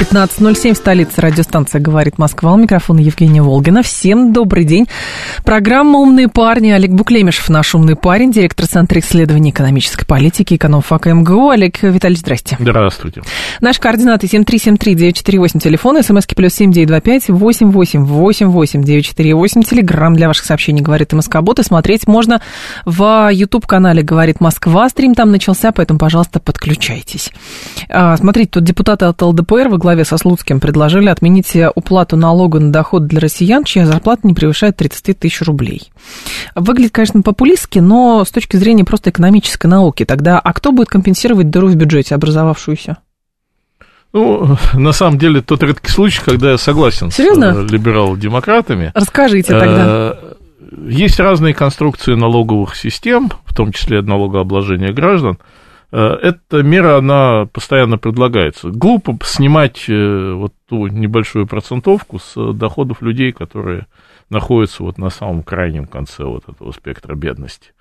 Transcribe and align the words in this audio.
15.07 0.00 0.74
столица 0.76 1.20
радиостанция 1.20 1.78
«Говорит 1.78 2.16
Москва». 2.16 2.54
У 2.54 2.56
микрофона 2.56 3.00
Евгения 3.00 3.42
Волгина. 3.42 3.82
Всем 3.82 4.32
добрый 4.32 4.64
день. 4.64 4.88
Программа 5.44 5.98
«Умные 5.98 6.28
парни». 6.28 6.70
Олег 6.70 6.90
Буклемишев, 6.92 7.50
наш 7.50 7.74
умный 7.74 7.96
парень, 7.96 8.32
директор 8.32 8.66
Центра 8.66 8.98
исследований 9.00 9.50
экономической 9.50 10.06
политики, 10.06 10.54
экономфак 10.54 11.04
МГУ. 11.04 11.50
Олег 11.50 11.82
Витальевич, 11.82 12.20
здрасте. 12.20 12.56
Здравствуйте. 12.58 13.20
Наши 13.60 13.78
координаты 13.78 14.26
7373948, 14.26 15.60
телефон, 15.60 16.02
смски 16.02 16.34
плюс 16.34 16.54
7925 16.54 17.28
8888 17.28 18.82
948, 18.82 19.62
телеграмм 19.64 20.16
для 20.16 20.28
ваших 20.28 20.46
сообщений 20.46 20.80
«Говорит 20.80 21.12
МСК-бот». 21.12 21.58
И 21.58 21.62
смотреть 21.62 22.06
можно 22.06 22.40
в 22.86 23.28
YouTube-канале 23.30 24.02
«Говорит 24.02 24.40
Москва». 24.40 24.88
Стрим 24.88 25.14
там 25.14 25.30
начался, 25.30 25.72
поэтому, 25.72 25.98
пожалуйста, 25.98 26.40
подключайтесь. 26.40 27.32
А, 27.90 28.16
смотрите, 28.16 28.48
тут 28.52 28.64
депутаты 28.64 29.04
от 29.04 29.20
ЛДПР 29.20 29.68
во 29.68 29.76
главе 29.76 29.89
со 30.04 30.16
Слуцким 30.18 30.60
предложили 30.60 31.08
отменить 31.08 31.56
уплату 31.74 32.16
налога 32.16 32.60
на 32.60 32.72
доход 32.72 33.06
для 33.06 33.20
россиян, 33.20 33.64
чья 33.64 33.86
зарплата 33.86 34.26
не 34.26 34.34
превышает 34.34 34.76
30 34.76 35.18
тысяч 35.18 35.42
рублей. 35.42 35.90
Выглядит, 36.54 36.92
конечно, 36.92 37.22
популистски, 37.22 37.78
но 37.78 38.24
с 38.24 38.30
точки 38.30 38.56
зрения 38.56 38.84
просто 38.84 39.10
экономической 39.10 39.66
науки, 39.66 40.04
тогда 40.04 40.38
а 40.38 40.52
кто 40.52 40.72
будет 40.72 40.88
компенсировать 40.88 41.50
дыру 41.50 41.68
в 41.68 41.74
бюджете 41.74 42.14
образовавшуюся? 42.14 42.98
Ну, 44.12 44.56
на 44.74 44.92
самом 44.92 45.18
деле, 45.18 45.40
тот 45.40 45.62
редкий 45.62 45.90
случай, 45.90 46.20
когда 46.24 46.50
я 46.52 46.58
согласен 46.58 47.10
Серьезно? 47.10 47.54
с 47.54 47.58
э, 47.58 47.66
либерал-демократами. 47.72 48.90
Расскажите 48.94 49.52
тогда. 49.52 49.84
Э, 49.86 50.34
Есть 50.88 51.20
разные 51.20 51.54
конструкции 51.54 52.14
налоговых 52.14 52.74
систем, 52.74 53.30
в 53.44 53.54
том 53.54 53.72
числе 53.72 54.02
налогообложения 54.02 54.92
граждан. 54.92 55.38
Э, 55.92 56.16
Эта 56.22 56.62
мера, 56.62 56.98
она 56.98 57.46
постоянно 57.52 57.98
предлагается. 57.98 58.70
Глупо 58.70 59.18
снимать 59.24 59.84
э, 59.88 60.32
вот 60.32 60.54
ту 60.68 60.86
небольшую 60.86 61.46
процентовку 61.46 62.18
с 62.18 62.52
доходов 62.52 63.02
людей, 63.02 63.32
которые 63.32 63.86
находятся 64.30 64.84
вот 64.84 64.96
на 64.96 65.10
самом 65.10 65.42
крайнем 65.42 65.86
конце 65.86 66.24
вот 66.24 66.44
этого 66.48 66.70
спектра 66.72 67.14
бедности. 67.14 67.72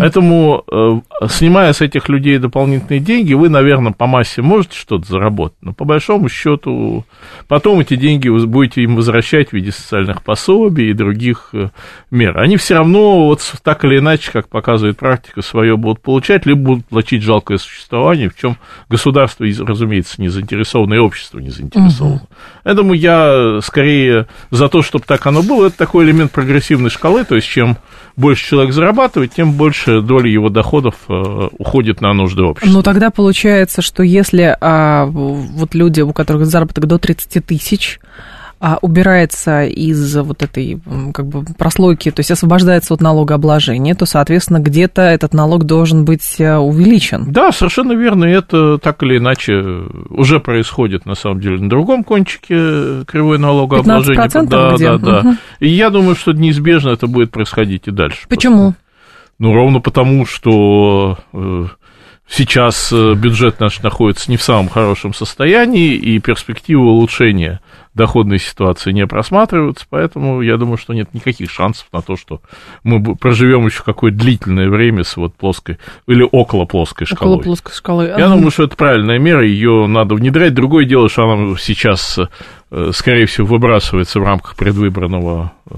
Поэтому, 0.00 0.64
э, 0.70 1.26
снимая 1.28 1.72
с 1.72 1.80
этих 1.80 2.08
людей 2.08 2.38
дополнительные 2.38 3.00
деньги, 3.00 3.34
вы, 3.34 3.48
наверное, 3.48 3.92
по 3.92 4.06
массе 4.06 4.42
можете 4.42 4.76
что-то 4.76 5.06
заработать, 5.08 5.58
но 5.60 5.72
по 5.72 5.84
большому 5.84 6.28
счету 6.28 7.04
потом 7.46 7.80
эти 7.80 7.94
деньги 7.96 8.28
вы 8.28 8.44
будете 8.46 8.82
им 8.82 8.96
возвращать 8.96 9.50
в 9.50 9.52
виде 9.52 9.70
социальных 9.70 10.22
пособий 10.22 10.90
и 10.90 10.94
других 10.94 11.50
э, 11.52 11.68
мер. 12.10 12.38
Они 12.38 12.56
все 12.56 12.74
равно, 12.74 13.26
вот 13.26 13.40
так 13.62 13.84
или 13.84 13.98
иначе, 13.98 14.32
как 14.32 14.48
показывает 14.48 14.98
практика, 14.98 15.40
свое 15.42 15.76
будут 15.76 16.00
получать, 16.00 16.46
либо 16.46 16.60
будут 16.60 16.86
платить 16.86 17.22
жалкое 17.22 17.58
существование, 17.58 18.28
в 18.28 18.36
чем 18.36 18.56
государство, 18.88 19.46
разумеется, 19.46 20.20
не 20.20 20.28
заинтересовано, 20.28 20.94
и 20.94 20.98
общество 20.98 21.38
не 21.38 21.50
заинтересовано. 21.50 22.22
Поэтому 22.64 22.92
я 22.92 23.60
скорее 23.62 24.26
за 24.50 24.68
то, 24.68 24.82
чтобы 24.82 25.04
так 25.06 25.24
оно 25.26 25.42
было, 25.42 25.66
это 25.66 25.76
такой 25.92 26.06
элемент 26.06 26.32
прогрессивной 26.32 26.88
шкалы, 26.88 27.22
то 27.24 27.34
есть 27.34 27.46
чем 27.46 27.76
больше 28.16 28.46
человек 28.46 28.72
зарабатывает, 28.72 29.34
тем 29.34 29.52
больше 29.52 30.00
доля 30.00 30.30
его 30.30 30.48
доходов 30.48 30.94
э, 31.06 31.48
уходит 31.58 32.00
на 32.00 32.14
нужды 32.14 32.42
общества. 32.42 32.72
Ну, 32.72 32.82
тогда 32.82 33.10
получается, 33.10 33.82
что 33.82 34.02
если 34.02 34.56
а, 34.58 35.04
вот 35.04 35.74
люди, 35.74 36.00
у 36.00 36.14
которых 36.14 36.46
заработок 36.46 36.86
до 36.86 36.96
30 36.96 37.44
тысяч, 37.44 38.00
убирается 38.80 39.64
из 39.64 40.16
вот 40.16 40.42
этой 40.42 40.80
как 41.12 41.26
бы 41.26 41.44
прослойки, 41.58 42.12
то 42.12 42.20
есть 42.20 42.30
освобождается 42.30 42.94
от 42.94 43.00
налогообложения, 43.00 43.94
то, 43.94 44.06
соответственно, 44.06 44.60
где-то 44.60 45.02
этот 45.02 45.34
налог 45.34 45.64
должен 45.64 46.04
быть 46.04 46.36
э, 46.38 46.56
увеличен. 46.56 47.32
Да, 47.32 47.50
совершенно 47.50 47.92
верно, 47.92 48.24
и 48.24 48.30
это 48.30 48.78
так 48.78 49.02
или 49.02 49.18
иначе 49.18 49.54
уже 50.10 50.38
происходит, 50.38 51.06
на 51.06 51.16
самом 51.16 51.40
деле, 51.40 51.58
на 51.60 51.68
другом 51.68 52.04
кончике 52.04 53.04
кривой 53.04 53.38
налогообложения. 53.38 54.20
15% 54.20 54.46
Да, 54.46 54.74
где? 54.74 54.84
да, 54.84 54.98
да. 54.98 55.20
Мгм. 55.22 55.38
И 55.58 55.68
я 55.68 55.90
думаю, 55.90 56.14
что 56.14 56.32
неизбежно 56.32 56.90
это 56.90 57.08
будет 57.08 57.32
происходить 57.32 57.88
и 57.88 57.90
дальше. 57.90 58.26
Почему? 58.28 58.74
Ну, 59.40 59.52
ровно 59.54 59.80
потому, 59.80 60.24
что 60.24 61.18
э, 61.32 61.64
сейчас 62.28 62.92
э, 62.92 63.14
бюджет 63.14 63.58
наш 63.58 63.82
находится 63.82 64.30
не 64.30 64.36
в 64.36 64.42
самом 64.42 64.68
хорошем 64.68 65.14
состоянии, 65.14 65.94
и 65.94 66.20
перспективы 66.20 66.84
улучшения 66.84 67.60
доходной 67.94 68.38
ситуации 68.38 68.92
не 68.92 69.06
просматриваются, 69.06 69.86
поэтому 69.88 70.40
я 70.40 70.56
думаю, 70.56 70.78
что 70.78 70.94
нет 70.94 71.12
никаких 71.12 71.50
шансов 71.50 71.86
на 71.92 72.00
то, 72.00 72.16
что 72.16 72.40
мы 72.84 73.16
проживем 73.16 73.66
еще 73.66 73.82
какое-то 73.82 74.16
длительное 74.18 74.68
время 74.68 75.04
с 75.04 75.16
вот 75.16 75.34
плоской 75.34 75.78
или 76.06 76.26
около 76.30 76.64
плоской 76.64 77.06
шкалой. 77.06 77.34
Около 77.34 77.44
плоской 77.44 77.74
шкалы. 77.74 78.14
Я 78.16 78.28
думаю, 78.28 78.50
что 78.50 78.64
это 78.64 78.76
правильная 78.76 79.18
мера, 79.18 79.44
ее 79.44 79.86
надо 79.86 80.14
внедрять. 80.14 80.54
Другое 80.54 80.84
дело, 80.86 81.08
что 81.08 81.30
она 81.30 81.56
сейчас, 81.58 82.18
э, 82.70 82.90
скорее 82.92 83.26
всего, 83.26 83.46
выбрасывается 83.46 84.20
в 84.20 84.24
рамках 84.24 84.56
предвыборного 84.56 85.52
э, 85.70 85.74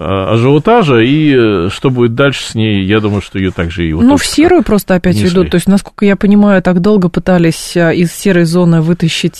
ажиотажа, 0.00 1.00
и 1.00 1.34
э, 1.36 1.68
что 1.70 1.90
будет 1.90 2.14
дальше 2.14 2.42
с 2.42 2.54
ней, 2.54 2.84
я 2.84 3.00
думаю, 3.00 3.20
что 3.20 3.38
ее 3.38 3.50
также 3.50 3.86
и 3.86 3.92
вот 3.92 4.04
Ну, 4.04 4.16
в 4.16 4.24
серую 4.24 4.62
просто 4.62 4.94
опять 4.94 5.16
несли. 5.16 5.28
ведут. 5.28 5.50
То 5.50 5.56
есть, 5.56 5.66
насколько 5.68 6.04
я 6.06 6.16
понимаю, 6.16 6.62
так 6.62 6.80
долго 6.80 7.08
пытались 7.08 7.76
а, 7.76 7.92
из 7.92 8.12
серой 8.12 8.44
зоны 8.44 8.80
вытащить 8.80 9.36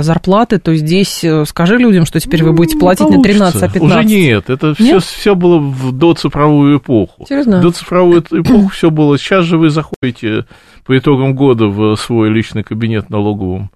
зарплаты, 0.00 0.58
то 0.58 0.74
здесь 0.74 1.22
э, 1.22 1.44
скажи 1.46 1.76
людям, 1.76 2.06
что 2.06 2.18
теперь 2.18 2.42
вы 2.42 2.52
будете 2.52 2.74
Ну, 2.74 2.80
платить 2.80 3.08
не 3.08 3.22
13, 3.22 3.56
а 3.56 3.58
получится. 3.60 3.80
15. 3.80 3.96
Уже 3.96 4.04
нет, 4.04 4.50
это 4.50 4.74
все, 4.74 4.98
все 4.98 5.34
было 5.34 5.58
в 5.58 5.92
доцифровую 5.92 6.78
эпоху. 6.78 7.26
Серьезно? 7.28 7.60
Доцифровую 7.60 8.20
эпоху 8.30 8.68
все 8.68 8.90
было. 8.90 9.16
Сейчас 9.18 9.44
же 9.44 9.58
вы 9.58 9.70
заходите 9.70 10.44
по 10.84 10.96
итогам 10.98 11.34
года 11.34 11.66
в 11.66 11.94
свой 11.96 12.30
личный 12.30 12.62
кабинет 12.64 13.10
налоговым 13.10 13.70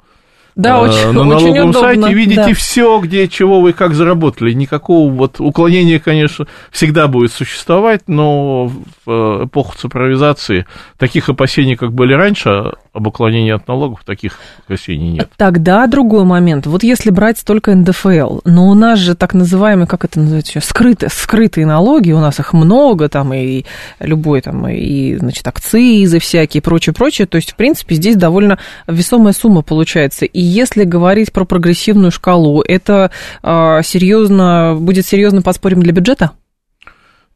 Да, 0.57 0.79
э, 0.79 0.81
очень, 0.83 1.13
на 1.13 1.21
очень 1.23 1.29
налоговом 1.29 1.71
удобно. 1.71 1.89
сайте 1.89 2.15
видите 2.15 2.47
да. 2.47 2.55
все, 2.55 3.01
где, 3.01 3.29
чего 3.29 3.61
вы 3.61 3.73
как 3.73 3.95
заработали. 3.95 4.53
Никакого 4.53 5.11
вот 5.11 5.41
уклонения, 5.41 5.99
конечно, 5.99 6.47
всегда 6.71 7.09
будет 7.09 7.33
существовать, 7.33 8.03
но 8.07 8.67
в 8.67 8.83
э, 9.07 9.45
эпоху 9.47 9.77
цифровизации 9.77 10.67
таких 10.97 11.29
опасений, 11.29 11.77
как 11.77 11.93
были 11.93 12.15
раньше, 12.15 12.73
об 12.93 13.07
уклонении 13.07 13.53
от 13.53 13.67
налогов, 13.67 14.03
таких 14.05 14.39
опасений 14.67 15.11
нет. 15.13 15.31
Тогда 15.37 15.87
другой 15.89 16.25
момент. 16.25 16.67
Вот 16.67 16.85
если 16.85 17.11
брать 17.11 17.45
только 17.45 17.75
НДФЛ, 17.75 18.41
но 18.45 18.69
у 18.69 18.75
нас 18.75 19.01
же 19.01 19.17
так 19.17 19.35
называемые, 19.35 19.89
как 19.89 20.05
это 20.05 20.21
называется, 20.21 20.61
скрытые, 20.61 21.11
скрытые 21.11 21.67
налоги, 21.67 22.13
у 22.13 22.21
нас 22.21 22.39
их 22.39 22.53
много, 22.53 23.09
там 23.09 23.35
и 23.35 23.65
любой 23.99 24.41
там, 24.41 24.69
и, 24.69 25.17
значит, 25.17 25.47
акцизы 25.49 26.21
всякие, 26.21 26.63
прочее, 26.63 26.93
прочее. 26.93 27.27
То 27.27 27.37
есть, 27.37 27.53
в 27.53 27.57
принципе, 27.57 27.97
здесь 27.97 28.17
довольно 28.17 28.59
весомая 28.87 29.33
сумма 29.33 29.63
получается. 29.63 30.25
И 30.25 30.44
если 30.45 30.85
говорить 30.85 31.33
про 31.33 31.45
прогрессивную 31.45 32.11
шкалу, 32.11 32.63
это 32.63 33.11
а, 33.43 33.83
серьезно, 33.83 34.77
будет 34.79 35.07
серьезным 35.07 35.43
подспорьем 35.43 35.83
для 35.83 35.93
бюджета? 35.93 36.33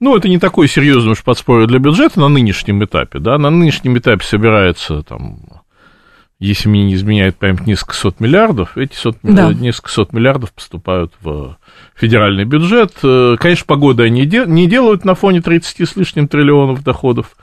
Ну, 0.01 0.17
это 0.17 0.29
не 0.29 0.39
такое 0.39 0.69
серьезное 0.69 1.13
уж 1.13 1.25
подспорье 1.25 1.67
для 1.67 1.81
бюджета 1.81 2.21
на 2.21 2.29
нынешнем 2.29 2.85
этапе, 2.85 3.19
да, 3.19 3.37
на 3.39 3.51
нынешнем 3.51 3.99
этапе 3.99 4.25
собирается 4.25 5.03
там, 5.03 5.41
если 6.39 6.69
мне 6.69 6.85
не 6.85 6.95
изменяет 6.95 7.37
память, 7.37 7.67
несколько 7.67 7.95
сот 7.95 8.21
миллиардов, 8.21 8.77
эти 8.79 8.95
сот, 8.95 9.17
Да. 9.25 9.53
несколько 9.53 9.91
сот 9.91 10.13
миллиардов 10.13 10.53
поступают 10.53 11.13
в 11.21 11.57
федеральный 11.97 12.45
бюджет. 12.45 12.93
Э, 13.03 13.37
Конечно, 13.41 13.65
погоды 13.67 14.05
они 14.05 14.21
не 14.21 14.69
делают 14.69 15.05
на 15.05 15.17
фоне 15.17 15.41
30 15.43 15.89
с 15.89 15.97
лишним 15.97 16.29
триллионов 16.29 16.85
доходов, 16.85 17.37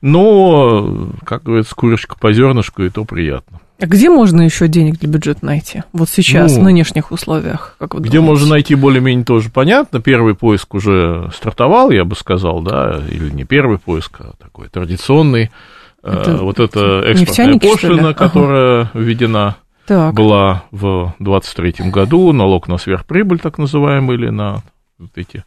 но, 0.00 1.08
как 1.24 1.42
говорится, 1.44 1.74
курочка 1.74 2.16
по 2.18 2.32
зернышку, 2.32 2.82
и 2.82 2.90
то 2.90 3.04
приятно. 3.04 3.60
А 3.80 3.86
где 3.86 4.10
можно 4.10 4.42
еще 4.42 4.68
денег 4.68 4.98
для 5.00 5.08
бюджета 5.08 5.44
найти? 5.44 5.82
Вот 5.92 6.08
сейчас, 6.08 6.54
Ну, 6.54 6.60
в 6.60 6.64
нынешних 6.64 7.10
условиях, 7.10 7.74
как 7.80 7.94
вы 7.94 8.00
Где 8.00 8.18
думаете? 8.18 8.30
можно 8.30 8.48
найти 8.50 8.74
более-менее 8.76 9.24
тоже 9.24 9.50
понятно. 9.50 10.00
Первый 10.00 10.34
поиск 10.36 10.74
уже 10.74 11.30
стартовал, 11.34 11.90
я 11.90 12.04
бы 12.04 12.14
сказал, 12.14 12.60
да, 12.62 13.00
или 13.10 13.30
не 13.30 13.44
первый 13.44 13.78
поиск, 13.78 14.20
а 14.20 14.32
такой 14.40 14.68
традиционный. 14.68 15.50
Э, 16.04 16.20
Это 16.22 16.36
вот 16.38 16.60
эта 16.60 17.00
экспортная 17.06 17.58
пошлина, 17.58 18.08
Ага. 18.10 18.14
которая 18.14 18.90
введена 18.94 19.56
Так. 19.86 20.14
была 20.14 20.62
в 20.70 21.14
2023 21.18 21.90
году, 21.90 22.32
налог 22.32 22.68
на 22.68 22.78
сверхприбыль, 22.78 23.40
так 23.40 23.58
называемый, 23.58 24.16
или 24.16 24.28
на 24.28 24.62
вот 25.00 25.10
эти 25.16 25.42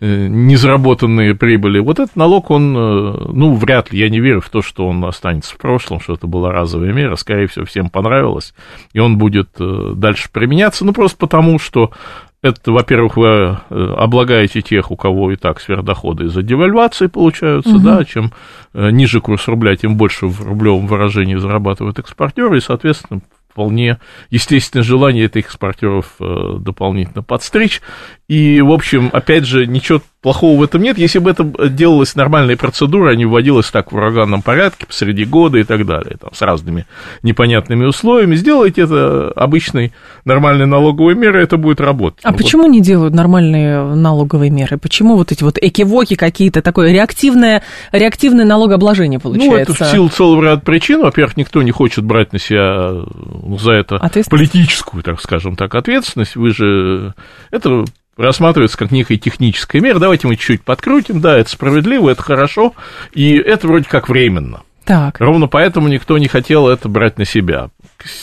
незаработанные 0.00 1.34
прибыли. 1.34 1.80
Вот 1.80 1.98
этот 1.98 2.14
налог, 2.14 2.50
он, 2.50 2.76
э, 2.76 3.12
ну, 3.32 3.54
вряд 3.54 3.92
ли, 3.92 3.98
я 3.98 4.08
не 4.08 4.20
верю 4.20 4.40
в 4.40 4.48
то, 4.48 4.62
что 4.62 4.86
он 4.86 5.04
останется 5.04 5.54
в 5.54 5.58
прошлом, 5.58 6.00
что 6.00 6.14
это 6.14 6.26
была 6.26 6.52
разовая 6.52 6.92
мера, 6.92 7.16
скорее 7.16 7.48
всего, 7.48 7.64
всем 7.64 7.90
понравилось, 7.90 8.54
и 8.92 9.00
он 9.00 9.18
будет 9.18 9.50
э, 9.58 9.92
дальше 9.96 10.28
применяться, 10.32 10.84
ну, 10.84 10.92
просто 10.92 11.18
потому, 11.18 11.58
что 11.58 11.92
это, 12.40 12.70
во-первых, 12.70 13.16
вы 13.16 13.26
э, 13.26 13.94
облагаете 13.96 14.62
тех, 14.62 14.92
у 14.92 14.96
кого 14.96 15.32
и 15.32 15.36
так 15.36 15.60
сверхдоходы 15.60 16.26
из-за 16.26 16.42
девальвации 16.42 17.08
получаются, 17.08 17.74
угу. 17.74 17.80
да, 17.80 18.04
чем 18.04 18.32
э, 18.74 18.90
ниже 18.90 19.20
курс 19.20 19.48
рубля, 19.48 19.74
тем 19.74 19.96
больше 19.96 20.26
в 20.26 20.46
рублевом 20.46 20.86
выражении 20.86 21.34
зарабатывают 21.34 21.98
экспортеры, 21.98 22.58
и, 22.58 22.60
соответственно, 22.60 23.22
вполне 23.58 23.98
естественное 24.30 24.84
желание 24.84 25.24
этих 25.24 25.46
экспортеров 25.46 26.14
э, 26.20 26.58
дополнительно 26.60 27.24
подстричь. 27.24 27.82
И, 28.28 28.60
в 28.60 28.70
общем, 28.72 29.08
опять 29.14 29.46
же, 29.46 29.66
ничего 29.66 30.02
плохого 30.20 30.60
в 30.60 30.62
этом 30.62 30.82
нет. 30.82 30.98
Если 30.98 31.18
бы 31.18 31.30
это 31.30 31.50
делалось 31.70 32.14
нормальной 32.14 32.58
процедурой, 32.58 33.14
а 33.14 33.16
не 33.16 33.24
вводилось 33.24 33.70
так 33.70 33.90
в 33.90 33.96
ураганном 33.96 34.42
порядке 34.42 34.84
посреди 34.84 35.24
года 35.24 35.56
и 35.56 35.64
так 35.64 35.86
далее, 35.86 36.18
там, 36.20 36.34
с 36.34 36.42
разными 36.42 36.86
непонятными 37.22 37.86
условиями, 37.86 38.34
сделайте 38.34 38.82
это 38.82 39.32
обычной 39.34 39.92
нормальной 40.26 40.66
налоговой 40.66 41.14
мерой, 41.14 41.44
это 41.44 41.56
будет 41.56 41.80
работать. 41.80 42.20
А 42.24 42.32
вот. 42.32 42.36
почему 42.36 42.66
не 42.66 42.82
делают 42.82 43.14
нормальные 43.14 43.94
налоговые 43.94 44.50
меры? 44.50 44.76
Почему 44.76 45.16
вот 45.16 45.32
эти 45.32 45.42
вот 45.42 45.56
экивоки 45.58 46.14
какие-то, 46.14 46.60
такое 46.60 46.92
реактивное, 46.92 47.62
реактивное 47.92 48.44
налогообложение 48.44 49.20
получается? 49.20 49.54
Ну, 49.54 49.56
это 49.56 49.84
в 49.84 49.90
силу 49.90 50.08
целого 50.10 50.42
ряда 50.42 50.60
причин. 50.60 51.00
Во-первых, 51.00 51.38
никто 51.38 51.62
не 51.62 51.70
хочет 51.70 52.04
брать 52.04 52.34
на 52.34 52.38
себя 52.38 52.90
ну, 52.90 53.56
за 53.58 53.72
это 53.72 53.98
политическую, 54.28 55.02
так 55.02 55.18
скажем 55.22 55.56
так, 55.56 55.74
ответственность. 55.74 56.36
Вы 56.36 56.50
же... 56.50 57.14
Это 57.50 57.84
рассматривается 58.18 58.76
как 58.76 58.90
некая 58.90 59.16
техническая 59.16 59.80
мера. 59.80 59.98
Давайте 59.98 60.26
мы 60.26 60.36
чуть-чуть 60.36 60.62
подкрутим, 60.62 61.20
да, 61.20 61.38
это 61.38 61.48
справедливо, 61.48 62.10
это 62.10 62.22
хорошо, 62.22 62.74
и 63.12 63.36
это 63.36 63.66
вроде 63.66 63.88
как 63.88 64.08
временно. 64.08 64.62
Так. 64.84 65.20
Ровно 65.20 65.48
поэтому 65.48 65.88
никто 65.88 66.16
не 66.16 66.28
хотел 66.28 66.66
это 66.66 66.88
брать 66.88 67.18
на 67.18 67.26
себя. 67.26 67.68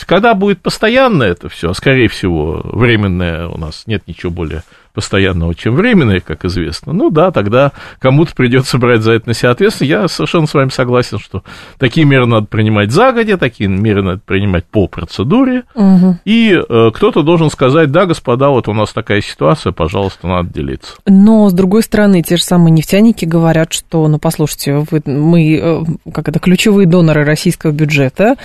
Когда 0.07 0.33
будет 0.33 0.62
постоянно 0.62 1.24
это 1.24 1.47
все, 1.47 1.69
а 1.69 1.74
скорее 1.75 2.07
всего, 2.07 2.62
временное 2.63 3.47
у 3.47 3.57
нас 3.57 3.83
нет 3.86 4.03
ничего 4.07 4.31
более 4.31 4.63
постоянного, 4.95 5.53
чем 5.53 5.75
временное, 5.75 6.21
как 6.21 6.45
известно, 6.45 6.94
ну 6.94 7.12
да, 7.12 7.31
тогда 7.31 7.74
кому-то 8.00 8.33
придется 8.33 8.77
брать 8.77 9.01
за 9.01 9.12
это 9.12 9.30
на 9.30 9.33
себя 9.33 9.51
ответственность. 9.51 9.92
Я 9.92 10.07
совершенно 10.07 10.47
с 10.47 10.53
вами 10.53 10.69
согласен, 10.69 11.19
что 11.19 11.44
такие 11.77 12.06
меры 12.06 12.25
надо 12.25 12.47
принимать 12.47 12.92
загодя, 12.92 13.38
такие 13.38 13.69
меры 13.69 14.01
надо 14.01 14.21
принимать 14.25 14.65
по 14.65 14.88
процедуре, 14.88 15.63
угу. 15.75 16.18
и 16.25 16.57
э, 16.57 16.92
кто-то 16.94 17.21
должен 17.21 17.51
сказать, 17.51 17.92
да, 17.92 18.06
господа, 18.06 18.50
вот 18.50 18.68
у 18.68 18.74
нас 18.74 18.94
такая 18.94 19.21
ситуация, 19.21 19.74
пожалуйста, 19.74 20.27
надо 20.27 20.51
делиться. 20.53 20.95
Но, 21.06 21.50
с 21.50 21.53
другой 21.53 21.83
стороны, 21.83 22.24
те 22.24 22.38
же 22.38 22.44
самые 22.44 22.71
нефтяники 22.71 23.25
говорят, 23.25 23.74
что, 23.74 24.07
ну, 24.07 24.18
послушайте, 24.18 24.86
вы, 24.89 25.01
мы, 25.06 25.56
э, 25.56 26.12
как 26.12 26.30
это, 26.30 26.39
ключевые 26.39 26.88
доноры 26.88 27.25
российского 27.25 27.71
бюджета, 27.71 28.36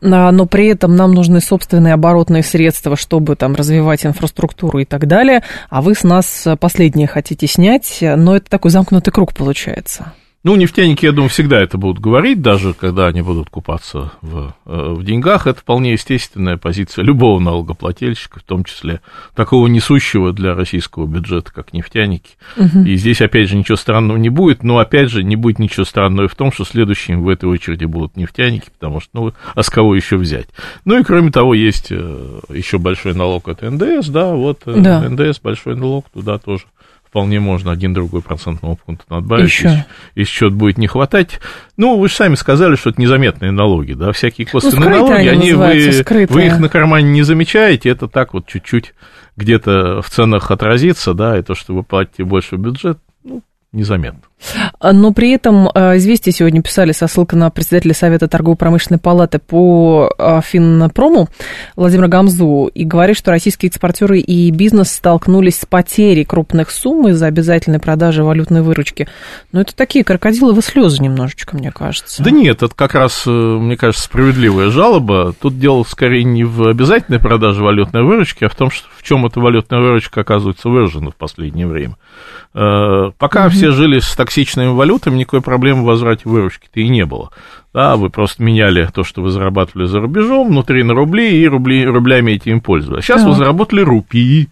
а, 0.00 0.30
но 0.30 0.46
при 0.46 0.68
этом 0.68 0.94
нам 0.96 1.12
нужны 1.12 1.40
собственные 1.40 1.94
оборотные 1.94 2.42
средства, 2.42 2.96
чтобы 2.96 3.36
там 3.36 3.54
развивать 3.54 4.06
инфраструктуру 4.06 4.78
и 4.78 4.84
так 4.84 5.06
далее, 5.06 5.42
а 5.70 5.82
вы 5.82 5.87
вы 5.88 5.94
с 5.94 6.04
нас 6.04 6.46
последнее 6.60 7.06
хотите 7.06 7.46
снять, 7.46 8.00
но 8.02 8.36
это 8.36 8.50
такой 8.50 8.70
замкнутый 8.70 9.10
круг 9.10 9.32
получается. 9.32 10.12
Ну, 10.44 10.54
нефтяники, 10.54 11.04
я 11.04 11.10
думаю, 11.10 11.30
всегда 11.30 11.60
это 11.60 11.78
будут 11.78 12.00
говорить, 12.00 12.40
даже 12.40 12.72
когда 12.72 13.08
они 13.08 13.22
будут 13.22 13.50
купаться 13.50 14.12
в, 14.22 14.54
э, 14.66 14.92
в 14.94 15.02
деньгах. 15.02 15.48
Это 15.48 15.58
вполне 15.58 15.92
естественная 15.92 16.56
позиция 16.56 17.02
любого 17.02 17.40
налогоплательщика, 17.40 18.38
в 18.38 18.44
том 18.44 18.62
числе 18.62 19.00
такого 19.34 19.66
несущего 19.66 20.32
для 20.32 20.54
российского 20.54 21.06
бюджета, 21.06 21.52
как 21.52 21.72
нефтяники. 21.72 22.36
Угу. 22.56 22.84
И 22.86 22.94
здесь, 22.94 23.20
опять 23.20 23.48
же, 23.48 23.56
ничего 23.56 23.76
странного 23.76 24.16
не 24.16 24.28
будет, 24.28 24.62
но, 24.62 24.78
опять 24.78 25.10
же, 25.10 25.24
не 25.24 25.34
будет 25.34 25.58
ничего 25.58 25.84
странного 25.84 26.28
в 26.28 26.36
том, 26.36 26.52
что 26.52 26.64
следующими 26.64 27.16
в 27.16 27.28
этой 27.28 27.48
очереди 27.48 27.86
будут 27.86 28.16
нефтяники, 28.16 28.70
потому 28.78 29.00
что, 29.00 29.10
ну, 29.14 29.32
а 29.56 29.62
с 29.64 29.68
кого 29.68 29.96
еще 29.96 30.16
взять? 30.16 30.46
Ну, 30.84 31.00
и, 31.00 31.02
кроме 31.02 31.32
того, 31.32 31.52
есть 31.52 31.88
э, 31.90 32.40
еще 32.50 32.78
большой 32.78 33.12
налог 33.12 33.48
от 33.48 33.62
НДС, 33.62 34.06
да, 34.06 34.32
вот 34.34 34.60
э, 34.66 34.80
да. 34.80 35.00
НДС, 35.08 35.40
большой 35.40 35.74
налог, 35.74 36.08
туда 36.10 36.38
тоже 36.38 36.62
вполне 37.08 37.40
можно 37.40 37.72
один 37.72 37.94
другой 37.94 38.20
процентного 38.20 38.76
пункта 38.76 39.04
надбавить, 39.08 39.46
Еще. 39.46 39.64
если, 39.64 39.86
если 40.14 40.48
будет 40.48 40.76
не 40.76 40.86
хватать. 40.86 41.40
Ну, 41.76 41.98
вы 41.98 42.08
же 42.08 42.14
сами 42.14 42.34
сказали, 42.34 42.76
что 42.76 42.90
это 42.90 43.00
незаметные 43.00 43.50
налоги, 43.50 43.94
да, 43.94 44.12
всякие 44.12 44.46
ну, 44.46 44.60
косвенные 44.60 44.90
ну, 44.90 45.08
налоги, 45.08 45.26
они, 45.26 45.52
вы, 45.52 46.26
вы 46.28 46.46
их 46.46 46.58
на 46.58 46.68
кармане 46.68 47.10
не 47.10 47.22
замечаете, 47.22 47.88
это 47.88 48.08
так 48.08 48.34
вот 48.34 48.46
чуть-чуть 48.46 48.94
где-то 49.36 50.02
в 50.02 50.10
ценах 50.10 50.50
отразится, 50.50 51.14
да, 51.14 51.38
и 51.38 51.42
то, 51.42 51.54
что 51.54 51.74
вы 51.74 51.82
платите 51.82 52.24
больше 52.24 52.56
в 52.56 52.60
бюджет, 52.60 52.98
ну, 53.24 53.42
незаметно. 53.72 54.27
Но 54.80 55.12
при 55.12 55.32
этом 55.32 55.68
а, 55.74 55.96
«Известия» 55.96 56.32
сегодня 56.32 56.62
писали 56.62 56.92
со 56.92 57.06
ссылкой 57.08 57.38
на 57.38 57.50
председателя 57.50 57.94
Совета 57.94 58.28
торгово-промышленной 58.28 58.98
палаты 58.98 59.38
по 59.38 60.12
а, 60.18 60.40
Финпрому 60.40 61.28
Владимира 61.76 62.08
Гамзу 62.08 62.70
и 62.72 62.84
говорит, 62.84 63.16
что 63.16 63.30
российские 63.30 63.68
экспортеры 63.68 64.20
и 64.20 64.50
бизнес 64.50 64.92
столкнулись 64.92 65.60
с 65.60 65.66
потерей 65.66 66.24
крупных 66.24 66.70
сумм 66.70 67.08
из-за 67.08 67.26
обязательной 67.26 67.80
продажи 67.80 68.22
валютной 68.22 68.62
выручки. 68.62 69.08
Но 69.52 69.60
это 69.60 69.74
такие 69.74 70.04
крокодиловые 70.04 70.62
слезы 70.62 71.02
немножечко, 71.02 71.56
мне 71.56 71.72
кажется. 71.72 72.22
Да 72.22 72.30
нет, 72.30 72.62
это 72.62 72.74
как 72.74 72.94
раз, 72.94 73.24
э, 73.26 73.30
мне 73.30 73.76
кажется, 73.76 74.04
справедливая 74.04 74.70
жалоба. 74.70 75.34
Тут 75.40 75.58
дело 75.58 75.84
скорее 75.84 76.24
не 76.24 76.44
в 76.44 76.68
обязательной 76.68 77.18
продаже 77.18 77.62
валютной 77.62 78.02
выручки, 78.02 78.44
а 78.44 78.48
в 78.48 78.54
том, 78.54 78.70
что 78.70 78.86
в 78.96 79.02
чем 79.02 79.26
эта 79.26 79.40
валютная 79.40 79.80
выручка 79.80 80.20
оказывается 80.20 80.68
выражена 80.68 81.10
в 81.10 81.16
последнее 81.16 81.66
время. 81.66 81.96
Э, 82.54 83.10
пока 83.18 83.46
угу. 83.46 83.50
все 83.50 83.70
жили 83.72 83.98
с 83.98 84.14
токсичными 84.28 84.68
валютами, 84.68 85.16
никакой 85.16 85.40
проблемы 85.40 85.82
в 85.82 85.86
возврате 85.86 86.22
выручки-то 86.26 86.80
и 86.80 86.88
не 86.88 87.06
было. 87.06 87.30
Да, 87.72 87.96
вы 87.96 88.10
просто 88.10 88.42
меняли 88.42 88.86
то, 88.92 89.02
что 89.02 89.22
вы 89.22 89.30
зарабатывали 89.30 89.86
за 89.86 90.00
рубежом, 90.00 90.48
внутри 90.48 90.82
на 90.82 90.92
рубли, 90.92 91.40
и 91.40 91.48
рубли, 91.48 91.86
рублями 91.86 92.32
этим 92.32 92.60
пользовались. 92.60 93.04
Сейчас 93.04 93.22
да. 93.22 93.30
вы 93.30 93.34
заработали 93.34 93.80
рупии, 93.80 94.50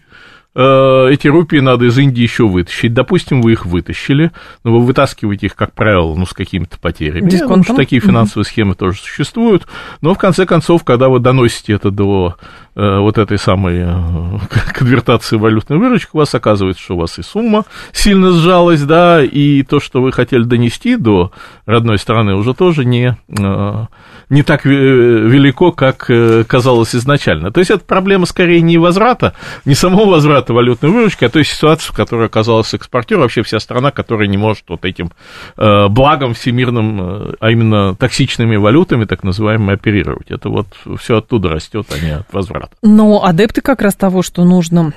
Э, 0.59 1.09
эти 1.11 1.27
рупии 1.27 1.59
надо 1.59 1.85
из 1.85 1.99
Индии 1.99 2.23
еще 2.23 2.47
вытащить. 2.47 2.91
Допустим, 2.91 3.43
вы 3.43 3.51
их 3.51 3.67
вытащили, 3.67 4.31
но 4.63 4.73
вы 4.73 4.83
вытаскиваете 4.83 5.45
их, 5.45 5.55
как 5.55 5.73
правило, 5.73 6.15
ну, 6.15 6.25
с 6.25 6.33
какими-то 6.33 6.79
потерями. 6.79 7.29
Дисконтом? 7.29 7.59
Потому 7.59 7.63
что 7.63 7.75
такие 7.75 8.01
финансовые 8.01 8.43
mm-hmm. 8.43 8.47
схемы 8.47 8.73
тоже 8.73 8.97
существуют. 8.97 9.67
Но, 10.01 10.15
в 10.15 10.17
конце 10.17 10.47
концов, 10.47 10.83
когда 10.83 11.09
вы 11.09 11.19
доносите 11.19 11.73
это 11.73 11.91
до 11.91 12.37
вот 12.77 13.17
этой 13.17 13.39
самой 13.39 13.79
э, 13.79 14.39
конвертации 14.73 15.37
валютной 15.37 15.77
выручки, 15.77 16.11
у 16.13 16.17
вас 16.17 16.35
оказывается, 16.35 16.83
что 16.83 16.95
у 16.95 16.99
вас 16.99 17.17
и 17.17 17.23
сумма 17.23 17.65
сильно 17.91 18.31
сжалась, 18.31 18.83
да, 18.83 19.23
и 19.23 19.63
то, 19.63 19.79
что 19.79 20.01
вы 20.01 20.11
хотели 20.11 20.43
донести 20.43 20.95
до 20.95 21.31
родной 21.65 21.97
страны, 21.97 22.35
уже 22.35 22.53
тоже 22.53 22.85
не, 22.85 23.17
э, 23.27 23.85
не 24.29 24.43
так 24.43 24.65
велико, 24.65 25.71
как 25.71 26.05
э, 26.09 26.43
казалось 26.43 26.95
изначально. 26.95 27.51
То 27.51 27.59
есть, 27.59 27.71
это 27.71 27.83
проблема 27.83 28.25
скорее 28.25 28.61
не 28.61 28.77
возврата, 28.77 29.33
не 29.65 29.73
самого 29.73 30.11
возврата, 30.11 30.53
валютной 30.53 30.91
выручки, 30.91 31.25
а 31.25 31.29
той 31.29 31.45
ситуации, 31.45 31.91
в 31.91 31.95
которой 31.95 32.27
оказалась 32.27 32.73
экспортер, 32.73 33.17
вообще 33.17 33.41
вся 33.41 33.59
страна, 33.59 33.91
которая 33.91 34.27
не 34.27 34.37
может 34.37 34.65
вот 34.67 34.85
этим 34.85 35.11
э, 35.57 35.87
благом 35.87 36.33
всемирным, 36.33 37.01
э, 37.01 37.33
а 37.39 37.51
именно 37.51 37.95
токсичными 37.95 38.55
валютами, 38.55 39.05
так 39.05 39.23
называемыми, 39.23 39.73
оперировать. 39.73 40.29
Это 40.29 40.49
вот 40.49 40.67
все 40.99 41.17
оттуда 41.17 41.49
растет, 41.49 41.87
а 41.91 42.03
не 42.03 42.11
от 42.11 42.31
возврата. 42.31 42.66
Но 42.81 43.23
адепты 43.23 43.61
как 43.61 43.81
раз 43.81 43.95
того, 43.95 44.21
что 44.21 44.43
нужно 44.43 44.93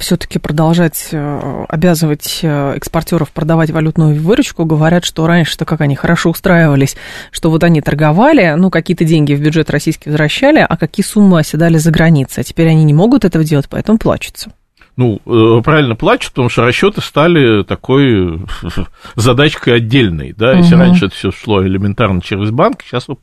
все-таки 0.00 0.38
продолжать 0.38 1.08
э, 1.12 1.64
обязывать 1.68 2.40
э, 2.42 2.74
экспортеров 2.76 3.30
продавать 3.30 3.70
валютную 3.70 4.20
выручку, 4.20 4.64
говорят, 4.64 5.04
что 5.04 5.26
раньше-то 5.26 5.64
как 5.64 5.80
они 5.80 5.94
хорошо 5.94 6.30
устраивались, 6.30 6.96
что 7.30 7.50
вот 7.50 7.62
они 7.62 7.80
торговали, 7.80 8.54
ну, 8.56 8.70
какие-то 8.70 9.04
деньги 9.04 9.34
в 9.34 9.40
бюджет 9.40 9.70
российский 9.70 10.10
возвращали, 10.10 10.66
а 10.68 10.76
какие 10.76 11.04
суммы 11.04 11.38
оседали 11.38 11.78
за 11.78 11.90
границей. 11.90 12.40
А 12.40 12.44
теперь 12.44 12.68
они 12.68 12.84
не 12.84 12.94
могут 12.94 13.24
этого 13.24 13.44
делать, 13.44 13.68
поэтому 13.68 13.98
плачутся 13.98 14.50
ну, 14.98 15.20
э, 15.26 15.62
правильно 15.62 15.94
плачут, 15.94 16.32
потому 16.32 16.48
что 16.48 16.64
расчеты 16.64 17.00
стали 17.00 17.62
такой 17.62 18.42
задачкой 19.14 19.76
отдельной, 19.76 20.34
да, 20.36 20.54
если 20.54 20.74
угу. 20.74 20.82
раньше 20.82 21.06
это 21.06 21.14
все 21.14 21.30
шло 21.30 21.64
элементарно 21.64 22.20
через 22.20 22.50
банк, 22.50 22.82
сейчас 22.82 23.06
вы 23.06 23.16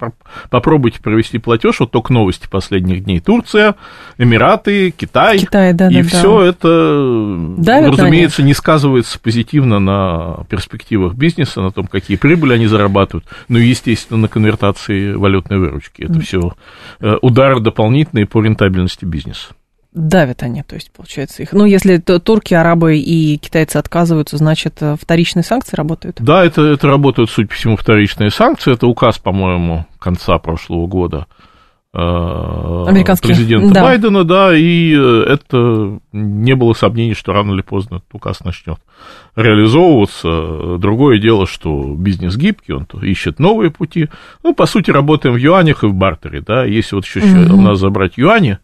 попробуйте 0.49 1.01
провести 1.01 1.37
платеж, 1.37 1.81
вот 1.81 1.91
только 1.91 2.13
новости 2.13 2.47
последних 2.49 3.03
дней, 3.03 3.19
Турция, 3.19 3.75
Эмираты, 4.17 4.91
Китай, 4.91 5.39
Китай 5.39 5.73
да, 5.73 5.89
и 5.89 6.01
да, 6.01 6.07
все 6.07 6.39
да. 6.39 6.45
это, 6.45 7.55
Давят 7.57 7.91
разумеется, 7.91 8.41
не 8.41 8.53
сказывается 8.53 9.19
позитивно 9.19 9.79
на 9.79 10.45
перспективах 10.49 11.15
бизнеса, 11.15 11.59
на 11.59 11.71
том, 11.71 11.87
какие 11.87 12.15
прибыли 12.15 12.53
они 12.53 12.67
зарабатывают, 12.67 13.25
ну 13.49 13.57
и, 13.57 13.67
естественно, 13.67 14.21
на 14.21 14.27
конвертации 14.29 15.11
валютной 15.11 15.57
выручки, 15.57 16.03
это 16.03 16.21
все 16.21 16.53
э, 17.01 17.15
удары 17.21 17.59
дополнительные 17.59 18.27
по 18.27 18.41
рентабельности 18.41 19.03
бизнеса 19.03 19.47
давят 19.95 20.43
они, 20.43 20.61
то 20.61 20.75
есть, 20.75 20.91
получается, 20.91 21.41
их. 21.41 21.53
Ну, 21.53 21.65
если 21.65 21.97
турки, 21.97 22.53
арабы 22.53 22.97
и 22.97 23.37
китайцы 23.37 23.77
отказываются, 23.77 24.37
значит, 24.37 24.77
э, 24.81 24.95
вторичные 25.01 25.43
санкции 25.43 25.75
работают? 25.75 26.17
Да, 26.19 26.45
это, 26.45 26.61
это 26.61 26.87
работают, 26.87 27.31
судя 27.31 27.47
по 27.47 27.55
всему, 27.55 27.77
вторичные 27.77 28.29
санкции. 28.29 28.73
Это 28.73 28.87
указ, 28.87 29.17
по-моему, 29.17 29.85
конца 29.99 30.37
прошлого 30.37 30.85
года 30.87 31.27
Американские. 31.97 33.33
президента 33.33 33.73
Да. 33.73 33.83
Байдена, 33.83 34.25
да, 34.25 34.53
и 34.53 34.93
э, 34.93 35.23
это 35.29 35.99
не 36.11 36.53
было 36.53 36.73
сомнений, 36.73 37.13
что 37.13 37.31
рано 37.31 37.53
или 37.53 37.61
поздно 37.61 37.95
этот 37.95 38.13
указ 38.13 38.43
начнет 38.43 38.79
реализовываться. 39.37 40.77
Другое 40.77 41.19
дело, 41.19 41.47
что 41.47 41.95
бизнес 41.97 42.35
гибкий, 42.35 42.73
он 42.73 42.85
ищет 43.01 43.39
новые 43.39 43.71
пути. 43.71 44.09
Ну, 44.43 44.53
по 44.53 44.65
сути, 44.65 44.91
работаем 44.91 45.35
в 45.35 45.37
юанях 45.37 45.85
и 45.85 45.87
в 45.87 45.93
бартере, 45.93 46.41
да, 46.41 46.65
если 46.65 46.95
вот 46.95 47.05
еще 47.05 47.21
у 47.21 47.61
нас 47.61 47.79
забрать 47.79 48.17
юани, 48.17 48.59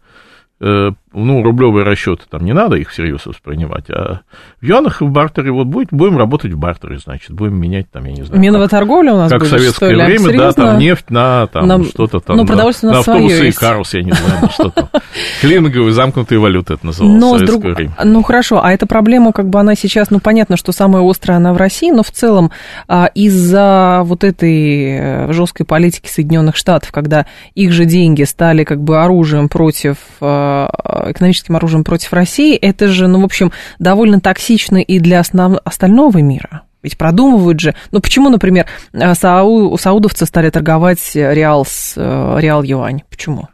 э, 0.60 0.90
ну, 1.14 1.42
рублевые 1.42 1.84
расчеты, 1.84 2.22
там 2.30 2.44
не 2.44 2.52
надо 2.52 2.76
их 2.76 2.90
всерьез 2.90 3.26
воспринимать, 3.26 3.90
а 3.90 4.20
в 4.60 4.64
юанах 4.64 5.02
и 5.02 5.04
в 5.04 5.10
бартере 5.10 5.50
вот 5.52 5.66
будет, 5.66 5.88
будем 5.90 6.16
работать 6.18 6.52
в 6.52 6.58
бартере, 6.58 6.98
значит, 6.98 7.30
будем 7.32 7.60
менять 7.60 7.90
там, 7.90 8.04
я 8.04 8.12
не 8.12 8.22
знаю, 8.22 8.40
Миновая 8.40 8.68
как, 8.68 8.78
торговля 8.78 9.14
у 9.14 9.16
нас 9.18 9.30
как 9.30 9.40
в 9.40 9.44
будет, 9.44 9.50
советское 9.60 9.86
что 9.90 9.94
ли? 9.94 10.04
время, 10.04 10.24
да, 10.26 10.30
Серьезно? 10.32 10.64
там 10.66 10.78
нефть 10.78 11.10
на 11.10 11.46
там 11.48 11.66
На- 11.68 11.84
что-то 11.84 12.20
там, 12.20 12.36
ну, 12.36 12.42
на- 12.42 12.48
продовольствие 12.48 12.92
на 12.92 13.02
своё 13.02 13.18
автобусы 13.24 13.48
и 13.48 13.52
карус, 13.52 13.94
я 13.94 14.02
не 14.02 14.12
знаю, 14.12 14.42
на 14.42 14.50
что 14.50 14.70
там. 14.70 14.88
Клининговые 15.40 15.92
замкнутые 15.92 16.38
валюты 16.38 16.74
это 16.74 16.86
называлось 16.86 17.20
Но 17.20 17.28
в 17.34 17.38
советское 17.38 17.60
друг- 17.60 17.76
время. 17.76 17.92
Ну 18.04 18.22
хорошо, 18.22 18.62
а 18.64 18.72
эта 18.72 18.86
проблема, 18.86 19.32
как 19.32 19.48
бы 19.48 19.60
она 19.60 19.74
сейчас, 19.74 20.10
ну 20.10 20.20
понятно, 20.20 20.56
что 20.56 20.72
самая 20.72 21.08
острая 21.08 21.38
она 21.38 21.52
в 21.52 21.56
России, 21.56 21.90
но 21.90 22.02
в 22.02 22.10
целом 22.10 22.50
а, 22.88 23.06
из-за 23.14 24.02
вот 24.04 24.24
этой 24.24 25.32
жесткой 25.32 25.66
политики 25.66 26.08
Соединенных 26.08 26.56
Штатов, 26.56 26.92
когда 26.92 27.26
их 27.54 27.72
же 27.72 27.84
деньги 27.84 28.22
стали 28.24 28.64
как 28.64 28.82
бы 28.82 29.02
оружием 29.02 29.48
против, 29.48 29.96
а, 30.20 31.01
экономическим 31.10 31.56
оружием 31.56 31.84
против 31.84 32.12
России, 32.12 32.56
это 32.56 32.88
же, 32.88 33.06
ну 33.08 33.20
в 33.20 33.24
общем, 33.24 33.52
довольно 33.78 34.20
токсично 34.20 34.78
и 34.78 34.98
для 34.98 35.20
основ- 35.20 35.60
остального 35.64 36.18
мира. 36.18 36.62
Ведь 36.82 36.98
продумывают 36.98 37.60
же. 37.60 37.74
Ну 37.92 38.00
почему, 38.00 38.28
например, 38.28 38.66
а, 38.92 39.14
сау- 39.14 39.76
саудовцы 39.78 40.26
стали 40.26 40.50
торговать 40.50 41.12
реал 41.14 41.64
с 41.64 41.94
э, 41.96 42.36
реал 42.40 42.62
юань? 42.64 43.02
Почему? 43.08 43.48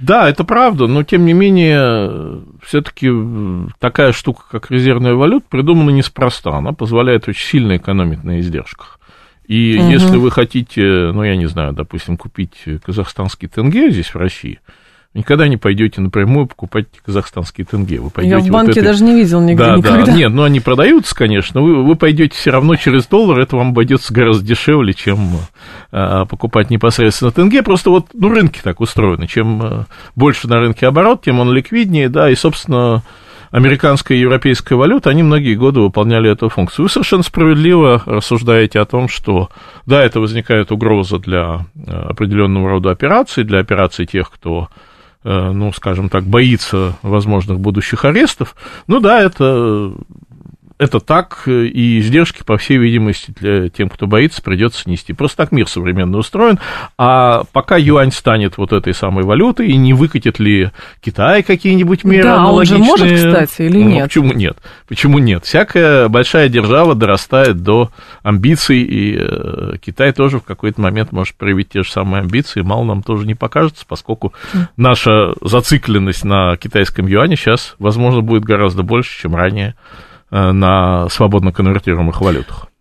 Да, 0.00 0.28
это 0.28 0.42
правда, 0.42 0.88
но 0.88 1.04
тем 1.04 1.24
не 1.26 1.32
менее, 1.32 2.40
все-таки 2.64 3.08
такая 3.78 4.12
штука, 4.12 4.42
как 4.50 4.70
резервная 4.70 5.14
валюта, 5.14 5.46
придумана 5.48 5.90
неспроста. 5.90 6.50
Она 6.50 6.72
позволяет 6.72 7.28
очень 7.28 7.46
сильно 7.46 7.76
экономить 7.76 8.24
на 8.24 8.40
издержках. 8.40 8.98
И 9.46 9.78
Мгм. 9.78 9.90
если 9.90 10.16
вы 10.16 10.30
хотите, 10.30 10.82
ну, 11.12 11.22
я 11.22 11.36
не 11.36 11.46
знаю, 11.46 11.72
допустим, 11.72 12.16
купить 12.16 12.64
казахстанский 12.84 13.48
тенге 13.48 13.90
здесь, 13.90 14.14
в 14.14 14.16
России, 14.16 14.60
никогда 15.14 15.46
не 15.46 15.56
пойдете 15.56 16.00
напрямую 16.00 16.46
покупать 16.46 16.86
казахстанские 17.04 17.66
тенге. 17.66 17.98
Вы 18.00 18.06
Я 18.06 18.10
пойдете 18.10 18.38
в 18.38 18.42
вот 18.44 18.52
банке 18.52 18.72
этой- 18.72 18.84
даже 18.84 19.04
не 19.04 19.14
видел 19.14 19.40
нигде 19.40 19.64
да, 19.64 19.76
никогда. 19.76 20.06
да. 20.06 20.12
Нет, 20.12 20.32
ну 20.32 20.42
они 20.42 20.60
продаются, 20.60 21.14
конечно. 21.14 21.60
Вы, 21.60 21.84
вы 21.84 21.96
пойдете 21.96 22.34
все 22.34 22.50
равно 22.50 22.76
через 22.76 23.06
доллар, 23.06 23.40
это 23.40 23.56
вам 23.56 23.70
обойдется 23.70 24.12
гораздо 24.14 24.44
дешевле, 24.44 24.94
чем 24.94 25.30
а, 25.90 26.24
покупать 26.24 26.70
непосредственно 26.70 27.30
тенге. 27.30 27.62
Просто 27.62 27.90
вот 27.90 28.06
ну, 28.14 28.28
рынки 28.30 28.60
так 28.62 28.80
устроены. 28.80 29.26
Чем 29.26 29.60
а, 29.62 29.86
больше 30.16 30.48
на 30.48 30.58
рынке 30.58 30.86
оборот, 30.86 31.22
тем 31.22 31.40
он 31.40 31.52
ликвиднее, 31.52 32.08
да, 32.08 32.30
и, 32.30 32.34
собственно, 32.34 33.02
американская 33.50 34.16
и 34.16 34.20
европейская 34.20 34.76
валюта, 34.76 35.10
они 35.10 35.22
многие 35.22 35.54
годы 35.54 35.80
выполняли 35.80 36.30
эту 36.30 36.48
функцию. 36.48 36.84
Вы 36.86 36.88
совершенно 36.88 37.22
справедливо 37.22 38.02
рассуждаете 38.06 38.80
о 38.80 38.86
том, 38.86 39.08
что, 39.08 39.50
да, 39.84 40.02
это 40.02 40.20
возникает 40.20 40.72
угроза 40.72 41.18
для 41.18 41.66
э, 41.76 41.92
определенного 41.92 42.70
рода 42.70 42.90
операций, 42.90 43.44
для 43.44 43.60
операций 43.60 44.06
тех, 44.06 44.30
кто 44.30 44.68
ну, 45.24 45.72
скажем 45.72 46.08
так, 46.08 46.24
боится 46.24 46.96
возможных 47.02 47.60
будущих 47.60 48.04
арестов. 48.04 48.56
Ну 48.86 49.00
да, 49.00 49.20
это, 49.20 49.92
это 50.78 51.00
так, 51.00 51.42
и 51.46 51.98
издержки, 52.00 52.42
по 52.44 52.56
всей 52.56 52.78
видимости, 52.78 53.32
для 53.38 53.68
тем, 53.68 53.88
кто 53.88 54.06
боится, 54.06 54.42
придется 54.42 54.88
нести. 54.88 55.12
Просто 55.12 55.38
так 55.38 55.52
мир 55.52 55.68
современный 55.68 56.18
устроен. 56.18 56.58
А 56.98 57.44
пока 57.52 57.76
юань 57.76 58.12
станет 58.12 58.58
вот 58.58 58.72
этой 58.72 58.94
самой 58.94 59.24
валютой, 59.24 59.68
и 59.68 59.76
не 59.76 59.94
выкатит 59.94 60.38
ли 60.38 60.70
Китай 61.00 61.42
какие-нибудь 61.42 62.04
меры 62.04 62.24
Да, 62.24 62.46
он 62.46 62.64
же 62.64 62.76
аналогичные? 62.76 62.80
может, 62.80 63.12
кстати, 63.12 63.62
или 63.62 63.82
Ну, 63.82 63.90
нет? 63.90 64.04
Почему 64.04 64.32
нет? 64.32 64.56
Почему 64.88 65.18
нет? 65.18 65.44
Всякая 65.44 66.08
большая 66.08 66.48
держава 66.48 66.94
дорастает 66.94 67.62
до 67.62 67.90
амбиций, 68.22 68.80
и 68.80 69.16
э, 69.18 69.76
Китай 69.80 70.12
тоже 70.12 70.38
в 70.38 70.42
какой-то 70.42 70.80
момент 70.80 71.12
может 71.12 71.36
проявить 71.36 71.70
те 71.70 71.82
же 71.82 71.90
самые 71.90 72.22
амбиции. 72.22 72.62
Мало 72.62 72.84
нам 72.84 73.02
тоже 73.02 73.26
не 73.26 73.34
покажется, 73.34 73.84
поскольку 73.86 74.32
наша 74.76 75.34
зацикленность 75.40 76.24
на 76.24 76.56
китайском 76.56 77.06
юане 77.06 77.36
сейчас, 77.36 77.74
возможно, 77.78 78.20
будет 78.20 78.44
гораздо 78.44 78.82
больше, 78.82 79.20
чем 79.20 79.34
ранее 79.34 79.74
на 80.32 81.08
свободно 81.10 81.52
конвертируемых 81.52 82.20
валютах. 82.20 82.71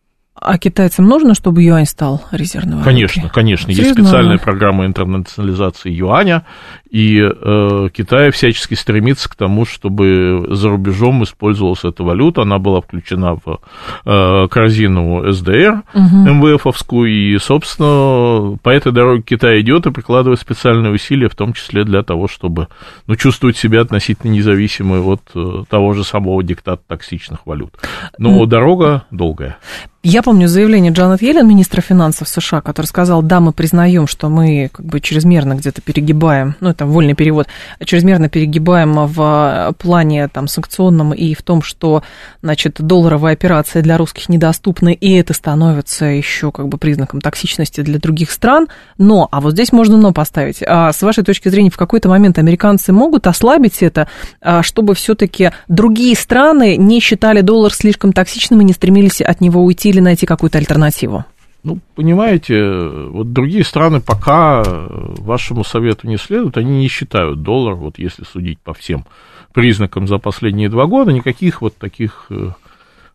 А 0.44 0.58
китайцам 0.58 1.06
нужно, 1.06 1.36
чтобы 1.36 1.62
юань 1.62 1.86
стал 1.86 2.24
резервной 2.32 2.78
валютой? 2.78 2.94
Конечно, 2.94 3.30
конечно. 3.30 3.70
Есть 3.70 3.82
Серьезно? 3.82 4.04
специальная 4.06 4.38
программа 4.40 4.88
интернационализации 4.88 5.92
юаня, 5.92 6.46
и 6.90 7.22
э, 7.22 7.90
Китай 7.94 8.32
всячески 8.32 8.74
стремится 8.74 9.30
к 9.30 9.36
тому, 9.36 9.66
чтобы 9.66 10.48
за 10.50 10.70
рубежом 10.70 11.24
использовалась 11.24 11.84
эта 11.84 12.04
валюта. 12.04 12.42
Она 12.42 12.58
была 12.58 12.82
включена 12.82 13.36
в 13.36 13.60
э, 14.04 14.48
корзину 14.50 15.32
СДР 15.32 15.84
МВФовскую, 15.94 17.12
и, 17.12 17.38
собственно, 17.38 18.58
по 18.64 18.70
этой 18.72 18.92
дороге 18.92 19.22
Китай 19.22 19.62
идет 19.62 19.86
и 19.86 19.92
прикладывает 19.92 20.40
специальные 20.40 20.92
усилия, 20.92 21.30
в 21.30 21.36
том 21.36 21.54
числе 21.54 21.84
для 21.84 22.02
того, 22.02 22.28
чтобы 22.28 22.68
ну, 23.06 23.16
чувствовать 23.16 23.58
себя 23.58 23.82
относительно 23.82 24.32
независимой 24.32 25.02
от 25.02 25.22
э, 25.36 25.66
того 25.70 25.94
же 25.94 26.04
самого 26.04 26.44
диктата 26.44 26.82
токсичных 26.88 27.46
валют. 27.46 27.76
Но 28.18 28.44
дорога 28.48 29.06
долгая. 29.12 29.58
Я 30.04 30.24
помню 30.24 30.48
заявление 30.48 30.92
Джанет 30.92 31.22
Йеллен, 31.22 31.48
министра 31.48 31.80
финансов 31.80 32.28
США, 32.28 32.62
который 32.62 32.88
сказал, 32.88 33.22
да, 33.22 33.40
мы 33.40 33.54
признаем, 33.54 34.08
что 34.08 34.30
мы 34.30 34.72
как 34.74 34.84
бы 34.84 35.00
чрезмерно 35.00 35.54
где-то 35.54 35.82
перегибаем, 35.82 36.56
ну, 36.60 36.72
это 36.72 36.88
вольный 36.88 37.14
перевод, 37.14 37.46
чрезмерно 37.86 38.28
перегибаем 38.28 39.06
в 39.06 39.76
плане 39.78 40.28
там 40.28 40.48
санкционном 40.48 41.14
и 41.14 41.36
в 41.36 41.44
том, 41.44 41.62
что, 41.62 42.02
значит, 42.42 42.78
долларовая 42.80 43.34
операция 43.34 43.84
для 43.84 43.96
русских 43.96 44.28
недоступна, 44.28 44.90
и 44.90 45.12
это 45.12 45.36
становится 45.36 46.06
еще 46.06 46.52
как 46.52 46.68
бы 46.68 46.80
признаком 46.80 47.22
токсичности 47.22 47.82
для 47.82 48.00
других 48.00 48.32
стран. 48.32 48.70
Но, 48.98 49.28
а 49.32 49.40
вот 49.40 49.54
здесь 49.54 49.72
можно 49.72 49.98
но 49.98 50.14
поставить. 50.14 50.64
А 50.66 50.94
с 50.94 51.04
вашей 51.04 51.24
точки 51.24 51.50
зрения, 51.50 51.70
в 51.70 51.78
какой-то 51.78 52.10
момент 52.10 52.40
американцы 52.40 52.92
могут 52.92 53.28
ослабить 53.28 53.84
это, 53.84 54.08
а, 54.42 54.64
чтобы 54.64 54.96
все-таки 54.96 55.52
другие 55.68 56.16
страны 56.16 56.76
не 56.76 57.02
считали 57.02 57.42
доллар 57.42 57.72
слишком 57.72 58.14
токсичным 58.14 58.62
и 58.62 58.64
не 58.64 58.74
стремились 58.74 59.22
от 59.22 59.42
него 59.42 59.64
уйти 59.64 59.91
или 59.92 60.00
найти 60.00 60.26
какую-то 60.26 60.58
альтернативу? 60.58 61.26
Ну, 61.64 61.78
понимаете, 61.94 62.60
вот 63.10 63.34
другие 63.34 63.64
страны 63.64 64.02
пока 64.02 64.64
вашему 64.66 65.64
совету 65.64 66.08
не 66.08 66.18
следуют, 66.18 66.58
они 66.58 66.80
не 66.80 66.88
считают 66.88 67.44
доллар, 67.44 67.76
вот 67.76 68.00
если 68.00 68.24
судить 68.24 68.60
по 68.60 68.74
всем 68.74 69.06
признакам 69.54 70.08
за 70.08 70.18
последние 70.18 70.70
два 70.70 70.88
года, 70.88 71.12
никаких 71.12 71.62
вот 71.62 71.76
таких 71.78 72.26
э, 72.30 72.52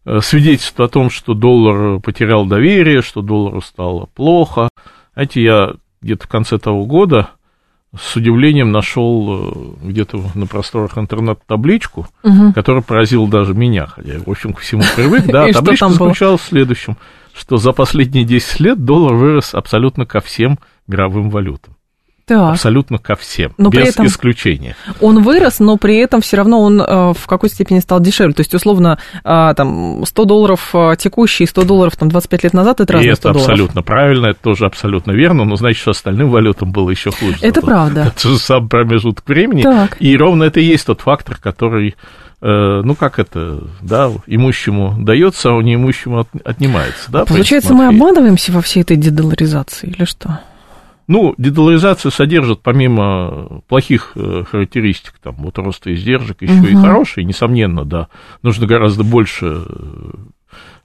э, 0.04 0.20
свидетельств 0.20 0.78
о 0.78 0.86
том, 0.86 1.10
что 1.10 1.34
доллар 1.34 1.98
потерял 1.98 2.46
доверие, 2.46 3.02
что 3.02 3.20
доллару 3.20 3.60
стало 3.62 4.06
плохо. 4.14 4.68
Знаете, 5.14 5.42
я 5.42 5.72
где-то 6.02 6.26
в 6.26 6.28
конце 6.28 6.58
того 6.58 6.84
года 6.84 7.30
с 8.00 8.16
удивлением 8.16 8.72
нашел 8.72 9.76
э, 9.82 9.88
где-то 9.88 10.20
на 10.34 10.46
просторах 10.46 10.96
интернета 10.98 11.40
табличку, 11.46 12.06
Мгм. 12.22 12.52
которая 12.52 12.82
поразила 12.82 13.28
даже 13.28 13.54
меня, 13.54 13.86
хотя 13.86 14.14
я, 14.14 14.18
в 14.20 14.28
общем, 14.28 14.52
ко 14.52 14.60
всему 14.60 14.82
привык. 14.94 15.26
Да, 15.32 15.50
табличка 15.52 15.88
заключалась 15.88 16.40
в 16.40 16.44
следующем, 16.46 16.96
что 17.34 17.56
за 17.56 17.72
последние 17.72 18.24
10 18.24 18.60
лет 18.60 18.84
доллар 18.84 19.14
вырос 19.14 19.54
абсолютно 19.54 20.06
ко 20.06 20.20
всем 20.20 20.58
мировым 20.86 21.30
валютам. 21.30 21.74
Так, 22.28 22.54
Абсолютно 22.54 22.98
ко 22.98 23.14
всем, 23.14 23.52
Но 23.56 23.70
без 23.70 23.90
этом- 23.90 24.06
исключения. 24.06 24.74
он 25.00 25.22
вырос, 25.22 25.60
но 25.60 25.76
при 25.76 25.96
этом 25.98 26.20
все 26.20 26.36
равно 26.36 26.60
он 26.60 26.80
э, 26.80 26.84
в 27.16 27.24
какой-то 27.28 27.54
степени 27.54 27.78
стал 27.78 28.00
дешевле. 28.00 28.34
То 28.34 28.40
есть, 28.40 28.52
условно, 28.52 28.98
э, 29.24 29.54
там 29.56 30.04
100 30.04 30.24
долларов 30.24 30.70
э, 30.74 30.96
текущие, 30.98 31.46
100 31.46 31.62
долларов 31.62 31.94
там 31.96 32.08
25 32.08 32.42
лет 32.42 32.52
назад, 32.52 32.80
это 32.80 32.94
разные 32.94 33.12
это 33.12 33.16
100 33.20 33.28
долларов. 33.32 33.48
абсолютно 33.48 33.82
правильно, 33.82 34.26
это 34.26 34.40
тоже 34.42 34.66
абсолютно 34.66 35.12
верно, 35.12 35.44
но 35.44 35.54
значит, 35.54 35.80
что 35.80 35.92
остальным 35.92 36.30
валютам 36.30 36.72
было 36.72 36.90
еще 36.90 37.12
хуже. 37.12 37.36
Это 37.42 37.60
Зато 37.60 37.66
правда. 37.66 38.12
Это 38.16 38.28
же 38.28 38.38
сам 38.38 38.68
промежуток 38.68 39.28
времени. 39.28 39.62
Так. 39.62 39.96
И 40.00 40.16
ровно 40.16 40.42
это 40.42 40.58
и 40.58 40.64
есть 40.64 40.84
тот 40.86 41.02
фактор, 41.02 41.36
который, 41.40 41.94
ну 42.40 42.96
как 42.96 43.20
это, 43.20 43.60
да, 43.82 44.10
имущему 44.26 44.96
дается, 44.98 45.50
а 45.50 45.52
у 45.52 45.60
неимущему 45.60 46.18
от- 46.22 46.28
отнимается. 46.44 47.08
Да, 47.12 47.24
Получается, 47.24 47.72
мы 47.72 47.86
обманываемся 47.86 48.50
во 48.50 48.62
всей 48.62 48.82
этой 48.82 48.96
дедоларизации 48.96 49.90
или 49.96 50.04
что? 50.04 50.40
Ну, 51.08 51.34
дедоларизация 51.38 52.10
содержит, 52.10 52.60
помимо 52.62 53.62
плохих 53.68 54.12
э, 54.16 54.42
характеристик, 54.50 55.14
там, 55.22 55.36
вот 55.38 55.56
роста 55.58 55.94
издержек, 55.94 56.42
еще 56.42 56.70
и 56.70 56.74
Мгм. 56.74 56.82
хорошие, 56.82 57.24
несомненно, 57.24 57.84
да, 57.84 58.08
нужно 58.42 58.66
гораздо 58.66 59.04
больше 59.04 59.62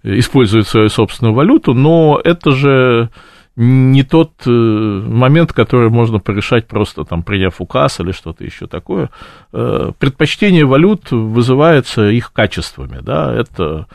э, 0.04 0.20
использовать 0.20 0.68
свою 0.68 0.90
собственную 0.90 1.34
валюту, 1.34 1.74
но 1.74 2.22
это 2.24 2.52
же 2.52 3.10
не 3.56 4.04
тот 4.04 4.32
э, 4.46 4.50
момент, 4.50 5.54
который 5.54 5.90
можно 5.90 6.20
порешать 6.20 6.68
просто 6.68 7.04
там 7.04 7.24
приняв 7.24 7.60
указ 7.60 8.00
или 8.00 8.12
что-то 8.12 8.44
еще 8.44 8.68
такое. 8.68 9.10
Э, 9.52 9.92
Предпочтение 10.00 10.66
валют 10.66 11.12
вызывается 11.12 12.10
их 12.10 12.32
качествами, 12.32 13.00
да, 13.02 13.34
это 13.34 13.88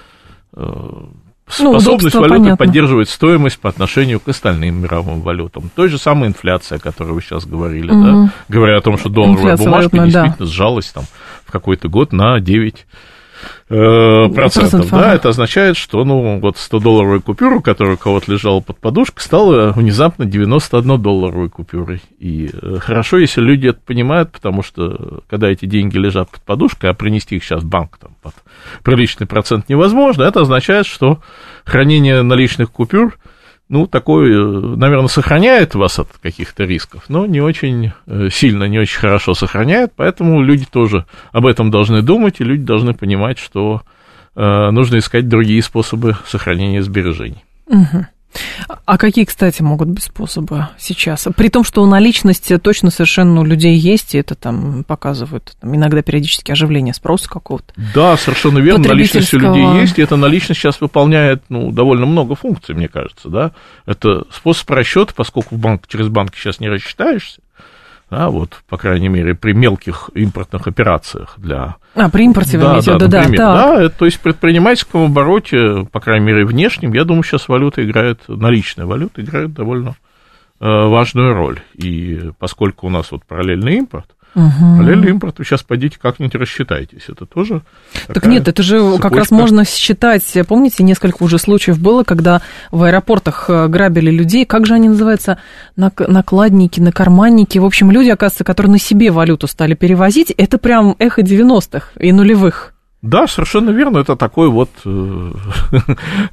э, 0.54 0.90
способность 1.48 1.86
удобство, 1.86 2.20
валюты 2.20 2.38
понятно. 2.40 2.56
поддерживать 2.56 3.08
стоимость 3.08 3.58
по 3.60 3.68
отношению 3.68 4.20
к 4.20 4.28
остальным 4.28 4.82
мировым 4.82 5.20
валютам. 5.22 5.70
Той 5.74 5.88
же 5.88 5.98
самой 5.98 6.28
инфляция, 6.28 6.76
о 6.76 6.80
которой 6.80 7.12
вы 7.12 7.22
сейчас 7.22 7.46
говорили, 7.46 7.90
Мгм. 7.92 8.26
да, 8.26 8.32
говоря 8.48 8.78
о 8.78 8.80
том, 8.80 8.98
что 8.98 9.08
долларовая 9.08 9.42
Инфляция 9.52 9.64
бумажка 9.64 9.90
валютная, 9.96 10.12
да. 10.12 10.22
действительно 10.22 10.46
сжалась 10.48 10.86
там 10.92 11.04
в 11.44 11.52
какой-то 11.52 11.88
год 11.88 12.12
на 12.12 12.40
9 12.40 12.86
э, 13.68 14.28
процентов, 14.34 14.90
да, 14.90 15.14
это 15.14 15.30
означает, 15.30 15.76
что, 15.76 16.04
ну, 16.04 16.40
вот 16.40 16.56
100-долларовая 16.56 17.20
купюра, 17.20 17.60
которая 17.60 17.94
у 17.94 17.98
кого-то 17.98 18.30
лежала 18.32 18.60
под 18.60 18.78
подушкой, 18.78 19.22
стала 19.22 19.72
внезапно 19.72 20.24
91-долларовой 20.24 21.48
купюрой. 21.48 22.00
И 22.18 22.50
э, 22.52 22.76
хорошо, 22.80 23.18
если 23.18 23.40
люди 23.40 23.68
это 23.68 23.80
понимают, 23.84 24.32
потому 24.32 24.62
что, 24.62 25.22
когда 25.28 25.48
эти 25.48 25.66
деньги 25.66 25.98
лежат 25.98 26.30
под 26.30 26.42
подушкой, 26.42 26.90
а 26.90 26.94
принести 26.94 27.36
их 27.36 27.44
сейчас 27.44 27.62
в 27.62 27.66
банк 27.66 27.98
там, 27.98 28.12
под 28.22 28.34
приличный 28.82 29.26
процент 29.26 29.68
невозможно, 29.68 30.22
это 30.22 30.40
означает, 30.40 30.86
что 30.86 31.20
хранение 31.64 32.22
наличных 32.22 32.70
купюр, 32.70 33.18
ну, 33.68 33.86
такое, 33.86 34.76
наверное, 34.76 35.08
сохраняет 35.08 35.74
вас 35.74 35.98
от 35.98 36.08
каких-то 36.22 36.64
рисков, 36.64 37.04
но 37.08 37.26
не 37.26 37.40
очень 37.40 37.92
э, 38.06 38.28
сильно, 38.30 38.64
не 38.64 38.78
очень 38.78 38.98
хорошо 38.98 39.34
сохраняет, 39.34 39.92
поэтому 39.96 40.40
люди 40.42 40.66
тоже 40.66 41.04
об 41.32 41.46
этом 41.46 41.70
должны 41.70 42.02
думать, 42.02 42.36
и 42.40 42.44
люди 42.44 42.62
должны 42.62 42.94
понимать, 42.94 43.38
что 43.38 43.82
э, 44.36 44.70
нужно 44.70 44.98
искать 44.98 45.28
другие 45.28 45.62
способы 45.62 46.16
сохранения 46.26 46.82
сбережений. 46.82 47.44
Мгм. 47.68 48.06
А 48.84 48.98
какие, 48.98 49.24
кстати, 49.24 49.62
могут 49.62 49.88
быть 49.88 50.04
способы 50.04 50.68
сейчас? 50.78 51.26
При 51.36 51.48
том, 51.48 51.64
что 51.64 51.84
наличность 51.86 52.52
точно 52.62 52.90
совершенно 52.90 53.40
у 53.40 53.44
людей 53.44 53.76
есть, 53.76 54.14
и 54.14 54.18
это 54.18 54.34
там 54.34 54.84
показывают 54.84 55.56
там, 55.60 55.74
иногда 55.74 56.02
периодически 56.02 56.52
оживление 56.52 56.94
спроса 56.94 57.28
какого-то. 57.28 57.72
Да, 57.94 58.16
совершенно 58.16 58.58
верно, 58.58 58.88
наличность 58.88 59.34
у 59.34 59.38
людей 59.38 59.80
есть, 59.80 59.98
и 59.98 60.02
эта 60.02 60.16
наличность 60.16 60.60
сейчас 60.60 60.80
выполняет, 60.80 61.42
ну, 61.48 61.72
довольно 61.72 62.06
много 62.06 62.34
функций, 62.34 62.74
мне 62.74 62.88
кажется, 62.88 63.28
да. 63.28 63.52
Это 63.86 64.24
способ 64.32 64.70
расчета, 64.70 65.12
поскольку 65.14 65.56
в 65.56 65.58
банк, 65.58 65.86
через 65.86 66.08
банк 66.08 66.34
сейчас 66.34 66.60
не 66.60 66.68
рассчитаешься, 66.68 67.40
да, 68.10 68.28
вот, 68.28 68.62
по 68.68 68.76
крайней 68.76 69.08
мере, 69.08 69.34
при 69.34 69.52
мелких 69.52 70.10
импортных 70.14 70.68
операциях 70.68 71.34
для 71.38 71.76
А, 71.94 72.08
при 72.08 72.24
импорте 72.24 72.56
вы 72.56 72.66
имеете 72.66 72.92
в 72.92 72.94
виду, 72.94 73.08
да, 73.08 73.18
например, 73.18 73.38
да, 73.38 73.82
это, 73.82 73.98
то 73.98 74.04
есть 74.04 74.18
в 74.18 74.20
предпринимательском 74.20 75.06
обороте, 75.06 75.86
по 75.90 76.00
крайней 76.00 76.26
мере, 76.26 76.44
внешнем, 76.44 76.92
я 76.92 77.04
думаю, 77.04 77.24
сейчас 77.24 77.48
валюта 77.48 77.84
играет, 77.84 78.20
наличная 78.28 78.86
валюта 78.86 79.22
играет 79.22 79.52
довольно 79.52 79.96
э, 80.60 80.64
важную 80.64 81.34
роль. 81.34 81.60
И 81.74 82.30
поскольку 82.38 82.86
у 82.86 82.90
нас 82.90 83.10
вот 83.10 83.24
параллельный 83.24 83.76
импорт, 83.76 84.15
Мгм. 84.36 84.76
параллельный 84.76 85.08
импорт, 85.10 85.38
вы 85.38 85.44
сейчас 85.46 85.62
пойдите 85.62 85.96
как-нибудь 86.00 86.34
рассчитайтесь. 86.34 87.04
Это 87.08 87.24
тоже 87.24 87.62
Так 88.06 88.26
нет, 88.26 88.46
это 88.48 88.62
же 88.62 88.78
как 88.98 89.12
раз 89.12 89.28
цепочка. 89.28 89.34
можно 89.34 89.64
считать, 89.64 90.22
помните, 90.46 90.84
несколько 90.84 91.22
уже 91.22 91.38
случаев 91.38 91.78
было, 91.80 92.04
когда 92.04 92.42
в 92.70 92.82
аэропортах 92.82 93.46
э, 93.48 93.66
грабили 93.68 94.10
людей, 94.10 94.44
как 94.44 94.66
же 94.66 94.74
они 94.74 94.90
называются, 94.90 95.38
Нак- 95.76 96.06
накладники, 96.06 96.80
накарманники, 96.80 97.58
в 97.58 97.64
общем, 97.64 97.90
люди, 97.90 98.10
оказывается, 98.10 98.44
которые 98.44 98.72
на 98.72 98.78
себе 98.78 99.10
валюту 99.10 99.46
стали 99.46 99.72
перевозить, 99.74 100.30
это 100.36 100.58
прям 100.58 100.96
эхо 100.98 101.22
90-х 101.22 101.88
и 101.98 102.12
нулевых. 102.12 102.74
Да, 103.06 103.26
совершенно 103.26 103.70
верно. 103.70 103.98
Это 103.98 104.16
такой 104.16 104.48
вот 104.50 104.70
э, 104.84 105.32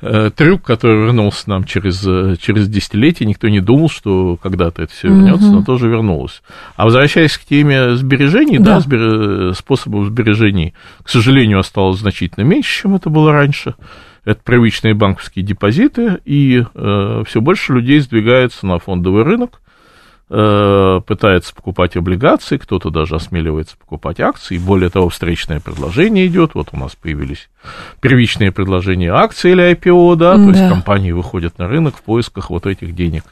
э, 0.01 0.31
трюк, 0.35 0.63
который 0.63 1.03
вернулся 1.05 1.49
нам 1.49 1.63
через, 1.65 2.03
э, 2.05 2.35
через 2.41 2.67
десятилетия. 2.67 3.25
Никто 3.25 3.47
не 3.49 3.59
думал, 3.59 3.89
что 3.89 4.37
когда-то 4.41 4.81
это 4.81 4.91
все 4.91 5.07
вернется, 5.09 5.51
но 5.51 5.63
тоже 5.63 5.87
вернулось. 5.87 6.41
А 6.75 6.85
возвращаясь 6.85 7.37
к 7.37 7.43
теме 7.45 7.95
сбережений, 7.95 8.57
да, 8.57 8.75
Да. 8.75 8.79
сбер- 8.79 9.51
э, 9.51 9.53
способов 9.53 10.07
сбережений, 10.07 10.73
к 11.03 11.09
сожалению, 11.09 11.59
осталось 11.59 11.99
значительно 11.99 12.43
меньше, 12.43 12.81
чем 12.81 12.95
это 12.95 13.09
было 13.09 13.31
раньше. 13.31 13.75
Это 14.25 14.39
привычные 14.43 14.93
банковские 14.93 15.43
депозиты, 15.43 16.17
и 16.23 16.63
все 16.73 17.41
больше 17.41 17.73
людей 17.73 17.99
сдвигается 17.99 18.65
на 18.65 18.79
фондовый 18.79 19.23
рынок, 19.23 19.59
э, 20.29 21.01
пытается 21.05 21.53
покупать 21.53 21.95
облигации, 21.95 22.57
кто-то 22.57 22.89
даже 22.89 23.15
осмеливается 23.15 23.77
покупать 23.77 24.19
акции. 24.19 24.57
Более 24.57 24.89
того, 24.89 25.09
встречное 25.09 25.59
предложение 25.59 26.27
идет. 26.27 26.51
Вот 26.53 26.69
у 26.71 26.77
нас 26.77 26.95
появились 26.95 27.49
первичные 28.01 28.51
предложения 28.51 29.11
акций 29.13 29.51
или 29.51 29.71
IPO, 29.73 30.15
да, 30.15 30.35
то 30.35 30.49
есть 30.49 30.59
Да. 30.59 30.69
компании 30.69 31.11
выходят 31.11 31.57
на 31.59 31.67
рынок 31.67 31.95
в 31.97 32.01
поисках 32.01 32.49
вот 32.49 32.65
этих 32.65 32.95
денег 32.95 33.23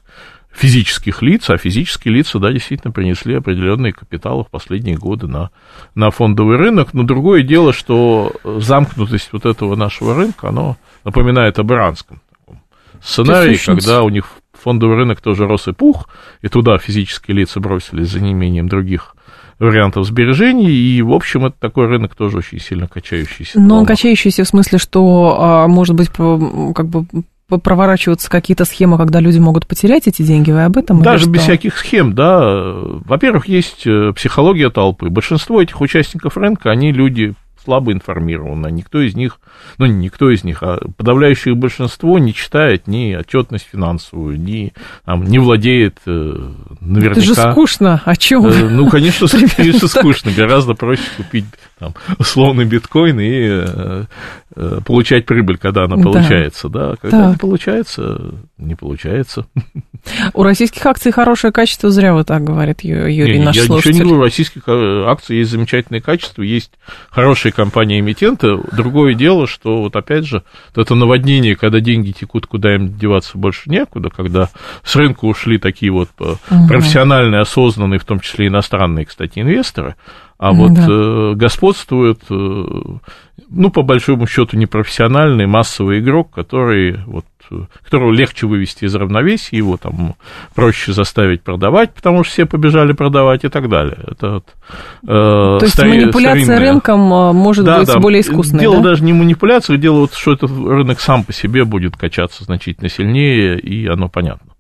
физических 0.54 1.22
лиц, 1.22 1.50
а 1.50 1.58
физические 1.58 2.14
лица, 2.14 2.38
да, 2.38 2.52
действительно 2.52 2.92
принесли 2.92 3.36
определенные 3.36 3.94
капиталы 3.94 4.44
в 4.44 4.50
последние 4.50 4.98
годы 4.98 5.28
на, 5.28 5.50
на 5.96 6.12
фондовый 6.12 6.58
рынок. 6.58 6.94
Но 6.94 7.04
другое 7.04 7.42
дело, 7.42 7.72
что 7.72 8.34
замкнутость 8.44 9.30
вот 9.32 9.46
этого 9.46 9.76
нашего 9.78 10.14
рынка, 10.14 10.50
оно 10.50 10.76
напоминает 11.06 11.58
об 11.58 11.72
иранском 11.72 12.22
таком 12.30 12.62
сценарии, 13.02 13.56
когда 13.66 14.04
у 14.04 14.10
них 14.10 14.26
фондовый 14.64 14.98
рынок 14.98 15.22
тоже 15.22 15.48
рос 15.48 15.68
и 15.68 15.74
пух, 15.74 16.10
и 16.42 16.48
туда 16.48 16.78
физические 16.78 17.38
лица 17.38 17.60
бросились 17.60 18.10
за 18.10 18.22
неимением 18.22 18.68
других 18.68 19.16
вариантов 19.60 20.06
сбережений, 20.08 20.72
и, 20.72 21.02
в 21.02 21.12
общем, 21.12 21.46
это 21.46 21.56
такой 21.60 21.86
рынок 21.88 22.16
тоже 22.16 22.38
очень 22.40 22.60
сильно 22.60 22.88
качающийся. 22.88 23.60
Но 23.60 23.78
он 23.78 23.86
качающийся 23.86 24.44
в 24.44 24.48
смысле, 24.48 24.80
что, 24.80 25.38
а, 25.40 25.68
может 25.68 25.96
быть, 25.96 26.10
как 26.10 26.88
бы 26.88 27.06
проворачиваются 27.60 28.30
какие-то 28.30 28.66
схемы, 28.66 28.98
когда 28.98 29.20
люди 29.20 29.38
могут 29.38 29.68
потерять 29.68 30.08
эти 30.08 30.22
деньги, 30.22 30.52
вы 30.52 30.64
об 30.64 30.78
этом? 30.78 31.02
Даже 31.02 31.30
без 31.30 31.42
всяких 31.42 31.78
схем, 31.78 32.14
да. 32.14 32.74
Во-первых, 33.06 33.48
есть 33.48 33.86
э, 33.86 34.14
психология 34.16 34.70
толпы. 34.70 35.10
Большинство 35.10 35.62
этих 35.62 35.82
участников 35.82 36.38
рынка, 36.38 36.72
они 36.72 36.92
люди 36.92 37.34
слабо 37.64 37.92
информированы. 37.94 38.72
Никто 38.72 39.00
из 39.02 39.16
них, 39.16 39.40
ну, 39.78 39.86
не 39.86 39.94
никто 39.94 40.30
из 40.30 40.44
них, 40.44 40.62
а 40.62 40.80
подавляющее 40.98 41.56
большинство 41.56 42.20
не 42.20 42.34
читает 42.34 42.88
ни 42.88 43.14
отчетность 43.14 43.68
финансовую, 43.72 44.40
ни 44.40 44.74
там, 45.06 45.24
не 45.24 45.40
владеет 45.40 45.98
э, 46.06 46.52
наверняка... 46.80 47.20
Это 47.20 47.22
же 47.22 47.36
скучно, 47.36 48.02
о 48.06 48.16
чем 48.16 48.46
Э, 48.46 48.70
Ну, 48.70 48.90
конечно, 48.90 49.28
конечно, 49.56 49.88
скучно. 49.88 50.32
Гораздо 50.32 50.74
проще 50.74 51.04
купить 51.18 51.46
там, 51.82 51.96
условный 52.20 52.66
биткоин 52.66 53.20
и 53.20 53.32
э, 53.34 54.04
э, 54.56 54.80
получать 54.86 55.26
прибыль, 55.26 55.58
когда 55.58 55.86
она 55.86 55.98
Да. 55.98 56.04
получается. 56.04 56.70
Да, 56.70 56.94
когда 57.02 57.26
не 57.28 57.32
Так. 57.34 57.42
получается, 57.42 58.22
не 58.60 58.76
получается. 58.76 59.48
У 60.34 60.44
российских 60.44 60.86
акций 60.86 61.12
хорошее 61.12 61.52
качество, 61.52 61.90
зря 61.90 62.14
вы 62.14 62.24
так 62.24 62.44
говорит 62.44 62.84
Юрий, 62.84 63.40
Не, 63.40 63.46
наш 63.46 63.56
я 63.56 63.64
слушатель. 63.64 63.92
ничего 63.94 64.04
не 64.04 64.10
говорю, 64.10 64.22
у 64.22 64.24
российских 64.26 64.62
э, 64.68 65.04
акций 65.08 65.38
есть 65.38 65.50
замечательные 65.52 66.02
качества, 66.02 66.44
есть 66.44 66.72
хорошие 67.10 67.52
компании-эмитенты. 67.52 68.58
Другое 68.72 69.16
дело, 69.16 69.48
что 69.48 69.78
вот 69.82 69.96
опять 69.96 70.26
же, 70.26 70.44
вот 70.76 70.86
это 70.86 70.94
наводнение, 70.96 71.56
когда 71.56 71.80
деньги 71.80 72.12
текут, 72.12 72.46
куда 72.46 72.76
им 72.76 72.96
деваться 72.98 73.38
больше 73.40 73.70
некуда, 73.72 74.10
когда 74.10 74.50
с 74.84 74.96
рынка 74.96 75.26
ушли 75.26 75.58
такие 75.58 75.92
вот 75.92 76.10
Мгм. 76.20 76.68
профессиональные, 76.68 77.42
осознанные, 77.42 78.00
в 78.00 78.06
том 78.06 78.20
числе 78.20 78.48
иностранные, 78.48 79.06
кстати, 79.06 79.40
инвесторы, 79.40 79.96
а 80.42 80.54
вот 80.54 80.74
Да. 80.74 80.88
э, 80.90 81.34
господствует, 81.36 82.20
э, 82.32 82.64
ну, 83.54 83.70
по 83.70 83.84
большому 83.84 84.26
счету, 84.26 84.58
непрофессиональный 84.58 85.46
массовый 85.46 86.00
игрок, 86.00 86.32
который 86.34 86.98
вот 87.06 87.26
э, 87.52 87.56
которого 87.86 88.12
легче 88.12 88.48
вывести 88.48 88.86
из 88.86 88.96
равновесия, 88.96 89.58
его 89.58 89.78
там 89.78 90.16
проще 90.56 90.94
заставить 90.94 91.44
продавать, 91.44 91.94
потому 91.94 92.24
что 92.24 92.34
все 92.34 92.46
побежали 92.48 92.94
продавать 92.94 93.44
и 93.44 93.50
так 93.50 93.70
далее. 93.70 94.00
Это 94.08 94.32
вот, 94.36 94.46
э, 95.04 95.06
То 95.08 95.60
есть 95.62 95.76
стари- 95.76 95.90
манипуляция 95.90 96.44
старинная- 96.44 96.60
рынком 96.72 97.00
может 97.36 97.66
Да, 97.66 97.78
быть 97.78 97.88
да. 97.88 98.00
более 98.00 98.22
искусной, 98.22 98.62
Дело 98.62 98.78
да? 98.78 98.82
даже 98.90 99.04
не 99.04 99.14
в 99.14 99.18
манипуляциях, 99.18 99.80
дело 99.80 100.00
вот, 100.02 100.14
что 100.16 100.34
этот 100.34 100.50
рынок 100.50 101.00
сам 101.00 101.24
по 101.24 101.34
себе 101.34 101.66
будет 101.66 101.96
качаться 101.98 102.44
значительно 102.46 102.90
сильнее, 102.90 103.60
и 103.60 103.86
оно 103.86 104.10
понятно. 104.10 104.51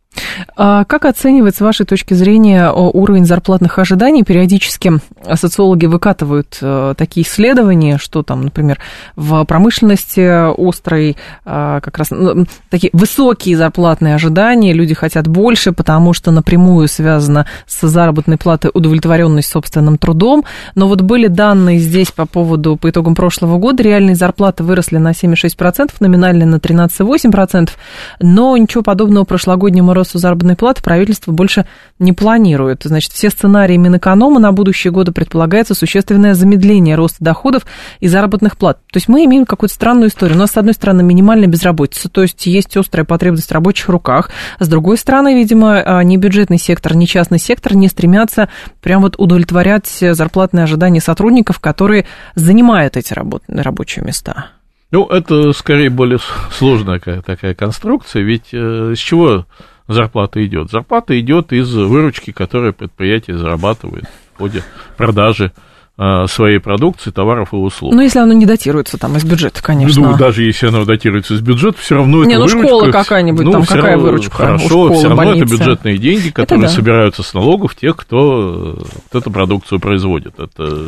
А 0.56 0.84
Как 0.86 1.06
оценивать, 1.06 1.56
с 1.56 1.62
вашей 1.62 1.86
точки 1.86 2.14
зрения, 2.14 2.72
уровень 2.72 3.26
зарплатных 3.26 3.80
ожиданий? 3.80 4.24
Периодически 4.24 4.94
социологи 5.36 5.86
выкатывают 5.86 6.58
э, 6.62 6.94
такие 6.98 7.26
исследования, 7.26 7.98
что 7.98 8.24
там, 8.24 8.44
например, 8.44 8.80
в 9.16 9.44
промышленности 9.46 10.52
острой 10.70 11.18
а, 11.46 11.80
как 11.82 11.98
раз 11.98 12.12
ну, 12.12 12.46
такие 12.70 12.90
высокие 12.94 13.58
зарплатные 13.58 14.16
ожидания, 14.16 14.74
люди 14.74 14.94
хотят 14.94 15.28
больше, 15.28 15.72
потому 15.72 16.14
что 16.14 16.32
напрямую 16.32 16.88
связано 16.88 17.46
с 17.68 17.88
заработной 17.88 18.38
платой 18.38 18.72
удовлетворенность 18.74 19.50
собственным 19.50 19.98
трудом. 19.98 20.44
Но 20.76 20.88
вот 20.88 21.02
были 21.02 21.28
данные 21.28 21.80
здесь 21.80 22.12
по 22.12 22.26
поводу, 22.26 22.76
по 22.76 22.90
итогам 22.90 23.16
прошлого 23.16 23.58
года, 23.58 23.84
реальные 23.84 24.16
зарплаты 24.16 24.64
выросли 24.64 24.98
на 24.98 25.12
7,6%, 25.12 25.92
номинальные 26.00 26.46
на 26.46 26.56
13,8%, 26.56 27.70
но 28.20 28.58
ничего 28.58 28.84
подобного 28.84 29.26
прошлогоднему 29.26 29.94
росту 30.02 30.18
заработной 30.18 30.56
платы 30.56 30.82
правительство 30.82 31.32
больше 31.32 31.66
не 32.00 32.14
планирует. 32.14 32.82
Значит, 32.84 33.12
все 33.12 33.30
сценарии 33.30 33.78
Минэконома 33.78 34.40
на 34.40 34.52
будущие 34.52 34.92
годы 34.92 35.12
предполагается 35.12 35.76
существенное 35.76 36.34
замедление 36.34 36.96
роста 36.96 37.24
доходов 37.24 37.66
и 38.00 38.08
заработных 38.08 38.58
плат. 38.58 38.80
То 38.92 38.98
есть 38.98 39.08
мы 39.08 39.26
имеем 39.26 39.46
какую-то 39.46 39.74
странную 39.74 40.10
историю. 40.10 40.38
У 40.38 40.40
нас, 40.40 40.52
с 40.52 40.58
одной 40.58 40.74
стороны, 40.74 41.04
минимальная 41.04 41.48
безработица, 41.48 42.10
то 42.10 42.22
есть 42.22 42.46
есть 42.46 42.76
острая 42.76 43.06
потребность 43.06 43.50
в 43.50 43.52
рабочих 43.52 43.90
руках. 43.90 44.30
С 44.60 44.68
другой 44.68 44.98
стороны, 44.98 45.36
видимо, 45.36 45.82
а, 45.82 46.04
ни 46.04 46.18
бюджетный 46.18 46.58
сектор, 46.58 46.96
ни 46.96 47.06
частный 47.06 47.40
сектор 47.40 47.76
не 47.76 47.88
стремятся 47.88 48.50
прям 48.82 49.02
вот 49.02 49.16
удовлетворять 49.18 49.88
зарплатные 49.88 50.64
ожидания 50.64 51.02
сотрудников, 51.02 51.60
которые 51.60 52.06
занимают 52.36 52.98
эти 52.98 53.14
работ- 53.14 53.44
рабочие 53.48 54.04
места. 54.04 54.48
Ну, 54.92 55.06
это 55.06 55.54
скорее 55.54 55.90
более 55.90 56.20
сложная 56.52 57.00
такая 57.00 57.56
конструкция, 57.56 58.24
ведь 58.24 58.50
э, 58.52 58.94
с 58.96 59.00
чего 59.00 59.46
зарплата 59.94 60.44
идет? 60.46 60.70
Зарплата 60.70 61.20
идет 61.20 61.54
из 61.54 61.74
выручки, 61.74 62.32
которую 62.32 62.74
предприятие 62.74 63.38
зарабатывает 63.38 64.06
в 64.34 64.38
ходе 64.38 64.64
продажи 64.98 65.52
своей 66.28 66.60
продукции, 66.60 67.12
товаров 67.12 67.54
и 67.54 67.56
услуг. 67.56 67.94
Ну, 67.94 68.02
если 68.02 68.20
оно 68.20 68.34
не 68.34 68.46
датируется 68.46 68.98
там 68.98 69.18
из 69.18 69.24
бюджета, 69.24 69.62
конечно. 69.62 70.12
Ну, 70.12 70.18
даже 70.18 70.44
если 70.44 70.68
оно 70.68 70.84
датируется 70.86 71.36
из 71.36 71.42
бюджета, 71.42 71.78
все 71.80 71.96
равно 71.96 72.24
не, 72.24 72.34
это 72.34 72.40
ну, 72.40 72.48
выручка... 72.48 72.68
школа 72.68 72.92
какая-нибудь, 72.92 73.46
ну, 73.46 73.52
там 73.52 73.66
какая 73.66 73.92
равно, 73.94 74.04
выручка? 74.04 74.36
Хорошо, 74.36 74.66
школы, 74.68 74.94
все 74.94 75.08
равно 75.10 75.24
больницы. 75.24 75.46
это 75.46 75.52
бюджетные 75.52 75.98
деньги, 75.98 76.30
которые 76.30 76.68
да. 76.68 76.74
собираются 76.74 77.24
с 77.24 77.34
налогов 77.34 77.76
тех, 77.76 77.96
кто 77.96 78.78
вот 78.80 79.22
эту 79.22 79.30
продукцию 79.32 79.80
производит. 79.80 80.40
Это 80.40 80.88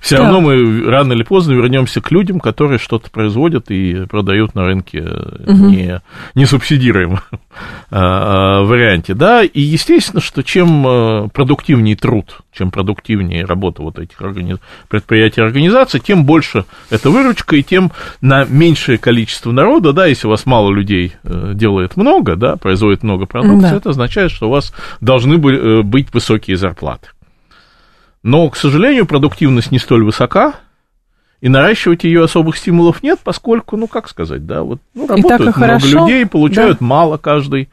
все 0.00 0.16
да. 0.16 0.24
равно 0.24 0.40
мы 0.40 0.84
рано 0.88 1.12
или 1.12 1.22
поздно 1.22 1.52
вернемся 1.52 2.00
к 2.00 2.10
людям, 2.10 2.38
которые 2.38 2.78
что-то 2.78 3.10
производят 3.10 3.70
и 3.70 4.06
продают 4.06 4.54
на 4.54 4.64
рынке 4.64 5.00
угу. 5.00 5.52
не, 5.52 6.00
не 6.34 6.46
субсидируемом 6.46 7.20
варианте. 7.90 9.14
Да, 9.14 9.42
и 9.42 9.60
естественно, 9.60 10.20
что 10.20 10.42
чем 10.42 10.86
э, 10.86 11.28
продуктивнее 11.28 11.96
труд, 11.96 12.38
чем 12.52 12.70
продуктивнее 12.70 13.44
работа 13.44 13.82
вот 13.82 13.98
этих 13.98 14.20
организ... 14.20 14.51
предприятий 14.88 15.40
и 15.40 15.44
организаций, 15.44 16.00
тем 16.00 16.24
больше 16.24 16.64
это 16.90 17.10
выручка, 17.10 17.56
и 17.56 17.62
тем 17.62 17.92
на 18.20 18.44
меньшее 18.44 18.98
количество 18.98 19.52
народа, 19.52 19.92
да, 19.92 20.06
если 20.06 20.26
у 20.26 20.30
вас 20.30 20.46
мало 20.46 20.70
людей 20.70 21.14
э, 21.22 21.52
делает 21.54 21.96
много, 21.96 22.36
да, 22.36 22.56
производит 22.56 23.02
много 23.02 23.26
продукции, 23.26 23.70
да. 23.70 23.76
это 23.76 23.90
означает, 23.90 24.30
что 24.30 24.48
у 24.48 24.50
вас 24.50 24.72
должны 25.00 25.34
э, 25.34 25.82
быть 25.82 26.12
высокие 26.12 26.56
зарплаты. 26.56 27.08
Но, 28.22 28.48
к 28.50 28.56
сожалению, 28.56 29.06
продуктивность 29.06 29.72
не 29.72 29.78
столь 29.78 30.04
высока, 30.04 30.54
и 31.42 31.48
наращивать 31.48 32.04
ее 32.04 32.22
особых 32.22 32.56
стимулов 32.56 33.02
нет, 33.02 33.18
поскольку, 33.22 33.76
ну, 33.76 33.88
как 33.88 34.08
сказать, 34.08 34.46
да, 34.46 34.62
вот 34.62 34.80
ну, 34.94 35.08
работают 35.08 35.40
много 35.40 35.52
хорошо. 35.52 36.06
людей, 36.06 36.24
получают 36.24 36.78
да. 36.78 36.86
мало 36.86 37.16
каждый. 37.16 37.68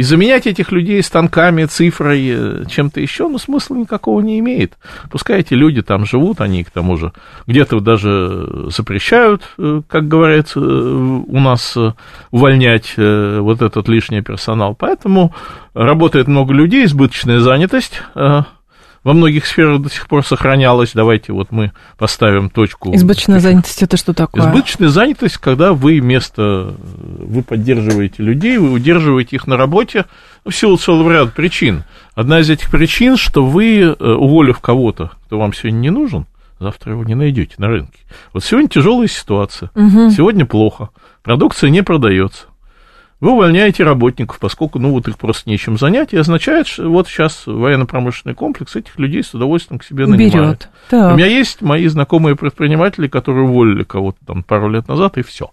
И 0.00 0.02
заменять 0.02 0.46
этих 0.46 0.72
людей 0.72 1.02
станками, 1.02 1.66
цифрой, 1.66 2.64
чем-то 2.70 3.02
еще, 3.02 3.28
ну, 3.28 3.36
смысла 3.36 3.74
никакого 3.74 4.22
не 4.22 4.38
имеет. 4.38 4.78
Пускай 5.10 5.40
эти 5.40 5.52
люди 5.52 5.82
там 5.82 6.06
живут, 6.06 6.40
они 6.40 6.64
к 6.64 6.70
тому 6.70 6.96
же 6.96 7.12
где-то 7.46 7.80
даже 7.80 8.70
запрещают, 8.74 9.42
как 9.58 10.08
говорится, 10.08 10.58
у 10.58 11.38
нас 11.38 11.76
увольнять 12.30 12.94
вот 12.96 13.60
этот 13.60 13.88
лишний 13.88 14.22
персонал. 14.22 14.74
Поэтому 14.74 15.34
работает 15.74 16.28
много 16.28 16.54
людей, 16.54 16.86
избыточная 16.86 17.40
занятость 17.40 18.00
во 19.02 19.14
многих 19.14 19.46
сферах 19.46 19.80
до 19.80 19.88
сих 19.88 20.06
пор 20.08 20.24
сохранялась. 20.24 20.92
Давайте 20.94 21.32
вот 21.32 21.50
мы 21.50 21.72
поставим 21.96 22.50
точку. 22.50 22.94
Избыточная 22.94 23.40
занятость 23.40 23.82
это 23.82 23.96
что 23.96 24.12
такое? 24.12 24.42
Избыточная 24.42 24.88
занятость, 24.88 25.38
когда 25.38 25.72
вы 25.72 26.00
вместо 26.00 26.74
вы 26.78 27.42
поддерживаете 27.42 28.22
людей, 28.22 28.58
вы 28.58 28.72
удерживаете 28.72 29.36
их 29.36 29.46
на 29.46 29.56
работе 29.56 30.04
в 30.44 30.52
силу 30.52 30.76
целого 30.76 31.10
ряда 31.10 31.30
причин. 31.30 31.84
Одна 32.14 32.40
из 32.40 32.50
этих 32.50 32.70
причин, 32.70 33.16
что 33.16 33.44
вы, 33.44 33.92
уволив 33.92 34.60
кого-то, 34.60 35.12
кто 35.26 35.38
вам 35.38 35.54
сегодня 35.54 35.78
не 35.78 35.90
нужен, 35.90 36.26
завтра 36.58 36.92
его 36.92 37.04
не 37.04 37.14
найдете 37.14 37.54
на 37.58 37.68
рынке. 37.68 38.00
Вот 38.34 38.44
сегодня 38.44 38.68
тяжелая 38.68 39.08
ситуация, 39.08 39.70
угу. 39.74 40.10
сегодня 40.10 40.44
плохо, 40.44 40.90
продукция 41.22 41.70
не 41.70 41.82
продается 41.82 42.49
вы 43.20 43.32
увольняете 43.32 43.84
работников, 43.84 44.38
поскольку, 44.38 44.78
ну, 44.78 44.92
вот 44.92 45.06
их 45.06 45.18
просто 45.18 45.48
нечем 45.48 45.78
занять, 45.78 46.12
и 46.12 46.16
означает, 46.16 46.66
что 46.66 46.88
вот 46.88 47.06
сейчас 47.06 47.42
военно-промышленный 47.46 48.34
комплекс 48.34 48.74
этих 48.76 48.98
людей 48.98 49.22
с 49.22 49.34
удовольствием 49.34 49.78
к 49.78 49.84
себе 49.84 50.06
нанимает. 50.06 50.32
Берет. 50.32 50.68
Так. 50.88 51.12
У 51.12 51.16
меня 51.16 51.26
есть 51.26 51.60
мои 51.60 51.86
знакомые 51.86 52.34
предприниматели, 52.34 53.08
которые 53.08 53.44
уволили 53.44 53.84
кого-то 53.84 54.18
там 54.26 54.42
пару 54.42 54.70
лет 54.70 54.88
назад, 54.88 55.18
и 55.18 55.22
все. 55.22 55.50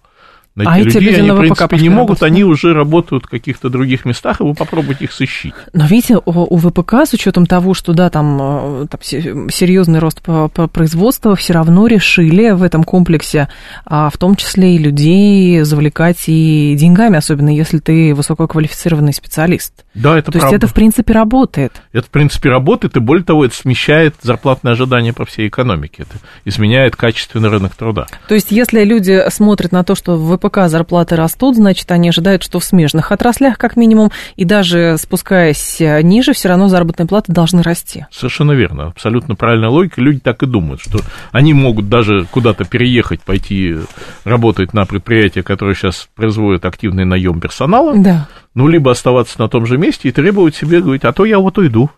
Найти 0.58 0.72
а 0.72 0.78
людей, 0.78 0.90
эти 0.90 1.04
люди 1.04 1.20
они, 1.20 1.30
в 1.30 1.38
принципе, 1.38 1.76
не 1.78 1.88
могут, 1.88 2.20
работать, 2.20 2.22
они 2.24 2.42
уже 2.42 2.74
работают 2.74 3.26
в 3.26 3.28
каких-то 3.28 3.70
других 3.70 4.04
местах, 4.04 4.40
и 4.40 4.42
вы 4.42 4.54
попробуйте 4.54 5.04
их 5.04 5.12
сыщить. 5.12 5.54
Но 5.72 5.86
видите, 5.86 6.18
у, 6.24 6.58
ВПК, 6.58 6.94
с 7.06 7.12
учетом 7.12 7.46
того, 7.46 7.74
что, 7.74 7.92
да, 7.92 8.10
там, 8.10 8.88
там 8.88 9.00
серьезный 9.00 10.00
рост 10.00 10.20
по, 10.20 10.48
по 10.48 10.66
производству, 10.66 11.36
все 11.36 11.52
равно 11.52 11.86
решили 11.86 12.50
в 12.50 12.64
этом 12.64 12.82
комплексе, 12.82 13.48
а, 13.86 14.10
в 14.10 14.16
том 14.16 14.34
числе 14.34 14.74
и 14.74 14.78
людей 14.78 15.62
завлекать 15.62 16.24
и 16.26 16.74
деньгами, 16.76 17.16
особенно 17.16 17.54
если 17.54 17.78
ты 17.78 18.12
высококвалифицированный 18.14 19.12
специалист. 19.12 19.72
Да, 19.94 20.18
это 20.18 20.32
То 20.32 20.38
правда. 20.38 20.46
есть 20.46 20.56
это, 20.56 20.66
в 20.66 20.74
принципе, 20.74 21.12
работает. 21.12 21.72
Это, 21.92 22.06
в 22.06 22.10
принципе, 22.10 22.50
работает, 22.50 22.96
и 22.96 23.00
более 23.00 23.24
того, 23.24 23.44
это 23.44 23.54
смещает 23.54 24.16
зарплатные 24.22 24.72
ожидания 24.72 25.12
по 25.12 25.24
всей 25.24 25.46
экономике. 25.46 26.02
Это 26.02 26.18
изменяет 26.44 26.96
качественный 26.96 27.48
рынок 27.48 27.76
труда. 27.76 28.06
То 28.26 28.34
есть 28.34 28.50
если 28.50 28.82
люди 28.82 29.22
смотрят 29.30 29.70
на 29.70 29.84
то, 29.84 29.94
что 29.94 30.16
в 30.16 30.36
ВПК 30.36 30.47
ВПК 30.48 30.68
зарплаты 30.68 31.16
растут, 31.16 31.56
значит, 31.56 31.90
они 31.90 32.08
ожидают, 32.08 32.42
что 32.42 32.58
в 32.58 32.64
смежных 32.64 33.12
отраслях, 33.12 33.58
как 33.58 33.76
минимум, 33.76 34.10
и 34.36 34.44
даже 34.44 34.96
спускаясь 34.98 35.76
ниже, 35.80 36.32
все 36.32 36.48
равно 36.48 36.68
заработные 36.68 37.06
платы 37.06 37.32
должны 37.32 37.62
расти. 37.62 38.06
Совершенно 38.10 38.52
верно, 38.52 38.88
абсолютно 38.88 39.34
правильная 39.34 39.68
логика. 39.68 40.00
Люди 40.00 40.20
так 40.20 40.42
и 40.42 40.46
думают, 40.46 40.80
что 40.80 41.00
они 41.32 41.54
могут 41.54 41.88
даже 41.88 42.26
куда-то 42.30 42.64
переехать, 42.64 43.20
пойти 43.20 43.76
работать 44.24 44.72
на 44.72 44.86
предприятие, 44.86 45.44
которое 45.44 45.74
сейчас 45.74 46.08
производит 46.14 46.64
активный 46.64 47.04
наем 47.04 47.40
персонала, 47.40 47.94
да. 47.96 48.28
ну, 48.54 48.68
либо 48.68 48.90
оставаться 48.90 49.40
на 49.40 49.48
том 49.48 49.66
же 49.66 49.78
месте 49.78 50.08
и 50.08 50.12
требовать 50.12 50.56
себе, 50.56 50.80
говорить, 50.80 51.04
а 51.04 51.12
то 51.12 51.24
я 51.24 51.38
вот 51.38 51.58
уйду. 51.58 51.90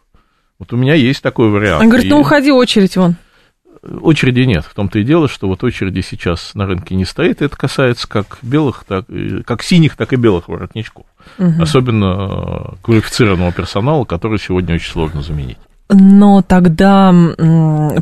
Вот 0.59 0.73
у 0.75 0.77
меня 0.77 0.95
есть 0.95 1.23
такой 1.23 1.49
вариант. 1.49 1.83
Он 1.83 1.89
говорит, 1.89 2.07
и... 2.07 2.11
ну 2.11 2.21
уходи, 2.21 2.53
очередь 2.53 2.97
вон. 2.97 3.17
Очереди 3.83 4.41
нет. 4.41 4.65
В 4.65 4.75
том-то 4.75 4.99
и 4.99 5.05
дело, 5.05 5.27
что 5.27 5.49
вот 5.49 5.65
очереди 5.65 6.01
сейчас 6.01 6.55
на 6.55 6.67
рынке 6.67 6.95
не 6.95 7.07
стоит. 7.07 7.41
Это 7.41 7.57
касается 7.57 8.07
как 8.09 8.39
белых, 8.43 8.85
так, 8.87 9.07
как 9.47 9.63
синих, 9.63 9.97
так 9.97 10.13
и 10.13 10.17
белых 10.17 10.49
воротничков. 10.49 11.07
Угу. 11.39 11.63
Особенно 11.63 12.75
квалифицированного 12.83 13.53
персонала, 13.53 14.05
который 14.05 14.39
сегодня 14.39 14.75
очень 14.75 14.91
сложно 14.91 15.23
заменить. 15.23 15.59
Но 15.93 16.41
тогда 16.43 17.13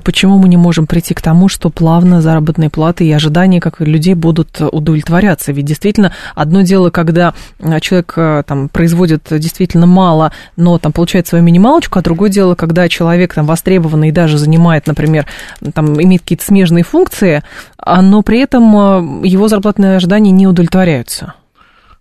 почему 0.04 0.38
мы 0.38 0.48
не 0.48 0.58
можем 0.58 0.86
прийти 0.86 1.14
к 1.14 1.22
тому, 1.22 1.48
что 1.48 1.70
плавно 1.70 2.20
заработные 2.20 2.68
платы 2.68 3.06
и 3.06 3.12
ожидания 3.12 3.60
как 3.60 3.80
людей 3.80 4.12
будут 4.14 4.60
удовлетворяться? 4.60 5.52
Ведь 5.52 5.64
действительно 5.64 6.12
одно 6.34 6.60
дело, 6.60 6.90
когда 6.90 7.32
человек 7.80 8.44
там 8.46 8.68
производит 8.68 9.22
действительно 9.30 9.86
мало, 9.86 10.32
но 10.56 10.78
там 10.78 10.92
получает 10.92 11.26
свою 11.26 11.42
минималочку, 11.42 11.98
а 11.98 12.02
другое 12.02 12.28
дело, 12.28 12.54
когда 12.54 12.88
человек 12.88 13.32
там 13.32 13.46
востребованный 13.46 14.08
и 14.08 14.12
даже 14.12 14.36
занимает, 14.36 14.86
например, 14.86 15.26
там 15.72 16.00
имеет 16.02 16.22
какие-то 16.22 16.44
смежные 16.44 16.84
функции, 16.84 17.42
но 17.84 18.22
при 18.22 18.40
этом 18.40 19.22
его 19.22 19.48
зарплатные 19.48 19.96
ожидания 19.96 20.30
не 20.30 20.46
удовлетворяются. 20.46 21.34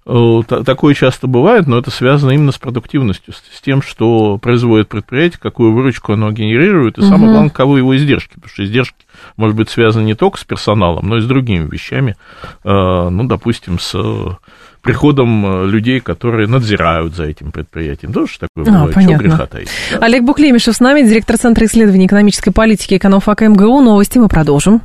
Такое 0.07 0.93
часто 0.93 1.27
бывает, 1.27 1.67
но 1.67 1.77
это 1.77 1.91
связано 1.91 2.31
именно 2.31 2.53
с 2.53 2.57
продуктивностью, 2.57 3.33
с 3.33 3.61
тем, 3.61 3.81
что 3.81 4.37
производит 4.37 4.87
предприятие, 4.87 5.39
какую 5.41 5.73
выручку 5.73 6.13
оно 6.13 6.31
генерирует, 6.31 6.97
и 6.97 7.01
угу. 7.01 7.09
самое 7.09 7.31
главное, 7.31 7.49
каковы 7.49 7.79
его 7.79 7.95
издержки, 7.97 8.35
потому 8.35 8.49
что 8.49 8.63
издержки, 8.63 9.05
может 9.35 9.57
быть, 9.57 9.69
связаны 9.69 10.05
не 10.05 10.13
только 10.13 10.39
с 10.39 10.45
персоналом, 10.45 11.09
но 11.09 11.17
и 11.17 11.21
с 11.21 11.25
другими 11.25 11.69
вещами, 11.69 12.15
ну, 12.63 13.23
допустим, 13.25 13.79
с 13.79 13.95
приходом 14.81 15.69
людей, 15.69 15.99
которые 15.99 16.47
надзирают 16.47 17.13
за 17.13 17.25
этим 17.25 17.51
предприятием. 17.51 18.13
Тоже 18.13 18.39
такое 18.39 18.63
а, 18.63 18.71
бывает, 18.71 18.95
понятно. 18.95 19.17
чего 19.17 19.27
греха 19.27 19.45
таить. 19.45 19.69
Да? 19.91 19.97
Олег 19.99 20.23
Буклемишев 20.23 20.75
с 20.75 20.79
нами, 20.79 21.01
директор 21.01 21.37
Центра 21.37 21.65
исследований 21.65 22.05
экономической 22.05 22.51
политики 22.51 22.95
экономфака 22.95 23.49
МГУ. 23.49 23.81
Новости 23.81 24.17
мы 24.17 24.29
продолжим. 24.29 24.81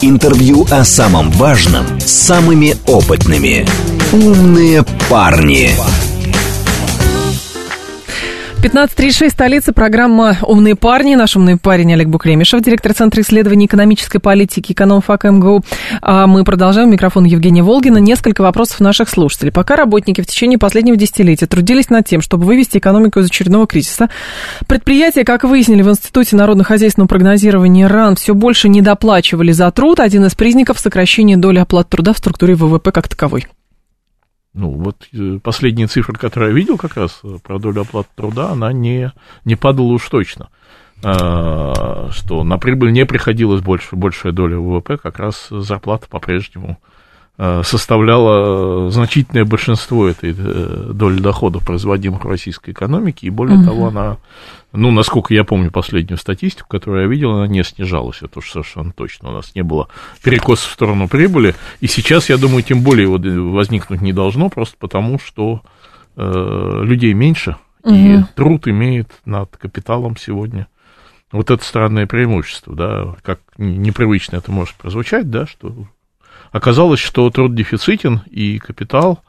Интервью 0.00 0.64
о 0.70 0.84
самом 0.84 1.28
важном 1.32 1.84
с 1.98 2.12
самыми 2.12 2.76
опытными. 2.86 3.66
Умные 4.12 4.84
парни. 5.10 5.72
15.36, 8.60 9.30
столица, 9.30 9.72
программа 9.72 10.36
«Умные 10.42 10.74
парни». 10.74 11.14
Наш 11.14 11.36
умный 11.36 11.56
парень 11.56 11.92
Олег 11.92 12.08
Букремишев, 12.08 12.60
директор 12.60 12.92
Центра 12.92 13.22
исследований 13.22 13.66
экономической 13.66 14.18
политики 14.18 14.72
экономфак 14.72 15.24
МГУ. 15.24 15.62
А 16.02 16.26
мы 16.26 16.42
продолжаем. 16.42 16.90
Микрофон 16.90 17.24
Евгения 17.24 17.62
Волгина. 17.62 17.98
Несколько 17.98 18.40
вопросов 18.42 18.80
наших 18.80 19.10
слушателей. 19.10 19.52
Пока 19.52 19.76
работники 19.76 20.22
в 20.22 20.26
течение 20.26 20.58
последнего 20.58 20.96
десятилетия 20.96 21.46
трудились 21.46 21.88
над 21.88 22.08
тем, 22.08 22.20
чтобы 22.20 22.46
вывести 22.46 22.78
экономику 22.78 23.20
из 23.20 23.26
очередного 23.26 23.68
кризиса, 23.68 24.10
предприятия, 24.66 25.24
как 25.24 25.44
выяснили 25.44 25.82
в 25.82 25.90
Институте 25.90 26.34
народно-хозяйственного 26.34 27.06
прогнозирования 27.06 27.86
РАН, 27.86 28.16
все 28.16 28.34
больше 28.34 28.68
недоплачивали 28.68 29.52
за 29.52 29.70
труд. 29.70 30.00
Один 30.00 30.24
из 30.24 30.34
признаков 30.34 30.80
сокращения 30.80 31.36
доли 31.36 31.58
оплат 31.58 31.88
труда 31.88 32.12
в 32.12 32.18
структуре 32.18 32.56
ВВП 32.56 32.90
как 32.90 33.06
таковой. 33.06 33.46
Ну, 34.54 34.70
вот 34.70 35.08
последние 35.42 35.86
цифры, 35.86 36.14
которые 36.14 36.50
я 36.50 36.56
видел 36.56 36.78
как 36.78 36.96
раз 36.96 37.22
про 37.42 37.58
долю 37.58 37.82
оплаты 37.82 38.08
труда, 38.14 38.50
она 38.50 38.72
не, 38.72 39.12
не 39.44 39.56
падала 39.56 39.92
уж 39.92 40.08
точно. 40.08 40.48
А, 41.04 42.10
что 42.10 42.42
на 42.42 42.58
прибыль 42.58 42.92
не 42.92 43.06
приходилась 43.06 43.62
больше, 43.62 43.94
большая 43.94 44.32
доля 44.32 44.58
ВВП, 44.58 44.96
как 44.96 45.18
раз 45.18 45.46
зарплата 45.50 46.08
по-прежнему 46.08 46.80
э, 46.82 46.97
составляла 47.62 48.90
значительное 48.90 49.44
большинство 49.44 50.08
этой 50.08 50.34
э, 50.36 50.90
доли 50.92 51.20
доходов, 51.20 51.64
производимых 51.64 52.24
в 52.24 52.28
российской 52.28 52.72
экономике, 52.72 53.28
и 53.28 53.30
более 53.30 53.58
угу. 53.58 53.64
того, 53.64 53.86
она, 53.86 54.16
ну, 54.72 54.90
насколько 54.90 55.32
я 55.32 55.44
помню 55.44 55.70
последнюю 55.70 56.18
статистику, 56.18 56.68
которую 56.68 57.02
я 57.02 57.08
видел, 57.08 57.30
она 57.36 57.46
не 57.46 57.62
снижалась, 57.62 58.22
это 58.22 58.40
уж 58.40 58.50
совершенно 58.50 58.92
точно, 58.92 59.28
у 59.28 59.32
нас 59.32 59.54
не 59.54 59.62
было 59.62 59.86
перекоса 60.24 60.68
в 60.68 60.72
сторону 60.72 61.06
прибыли, 61.06 61.54
и 61.78 61.86
сейчас, 61.86 62.28
я 62.28 62.38
думаю, 62.38 62.64
тем 62.64 62.82
более 62.82 63.06
возникнуть 63.08 64.00
не 64.00 64.12
должно, 64.12 64.48
просто 64.48 64.76
потому, 64.76 65.20
что 65.20 65.62
э, 66.16 66.80
людей 66.82 67.12
меньше, 67.12 67.56
угу. 67.84 67.94
и 67.94 68.18
труд 68.34 68.66
имеет 68.66 69.12
над 69.24 69.56
капиталом 69.56 70.16
сегодня 70.16 70.66
вот 71.30 71.50
это 71.50 71.62
странное 71.62 72.06
преимущество, 72.06 72.74
да, 72.74 73.14
как 73.22 73.40
непривычно 73.58 74.36
это 74.36 74.50
может 74.50 74.74
прозвучать, 74.74 75.30
да, 75.30 75.46
что 75.46 75.86
оказалось, 76.52 77.00
что 77.00 77.28
труд 77.30 77.54
дефицитен, 77.54 78.22
и 78.30 78.58
капитал, 78.58 79.20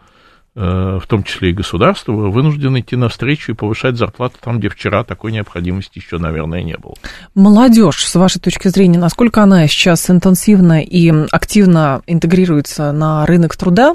э, 0.55 0.99
в 1.01 1.07
том 1.07 1.23
числе 1.23 1.51
и 1.51 1.53
государство, 1.53 2.11
вынужден 2.11 2.77
идти 2.79 2.95
навстречу 2.95 3.51
и 3.51 3.55
повышать 3.55 3.97
зарплату 3.97 4.37
там, 4.41 4.59
где 4.59 4.69
вчера 4.69 5.03
такой 5.03 5.31
необходимости 5.31 5.99
еще, 5.99 6.17
наверное, 6.17 6.63
не 6.63 6.77
было. 6.77 6.95
Молодежь, 7.35 8.05
с 8.05 8.15
вашей 8.15 8.39
точки 8.39 8.67
зрения, 8.67 8.99
насколько 8.99 9.43
она 9.43 9.67
сейчас 9.67 10.09
интенсивно 10.09 10.81
и 10.81 11.11
активно 11.31 12.01
интегрируется 12.07 12.91
на 12.91 13.25
рынок 13.25 13.55
труда? 13.55 13.93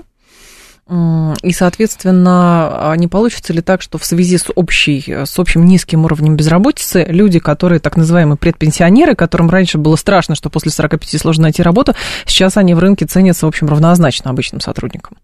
И, 0.87 1.53
соответственно, 1.53 2.91
а 2.91 2.97
не 2.97 3.09
получится 3.09 3.55
ли 3.55 3.63
так, 3.63 3.81
что 3.81 3.97
в 3.97 4.05
связи 4.05 4.37
с, 4.37 4.51
общей, 4.55 5.03
с 5.25 5.39
общим 5.39 5.65
низким 5.65 6.05
уровнем 6.05 6.37
безработицы 6.37 7.07
люди, 7.09 7.39
которые 7.39 7.81
так 7.81 7.97
называемые 7.97 8.37
предпенсионеры, 8.37 9.15
которым 9.15 9.49
раньше 9.49 9.79
было 9.79 9.97
страшно, 9.97 10.35
что 10.35 10.51
после 10.51 10.71
45 10.71 11.19
сложно 11.19 11.45
найти 11.45 11.63
работу, 11.63 11.95
сейчас 12.27 12.59
они 12.59 12.75
в 12.75 12.81
рынке 12.81 13.07
ценятся, 13.07 13.47
в 13.47 13.49
общем, 13.49 13.69
равнозначно 13.69 14.31
обычным 14.31 14.61
сотрудникам? 14.61 15.17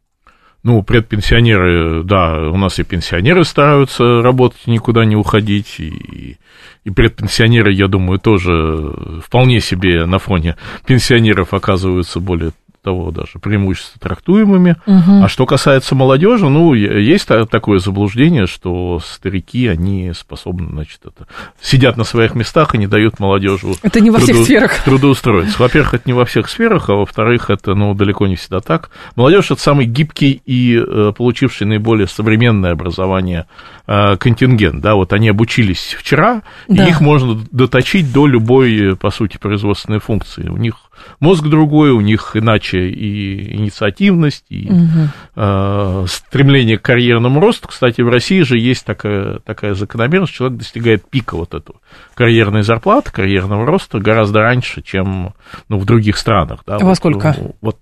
Ну, 0.62 0.82
предпенсионеры, 0.82 2.04
да, 2.04 2.38
у 2.50 2.56
нас 2.56 2.78
и 2.78 2.82
пенсионеры 2.82 3.44
стараются 3.44 4.22
работать, 4.22 4.66
никуда 4.66 5.06
не 5.06 5.16
уходить, 5.16 5.76
и, 5.78 6.38
и 6.84 6.90
предпенсионеры, 6.90 7.72
я 7.72 7.86
думаю, 7.86 8.18
тоже 8.18 9.20
вполне 9.24 9.60
себе 9.60 10.04
на 10.04 10.18
фоне 10.18 10.56
пенсионеров 10.86 11.54
оказываются 11.54 12.20
более 12.20 12.52
того 12.82 13.10
даже 13.10 13.38
преимущества 13.40 14.00
трактуемыми. 14.00 14.76
Угу. 14.86 15.24
А 15.24 15.28
что 15.28 15.46
касается 15.46 15.94
молодежи, 15.94 16.48
ну, 16.48 16.74
есть 16.74 17.28
такое 17.50 17.78
заблуждение, 17.78 18.46
что 18.46 19.00
старики, 19.04 19.66
они 19.66 20.12
способны, 20.14 20.68
значит, 20.70 21.00
это, 21.04 21.26
сидят 21.60 21.96
на 21.96 22.04
своих 22.04 22.34
местах 22.34 22.74
и 22.74 22.78
не 22.78 22.86
дают 22.86 23.20
молодежи 23.20 23.66
это 23.82 24.00
не 24.00 24.10
во 24.10 24.18
всех 24.18 24.36
сферах. 24.44 24.82
трудоустроиться. 24.84 25.56
Во-первых, 25.58 25.94
это 25.94 26.02
не 26.06 26.12
во 26.12 26.24
всех 26.24 26.48
сферах, 26.48 26.88
а 26.88 26.94
во-вторых, 26.94 27.50
это, 27.50 27.74
ну, 27.74 27.94
далеко 27.94 28.26
не 28.26 28.36
всегда 28.36 28.60
так. 28.60 28.90
Молодежь 29.16 29.50
это 29.50 29.60
самый 29.60 29.86
гибкий 29.86 30.42
и 30.46 30.76
э, 30.76 31.12
получивший 31.16 31.66
наиболее 31.66 32.06
современное 32.06 32.72
образование 32.72 33.46
э, 33.86 34.16
контингент, 34.16 34.80
да, 34.80 34.94
вот 34.94 35.12
они 35.12 35.28
обучились 35.28 35.96
вчера, 35.98 36.42
да. 36.68 36.86
и 36.86 36.88
их 36.88 37.00
можно 37.00 37.40
доточить 37.50 38.12
до 38.12 38.26
любой, 38.26 38.96
по 38.96 39.10
сути, 39.10 39.36
производственной 39.38 40.00
функции. 40.00 40.48
У 40.48 40.56
них 40.56 40.74
мозг 41.20 41.44
другой, 41.44 41.90
у 41.90 42.00
них 42.00 42.32
иначе 42.34 42.88
и 42.88 43.56
инициативность, 43.56 44.44
и 44.48 44.70
угу. 44.70 45.08
э, 45.36 46.04
стремление 46.08 46.78
к 46.78 46.82
карьерному 46.82 47.40
росту. 47.40 47.68
Кстати, 47.68 48.00
в 48.00 48.08
России 48.08 48.42
же 48.42 48.58
есть 48.58 48.84
такая, 48.84 49.38
такая 49.40 49.74
закономерность, 49.74 50.32
человек 50.32 50.58
достигает 50.58 51.08
пика 51.08 51.36
вот 51.36 51.54
этого 51.54 51.78
карьерной 52.14 52.62
зарплаты, 52.62 53.10
карьерного 53.12 53.64
роста 53.66 53.98
гораздо 53.98 54.40
раньше, 54.40 54.82
чем 54.82 55.34
ну, 55.68 55.78
в 55.78 55.84
других 55.84 56.16
странах. 56.18 56.60
Да, 56.66 56.78
Во 56.78 56.88
вот, 56.88 56.96
сколько? 56.96 57.36
Вот 57.60 57.78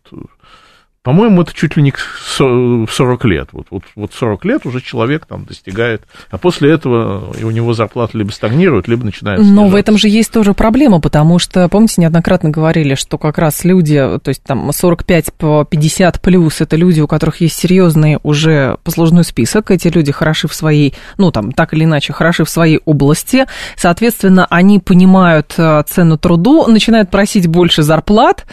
по-моему, 1.08 1.40
это 1.40 1.54
чуть 1.54 1.74
ли 1.74 1.82
не 1.82 1.90
в 1.90 2.86
40 2.86 3.24
лет. 3.24 3.48
Вот, 3.52 3.68
вот, 3.70 3.82
вот 3.96 4.12
40 4.12 4.44
лет 4.44 4.66
уже 4.66 4.82
человек 4.82 5.24
там 5.24 5.46
достигает, 5.46 6.02
а 6.30 6.36
после 6.36 6.70
этого 6.70 7.32
у 7.42 7.50
него 7.50 7.72
зарплата 7.72 8.18
либо 8.18 8.30
стагнирует, 8.30 8.88
либо 8.88 9.06
начинает 9.06 9.38
снижаться. 9.38 9.62
Но 9.62 9.68
в 9.68 9.74
этом 9.74 9.96
же 9.96 10.10
есть 10.10 10.30
тоже 10.30 10.52
проблема, 10.52 11.00
потому 11.00 11.38
что, 11.38 11.66
помните, 11.70 12.02
неоднократно 12.02 12.50
говорили, 12.50 12.94
что 12.94 13.16
как 13.16 13.38
раз 13.38 13.64
люди, 13.64 13.96
то 14.22 14.28
есть 14.28 14.42
там 14.42 14.70
45 14.70 15.32
по 15.32 15.64
50 15.64 16.20
плюс, 16.20 16.60
это 16.60 16.76
люди, 16.76 17.00
у 17.00 17.06
которых 17.06 17.40
есть 17.40 17.56
серьезный 17.56 18.18
уже 18.22 18.76
послужной 18.84 19.24
список, 19.24 19.70
эти 19.70 19.88
люди 19.88 20.12
хороши 20.12 20.46
в 20.46 20.52
своей, 20.52 20.92
ну 21.16 21.30
там 21.30 21.52
так 21.52 21.72
или 21.72 21.84
иначе, 21.84 22.12
хороши 22.12 22.44
в 22.44 22.50
своей 22.50 22.82
области, 22.84 23.46
соответственно, 23.76 24.46
они 24.50 24.78
понимают 24.78 25.54
э, 25.56 25.82
цену 25.86 26.18
труду, 26.18 26.66
начинают 26.66 27.10
просить 27.10 27.46
больше 27.46 27.82
зарплат, 27.82 28.44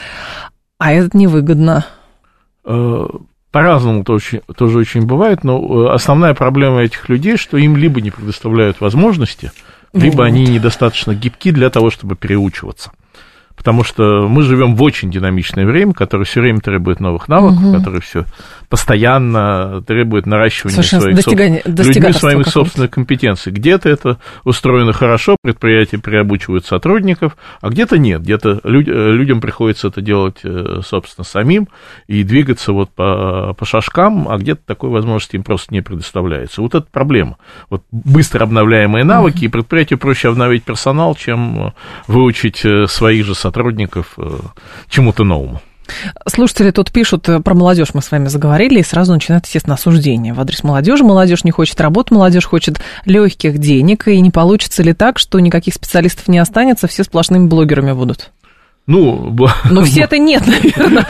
а 0.77 0.93
это 0.93 1.17
невыгодно. 1.17 1.85
Э, 2.65 3.07
по-разному 3.51 4.03
тоже, 4.03 4.41
тоже 4.57 4.79
очень 4.79 5.05
бывает, 5.05 5.43
но 5.43 5.87
э, 5.87 5.93
основная 5.93 6.33
проблема 6.33 6.81
этих 6.81 7.07
людей, 7.07 7.37
что 7.37 7.57
им 7.57 7.77
либо 7.77 8.01
не 8.01 8.11
предоставляют 8.11 8.81
возможности, 8.81 9.51
либо 9.93 10.17
вот. 10.17 10.23
они 10.23 10.45
недостаточно 10.45 11.15
гибки 11.15 11.51
для 11.51 11.69
того, 11.69 11.89
чтобы 11.89 12.15
переучиваться 12.15 12.91
потому 13.55 13.83
что 13.83 14.27
мы 14.27 14.43
живем 14.43 14.75
в 14.75 14.83
очень 14.83 15.09
динамичное 15.09 15.65
время, 15.65 15.93
которое 15.93 16.25
все 16.25 16.41
время 16.41 16.59
требует 16.59 16.99
новых 16.99 17.27
навыков, 17.27 17.63
угу. 17.63 17.77
которое 17.77 18.01
все 18.01 18.25
постоянно 18.69 19.81
требует 19.85 20.25
наращивания 20.25 20.81
своих 20.81 21.15
достигания, 21.15 21.61
людьми 21.65 22.13
своих 22.13 22.47
собственных 22.47 22.91
компетенций. 22.91 23.51
Где-то 23.51 23.89
это 23.89 24.17
устроено 24.43 24.93
хорошо, 24.93 25.37
предприятия 25.41 25.97
переобучивают 25.97 26.65
сотрудников, 26.65 27.37
а 27.61 27.69
где-то 27.69 27.97
нет, 27.97 28.21
где-то 28.21 28.59
люд, 28.63 28.87
людям 28.87 29.41
приходится 29.41 29.87
это 29.87 30.01
делать, 30.01 30.39
э, 30.43 30.81
собственно, 30.85 31.25
самим 31.25 31.67
и 32.07 32.23
двигаться 32.23 32.73
вот 32.73 32.89
по, 32.89 33.53
по 33.57 33.65
шажкам, 33.65 34.27
а 34.27 34.37
где-то 34.37 34.61
такой 34.65 34.89
возможности 34.89 35.35
им 35.35 35.43
просто 35.43 35.73
не 35.73 35.81
предоставляется. 35.81 36.61
Вот 36.61 36.75
это 36.75 36.87
проблема. 36.91 37.37
Вот 37.69 37.83
быстро 37.91 38.43
обновляемые 38.43 39.03
навыки, 39.05 39.37
угу. 39.37 39.45
и 39.45 39.49
предприятию 39.49 39.99
проще 39.99 40.29
обновить 40.29 40.63
персонал, 40.63 41.15
чем 41.15 41.73
выучить 42.07 42.65
э, 42.65 42.87
своих 42.87 43.25
же 43.25 43.35
сотрудников 43.45 44.13
э, 44.17 44.39
чему-то 44.89 45.23
новому. 45.23 45.61
Слушатели 46.27 46.71
тут 46.71 46.91
пишут, 46.91 47.29
э, 47.29 47.39
про 47.39 47.53
молодежь 47.53 47.93
мы 47.93 48.01
с 48.01 48.09
вами 48.09 48.27
заговорили, 48.27 48.79
и 48.79 48.83
сразу 48.83 49.13
начинают, 49.13 49.45
естественно, 49.45 49.75
осуждение 49.75 50.33
в 50.33 50.41
адрес 50.41 50.63
молодежи. 50.63 51.03
Молодежь 51.03 51.43
не 51.43 51.51
хочет 51.51 51.79
работать, 51.79 52.11
молодежь 52.11 52.45
хочет 52.45 52.81
легких 53.05 53.59
денег, 53.59 54.07
и 54.07 54.19
не 54.19 54.31
получится 54.31 54.81
ли 54.81 54.93
так, 54.93 55.19
что 55.19 55.39
никаких 55.39 55.75
специалистов 55.75 56.27
не 56.27 56.39
останется, 56.39 56.87
все 56.87 57.03
сплошными 57.03 57.47
блогерами 57.47 57.91
будут? 57.91 58.31
Ну, 58.87 59.35
Но 59.69 59.83
все 59.83 60.01
это 60.01 60.17
нет, 60.17 60.43
наверное. 60.47 61.07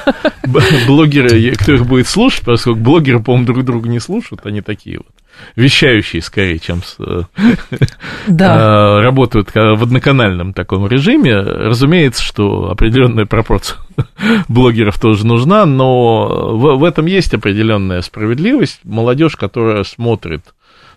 Блогеры, 0.87 1.55
кто 1.55 1.73
их 1.73 1.85
будет 1.85 2.07
слушать, 2.07 2.43
поскольку 2.45 2.79
блогеры, 2.79 3.21
по-моему, 3.21 3.45
друг 3.45 3.63
друга 3.63 3.87
не 3.87 3.99
слушают, 3.99 4.45
они 4.45 4.61
такие 4.61 4.97
вот 4.97 5.07
вещающие 5.55 6.21
скорее, 6.21 6.59
чем 6.59 6.81
э, 6.99 7.21
да. 8.27 9.01
работают 9.03 9.53
в 9.53 9.83
одноканальном 9.83 10.53
таком 10.53 10.87
режиме. 10.87 11.39
Разумеется, 11.39 12.23
что 12.23 12.69
определенная 12.71 13.25
пропорция 13.25 13.77
блогеров 14.47 14.99
тоже 14.99 15.25
нужна, 15.25 15.65
но 15.65 16.55
в, 16.55 16.77
в 16.77 16.83
этом 16.83 17.05
есть 17.05 17.33
определенная 17.33 18.01
справедливость. 18.01 18.79
Молодежь, 18.83 19.35
которая 19.35 19.83
смотрит 19.83 20.41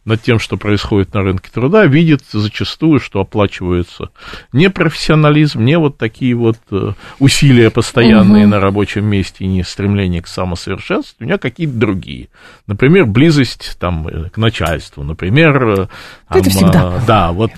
над 0.08 0.22
тем, 0.22 0.38
что 0.38 0.56
происходит 0.56 1.12
на 1.12 1.22
рынке 1.22 1.50
труда, 1.52 1.84
видит 1.84 2.22
зачастую, 2.32 2.98
что 2.98 3.20
оплачивается 3.20 4.10
не 4.52 4.70
профессионализм, 4.70 5.62
не 5.62 5.78
вот 5.78 5.98
такие 5.98 6.34
вот 6.34 6.56
э, 6.70 6.92
усилия 7.18 7.70
постоянные 7.70 8.44
угу. 8.44 8.52
на 8.52 8.60
рабочем 8.60 9.04
месте 9.04 9.44
и 9.44 9.46
не 9.46 9.62
стремление 9.62 10.22
к 10.22 10.26
самосовершенствованию, 10.26 11.36
а 11.36 11.38
какие-то 11.38 11.74
другие. 11.74 12.28
Например, 12.66 13.04
близость 13.04 13.76
там, 13.78 14.08
э, 14.08 14.30
к 14.30 14.38
начальству, 14.38 15.04
например... 15.04 15.68
Э, 15.68 15.88
там, 16.28 16.40
Это 16.40 16.50
всегда. 16.50 17.02
Да, 17.06 17.32
вот 17.32 17.52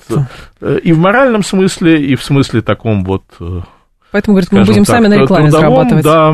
и 0.61 0.93
в 0.93 0.99
моральном 0.99 1.45
смысле, 1.45 2.05
и 2.05 2.17
в 2.17 2.23
смысле 2.23 2.63
таком 2.63 3.05
вот 3.05 3.25
Поэтому, 4.13 4.35
говорит, 4.35 4.51
мы 4.51 4.65
будем 4.65 4.85
так, 4.85 4.97
сами 4.97 5.07
на 5.07 5.19
рекламе 5.19 5.51
трудовом, 5.51 6.01
зарабатывать. 6.03 6.05
Да, 6.05 6.33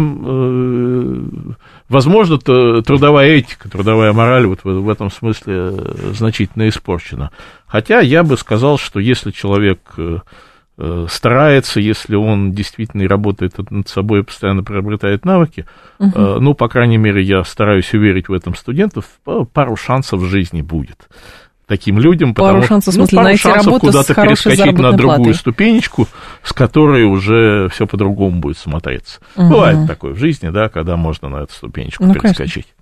возможно, 1.89 2.39
трудовая 2.39 3.29
этика, 3.29 3.69
трудовая 3.69 4.13
мораль 4.13 4.47
вот 4.47 4.65
в, 4.65 4.89
этом 4.89 5.11
смысле 5.11 5.55
э, 5.55 6.13
значительно 6.15 6.69
испорчена. 6.69 7.31
Хотя 7.67 8.01
я 8.01 8.23
бы 8.23 8.37
сказал, 8.37 8.79
что 8.79 9.01
если 9.01 9.31
человек 9.31 9.81
э, 9.99 10.19
старается, 11.09 11.81
если 11.81 12.17
он 12.17 12.53
действительно 12.53 13.09
работает 13.09 13.55
над 13.71 13.89
собой 13.89 14.21
и 14.21 14.25
постоянно 14.25 14.63
приобретает 14.63 15.25
навыки, 15.25 15.65
угу. 15.99 16.19
ну, 16.41 16.55
по 16.55 16.69
крайней 16.69 16.99
мере, 16.99 17.23
я 17.23 17.43
стараюсь 17.45 17.95
уверить 17.95 18.29
в 18.29 18.33
этом 18.33 18.55
студентов, 18.55 19.07
пару 19.53 19.77
шансов 19.77 20.21
в 20.21 20.27
жизни 20.27 20.61
будет 20.61 21.09
таким 21.67 21.99
людям. 21.99 22.35
Пару 22.35 22.61
потому, 22.61 22.67
шансов, 22.67 22.95
ну, 22.95 23.07
смысле, 23.07 23.25
пару 23.25 23.37
шансов 23.37 23.81
куда-то 23.81 24.15
перескочить 24.15 24.79
на 24.79 24.93
другую 24.93 25.17
платой. 25.17 25.35
ступенечку, 25.35 26.09
с 26.43 26.53
которой 26.53 27.05
уже 27.05 27.69
все 27.71 27.87
по-другому 27.87 28.41
будет 28.41 28.59
смотреться. 28.59 29.21
Угу. 29.37 29.49
Бывает 29.49 29.87
такое 29.87 30.13
в 30.13 30.19
жизни, 30.19 30.49
да, 30.51 30.69
когда 30.69 30.97
можно 30.97 31.29
на 31.29 31.43
эту 31.43 31.53
ступенечку 31.53 32.05
ну, 32.05 32.15
перескочить. 32.15 32.67
Конечно. 32.67 32.76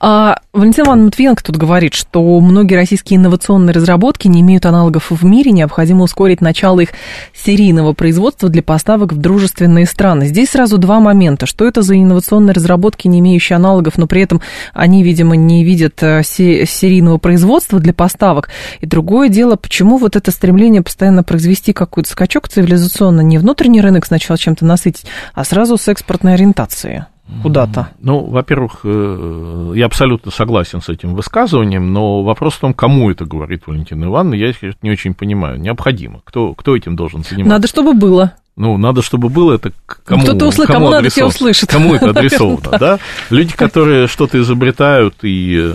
А, 0.00 0.36
Валентин 0.52 0.84
Иван 0.84 1.04
Матвиенко 1.04 1.42
тут 1.42 1.56
говорит, 1.56 1.94
что 1.94 2.40
многие 2.40 2.74
российские 2.74 3.18
инновационные 3.18 3.74
разработки 3.74 4.28
не 4.28 4.40
имеют 4.40 4.66
аналогов 4.66 5.10
в 5.10 5.24
мире, 5.24 5.52
необходимо 5.52 6.04
ускорить 6.04 6.40
начало 6.40 6.80
их 6.80 6.90
серийного 7.34 7.92
производства 7.92 8.48
для 8.48 8.62
поставок 8.62 9.12
в 9.12 9.18
дружественные 9.18 9.86
страны. 9.86 10.26
Здесь 10.26 10.50
сразу 10.50 10.78
два 10.78 11.00
момента. 11.00 11.46
Что 11.46 11.66
это 11.66 11.82
за 11.82 11.96
инновационные 11.96 12.54
разработки, 12.54 13.08
не 13.08 13.20
имеющие 13.20 13.56
аналогов, 13.56 13.98
но 13.98 14.06
при 14.06 14.22
этом 14.22 14.40
они, 14.72 15.02
видимо, 15.02 15.36
не 15.36 15.64
видят 15.64 16.02
э, 16.02 16.22
серийного 16.22 17.18
производства 17.18 17.78
для 17.78 17.92
поставок? 17.92 18.48
И 18.80 18.86
другое 18.86 19.28
дело, 19.28 19.56
почему 19.56 19.98
вот 19.98 20.16
это 20.16 20.30
стремление 20.30 20.82
постоянно 20.82 21.22
произвести 21.22 21.72
какой-то 21.72 22.10
скачок 22.10 22.48
цивилизационно, 22.48 23.20
не 23.20 23.38
внутренний 23.38 23.80
рынок 23.80 24.06
сначала 24.06 24.38
чем-то 24.38 24.64
насытить, 24.64 25.06
а 25.34 25.44
сразу 25.44 25.76
с 25.76 25.88
экспортной 25.88 26.34
ориентацией? 26.34 27.04
Куда-то? 27.42 27.90
Ну, 28.00 28.24
во-первых, 28.26 28.80
э, 28.84 29.72
я 29.76 29.86
абсолютно 29.86 30.30
согласен 30.30 30.80
с 30.80 30.88
этим 30.88 31.14
высказыванием, 31.14 31.92
но 31.92 32.22
вопрос 32.22 32.54
в 32.54 32.60
том, 32.60 32.74
кому 32.74 33.10
это 33.10 33.24
говорит 33.24 33.62
Валентина 33.66 34.06
Ивановна, 34.06 34.34
я 34.34 34.52
не 34.82 34.90
очень 34.90 35.14
понимаю. 35.14 35.60
Необходимо. 35.60 36.20
Кто, 36.24 36.54
кто 36.54 36.76
этим 36.76 36.96
должен 36.96 37.24
заниматься? 37.24 37.50
Надо, 37.50 37.68
чтобы 37.68 37.94
было. 37.94 38.34
Ну, 38.56 38.76
надо, 38.76 39.00
чтобы 39.00 39.30
было 39.30 39.54
это 39.54 39.72
кому, 40.04 40.22
Кто-то 40.22 40.46
услышит, 40.46 40.66
кому, 40.66 40.86
кому 40.86 40.96
надо, 40.96 41.08
все 41.08 41.24
услышат. 41.24 41.70
Кому 41.70 41.94
это 41.94 42.10
адресовано, 42.10 42.78
да? 42.78 42.98
Люди, 43.30 43.54
которые 43.54 44.06
что-то 44.06 44.38
изобретают 44.38 45.14
и 45.22 45.72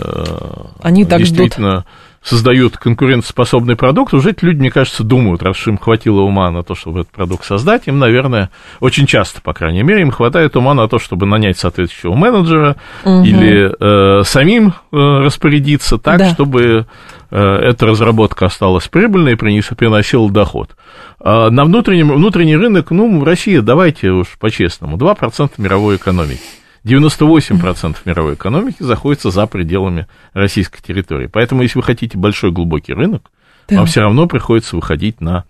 Они 0.82 1.04
так 1.04 1.18
действительно 1.18 1.84
создают 2.26 2.76
конкурентоспособный 2.76 3.76
продукт, 3.76 4.12
уже 4.12 4.30
эти 4.30 4.44
люди, 4.44 4.58
мне 4.58 4.70
кажется, 4.70 5.04
думают, 5.04 5.44
раз 5.44 5.64
им 5.68 5.78
хватило 5.78 6.22
ума 6.22 6.50
на 6.50 6.64
то, 6.64 6.74
чтобы 6.74 7.00
этот 7.00 7.12
продукт 7.12 7.44
создать, 7.44 7.86
им, 7.86 8.00
наверное, 8.00 8.50
очень 8.80 9.06
часто, 9.06 9.40
по 9.40 9.52
крайней 9.52 9.84
мере, 9.84 10.02
им 10.02 10.10
хватает 10.10 10.56
ума 10.56 10.74
на 10.74 10.88
то, 10.88 10.98
чтобы 10.98 11.24
нанять 11.26 11.56
соответствующего 11.56 12.16
менеджера 12.16 12.76
угу. 13.04 13.22
или 13.22 13.70
э, 13.78 14.24
самим 14.24 14.74
э, 14.92 14.96
распорядиться 14.96 15.98
так, 15.98 16.18
да. 16.18 16.30
чтобы 16.30 16.86
э, 17.30 17.36
эта 17.38 17.86
разработка 17.86 18.46
осталась 18.46 18.88
прибыльной 18.88 19.34
и 19.34 19.36
приносила 19.36 20.28
доход. 20.28 20.74
А 21.20 21.48
на 21.50 21.64
внутреннем, 21.64 22.12
внутренний 22.12 22.56
рынок, 22.56 22.90
ну, 22.90 23.24
Россия, 23.24 23.62
давайте 23.62 24.10
уж 24.10 24.36
по-честному, 24.40 24.96
2% 24.96 25.52
мировой 25.58 25.94
экономики. 25.96 26.40
98% 26.86 27.96
мировой 28.04 28.34
экономики 28.34 28.76
заходится 28.80 29.30
за 29.30 29.46
пределами 29.46 30.06
российской 30.32 30.80
территории. 30.80 31.26
Поэтому, 31.26 31.62
если 31.62 31.78
вы 31.78 31.82
хотите 31.82 32.16
большой 32.16 32.52
глубокий 32.52 32.92
рынок, 32.92 33.30
да. 33.68 33.78
вам 33.78 33.86
все 33.86 34.00
равно 34.00 34.26
приходится 34.26 34.76
выходить 34.76 35.20
на 35.20 35.44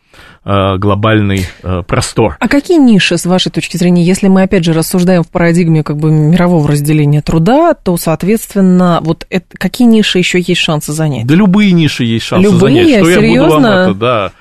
э, 0.44 0.76
глобальный 0.78 1.46
э, 1.62 1.82
простор. 1.86 2.36
А 2.40 2.48
какие 2.48 2.78
ниши, 2.78 3.18
с 3.18 3.26
вашей 3.26 3.52
точки 3.52 3.76
зрения, 3.76 4.02
если 4.02 4.28
мы 4.28 4.42
опять 4.42 4.64
же 4.64 4.72
рассуждаем 4.72 5.22
в 5.22 5.28
парадигме 5.28 5.82
как 5.82 5.98
бы 5.98 6.10
мирового 6.10 6.66
разделения 6.68 7.20
труда, 7.20 7.74
то, 7.74 7.96
соответственно, 7.96 9.00
вот 9.02 9.26
это, 9.28 9.46
какие 9.58 9.86
ниши 9.86 10.18
еще 10.18 10.40
есть 10.40 10.60
шансы 10.60 10.92
занять? 10.92 11.26
Да 11.26 11.34
любые 11.34 11.72
ниши 11.72 12.04
есть 12.04 12.24
шансы 12.24 12.50
любые? 12.50 12.84
занять. 12.84 13.04
Что 13.04 13.20
Серьезно? 13.20 13.26
я 13.26 13.42
буду 13.42 13.52
вам 13.52 13.64
это, 13.64 13.94
да, 13.94 14.32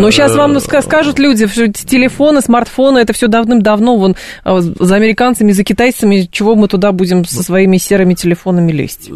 но 0.00 0.10
сейчас 0.10 0.34
вам 0.34 0.58
скажут 0.60 1.18
люди, 1.18 1.46
что 1.46 1.68
телефоны, 1.68 2.40
смартфоны, 2.40 2.98
это 2.98 3.12
все 3.12 3.28
давным-давно, 3.28 3.96
вон, 3.96 4.16
а, 4.44 4.60
за 4.60 4.94
американцами, 4.94 5.52
за 5.52 5.64
китайцами, 5.64 6.28
чего 6.30 6.54
мы 6.54 6.68
туда 6.68 6.92
будем 6.92 7.24
со 7.24 7.42
своими 7.42 7.76
серыми 7.76 8.14
телефонами 8.14 8.72
лезть? 8.72 9.10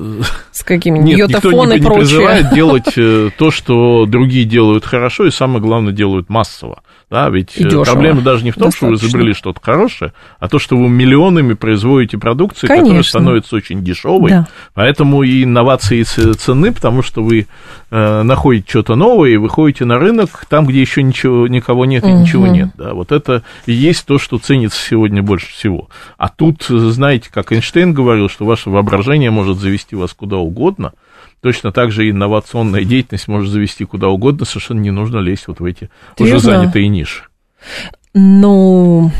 С 0.53 0.63
какими? 0.63 0.99
Нет, 0.99 1.29
никто 1.29 1.51
не, 1.51 1.79
прочее. 1.79 1.79
не 1.79 2.01
призывает 2.01 2.55
делать 2.55 2.93
э, 2.97 3.31
то, 3.37 3.51
что 3.51 4.07
другие 4.07 4.45
делают 4.45 4.85
хорошо, 4.85 5.27
и 5.27 5.31
самое 5.31 5.61
главное, 5.61 5.93
делают 5.93 6.29
массово. 6.29 6.83
Да, 7.09 7.29
ведь 7.31 7.57
и 7.57 7.65
э, 7.65 7.85
проблема 7.85 8.21
даже 8.21 8.43
не 8.43 8.51
в 8.51 8.55
том, 8.55 8.65
Достаточно. 8.65 8.97
что 8.97 9.07
вы 9.07 9.11
изобрели 9.11 9.33
что-то 9.33 9.61
хорошее, 9.63 10.13
а 10.41 10.49
то, 10.49 10.59
что 10.59 10.77
вы 10.77 10.89
миллионами 10.89 11.55
производите 11.55 12.19
продукции, 12.19 12.67
Конечно. 12.67 12.85
которая 12.85 13.03
становится 13.05 13.57
очень 13.57 13.85
дешевой. 13.85 14.31
Да. 14.31 14.49
Поэтому 14.75 15.23
и 15.23 15.45
инновации 15.45 16.03
цены, 16.03 16.73
потому 16.73 17.03
что 17.03 17.23
вы 17.23 17.47
э, 17.93 18.23
находите 18.23 18.69
что-то 18.69 18.97
новое 18.97 19.31
и 19.31 19.37
выходите 19.37 19.85
на 19.85 19.99
рынок 19.99 20.47
там, 20.49 20.67
где 20.67 20.81
еще 20.81 21.05
ничего, 21.05 21.47
никого 21.47 21.85
нет 21.85 22.03
и 22.03 22.09
угу. 22.09 22.23
ничего 22.23 22.49
нет. 22.49 22.71
Да. 22.77 22.93
Вот 22.93 23.13
это 23.13 23.45
и 23.67 23.73
есть 23.73 24.05
то, 24.05 24.19
что 24.19 24.39
ценится 24.39 24.83
сегодня 24.83 25.23
больше 25.23 25.47
всего. 25.47 25.89
А 26.19 26.29
тут, 26.29 26.65
знаете, 26.65 27.31
как 27.33 27.53
Эйнштейн 27.53 27.95
говорил, 27.95 28.29
что 28.29 28.45
ваше 28.45 28.69
воображение 28.69 29.31
может 29.31 29.59
завести 29.59 29.95
вас 29.95 30.13
куда 30.13 30.39
угодно– 30.39 30.93
Точно 31.47 31.71
так 31.71 31.93
же 31.93 32.11
инновационная 32.11 32.83
деятельность 32.83 33.29
может 33.29 33.53
завести 33.53 33.85
куда 33.85 34.09
угодно, 34.09 34.45
совершенно 34.45 34.81
не 34.81 34.91
нужно 34.91 35.19
лезть 35.19 35.47
вот 35.47 35.61
в 35.61 35.65
эти 35.65 35.91
Верно. 36.19 36.35
уже 36.35 36.45
занятые 36.45 36.89
ниши. 36.89 37.23
Ну, 38.15 39.13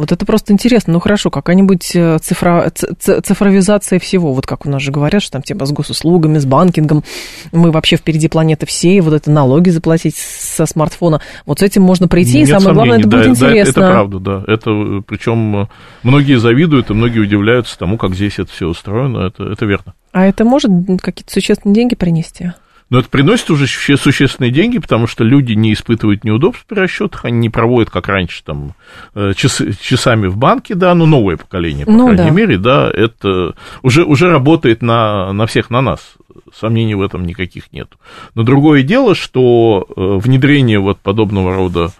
вот 0.00 0.12
это 0.12 0.24
просто 0.24 0.52
интересно. 0.54 0.94
Ну 0.94 1.00
хорошо, 1.00 1.30
какая-нибудь 1.30 1.94
э, 1.94 2.18
цифра, 2.20 2.72
цифровизация 2.98 3.98
всего. 3.98 4.32
Вот 4.32 4.46
как 4.46 4.64
у 4.64 4.70
нас 4.70 4.80
же 4.80 4.90
говорят, 4.90 5.22
что 5.22 5.32
там 5.32 5.42
типа 5.42 5.66
с 5.66 5.72
госуслугами, 5.72 6.38
с 6.38 6.46
банкингом. 6.46 7.04
Мы 7.52 7.70
вообще 7.70 7.96
впереди 7.96 8.28
планеты 8.28 8.64
всей. 8.64 9.00
Вот 9.02 9.12
это 9.12 9.30
налоги 9.30 9.68
заплатить 9.68 10.16
со 10.16 10.64
смартфона. 10.64 11.20
Вот 11.44 11.60
с 11.60 11.62
этим 11.62 11.82
можно 11.82 12.08
прийти. 12.08 12.38
Нет 12.38 12.48
и 12.48 12.50
самое 12.50 12.74
сомнений, 12.74 12.74
главное, 12.74 12.98
это 12.98 13.08
да, 13.08 13.16
будет 13.18 13.26
да, 13.26 13.46
интересно. 13.46 13.70
Это 13.70 13.90
правда, 13.92 14.18
да. 14.18 14.44
Это, 14.46 15.02
причем 15.06 15.68
многие 16.02 16.38
завидуют 16.38 16.90
и 16.90 16.94
многие 16.94 17.18
удивляются 17.18 17.78
тому, 17.78 17.98
как 17.98 18.14
здесь 18.14 18.38
это 18.38 18.50
все 18.50 18.66
устроено. 18.66 19.26
Это, 19.26 19.44
это 19.44 19.66
верно. 19.66 19.94
А 20.12 20.24
это 20.24 20.44
может 20.44 20.70
какие-то 21.02 21.30
существенные 21.30 21.74
деньги 21.74 21.94
принести? 21.94 22.52
Но 22.90 22.98
это 22.98 23.08
приносит 23.08 23.50
уже 23.50 23.66
существенные 23.66 24.50
деньги, 24.50 24.78
потому 24.78 25.06
что 25.06 25.22
люди 25.22 25.52
не 25.52 25.72
испытывают 25.72 26.24
неудобств 26.24 26.64
при 26.66 26.80
расчетах, 26.80 27.24
они 27.24 27.38
не 27.38 27.48
проводят, 27.48 27.88
как 27.88 28.08
раньше, 28.08 28.42
там, 28.44 28.74
э, 29.14 29.32
часы, 29.36 29.72
часами 29.80 30.26
в 30.26 30.36
банке, 30.36 30.74
да, 30.74 30.92
ну, 30.94 31.06
новое 31.06 31.36
поколение, 31.36 31.86
по 31.86 31.92
ну, 31.92 32.06
крайней 32.06 32.30
да. 32.30 32.30
мере, 32.30 32.58
да, 32.58 32.90
это 32.92 33.54
уже, 33.82 34.04
уже 34.04 34.28
работает 34.28 34.82
на, 34.82 35.32
на 35.32 35.46
всех, 35.46 35.70
на 35.70 35.80
нас. 35.80 36.14
Сомнений 36.54 36.94
в 36.94 37.02
этом 37.02 37.26
никаких 37.26 37.72
нет. 37.72 37.88
Но 38.34 38.42
другое 38.42 38.82
дело, 38.82 39.14
что 39.14 39.86
э, 39.88 40.18
внедрение 40.22 40.78
вот 40.78 40.98
подобного 40.98 41.54
рода 41.54 41.90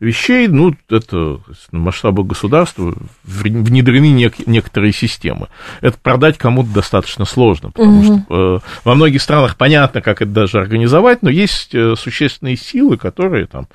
вещей, 0.00 0.48
ну, 0.48 0.74
это 0.88 1.40
на 1.72 1.78
масштабах 1.78 2.26
государства 2.26 2.94
внедрены 3.22 4.12
нек- 4.12 4.42
некоторые 4.46 4.92
системы. 4.92 5.48
Это 5.82 5.98
продать 5.98 6.38
кому-то 6.38 6.70
достаточно 6.70 7.26
сложно, 7.26 7.70
потому 7.70 8.00
угу. 8.00 8.04
что 8.04 8.24
э, 8.34 8.58
во 8.84 8.94
многих 8.94 9.20
странах 9.22 9.56
понятно, 9.56 10.00
как 10.00 10.22
это 10.22 10.30
даже 10.30 10.58
организовать, 10.58 11.22
но 11.22 11.30
есть 11.30 11.74
э, 11.74 11.94
существенные 11.96 12.56
силы, 12.56 12.96
которые 12.96 13.46
там, 13.46 13.68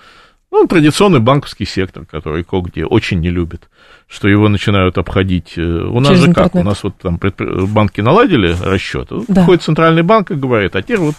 ну, 0.62 0.68
традиционный 0.68 1.20
банковский 1.20 1.66
сектор, 1.66 2.06
который 2.06 2.44
кое-где 2.44 2.86
очень 2.86 3.20
не 3.20 3.30
любит, 3.30 3.70
что 4.08 4.28
его 4.28 4.48
начинают 4.48 4.98
обходить. 4.98 5.54
Э, 5.58 5.62
у 5.62 6.00
нас 6.00 6.10
Через 6.10 6.22
же 6.22 6.28
интернет. 6.30 6.52
как? 6.54 6.62
У 6.62 6.64
нас 6.64 6.84
вот 6.84 6.98
там 6.98 7.20
банки 7.20 8.02
наладили 8.02 8.56
расчет. 8.62 9.10
Да. 9.10 9.34
Приходит 9.34 9.64
центральный 9.64 10.04
банк 10.04 10.32
и 10.32 10.36
говорит, 10.36 10.76
а 10.76 10.82
теперь 10.82 11.00
вот 11.00 11.16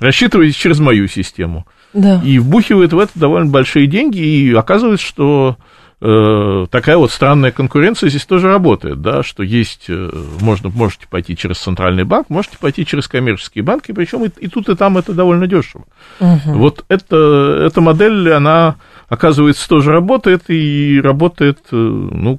рассчитывайте 0.00 0.58
через 0.58 0.80
мою 0.80 1.06
систему 1.06 1.66
да. 1.92 2.20
и 2.24 2.38
вбухивает 2.38 2.92
в 2.92 2.98
это 2.98 3.12
довольно 3.14 3.50
большие 3.50 3.86
деньги, 3.86 4.18
и 4.18 4.52
оказывается, 4.54 5.06
что 5.06 5.56
такая 6.00 6.96
вот 6.96 7.10
странная 7.10 7.50
конкуренция 7.50 8.08
здесь 8.08 8.24
тоже 8.24 8.48
работает, 8.48 9.02
да, 9.02 9.22
что 9.22 9.42
есть, 9.42 9.84
э, 9.88 10.10
можно, 10.40 10.70
можете 10.70 11.06
пойти 11.06 11.36
через 11.36 11.58
центральный 11.58 12.04
банк, 12.04 12.30
можете 12.30 12.56
пойти 12.58 12.86
через 12.86 13.06
коммерческие 13.06 13.62
банки, 13.62 13.92
причем 13.92 14.24
и, 14.24 14.30
и 14.40 14.48
тут, 14.48 14.70
и 14.70 14.76
там 14.76 14.96
это 14.96 15.12
довольно 15.12 15.46
дешево. 15.46 15.84
Угу. 16.20 16.52
Вот 16.54 16.84
это, 16.88 17.64
эта 17.66 17.82
модель, 17.82 18.32
она, 18.32 18.76
оказывается, 19.10 19.68
тоже 19.68 19.92
работает, 19.92 20.44
и 20.48 20.98
работает, 21.04 21.58
э, 21.70 21.76
ну, 21.76 22.38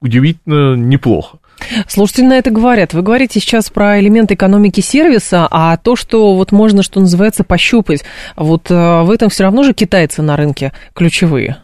удивительно 0.00 0.74
неплохо. 0.74 1.36
Слушатели 1.86 2.24
на 2.24 2.38
это 2.38 2.50
говорят. 2.50 2.94
Вы 2.94 3.02
говорите 3.02 3.38
сейчас 3.40 3.68
про 3.68 4.00
элемент 4.00 4.32
экономики 4.32 4.80
сервиса, 4.80 5.46
а 5.50 5.76
то, 5.76 5.96
что 5.96 6.34
вот 6.34 6.52
можно, 6.52 6.82
что 6.82 7.00
называется, 7.00 7.44
пощупать, 7.44 8.04
вот 8.36 8.70
э, 8.70 9.02
в 9.02 9.10
этом 9.10 9.28
все 9.28 9.44
равно 9.44 9.64
же 9.64 9.74
китайцы 9.74 10.22
на 10.22 10.38
рынке 10.38 10.72
ключевые. 10.94 11.58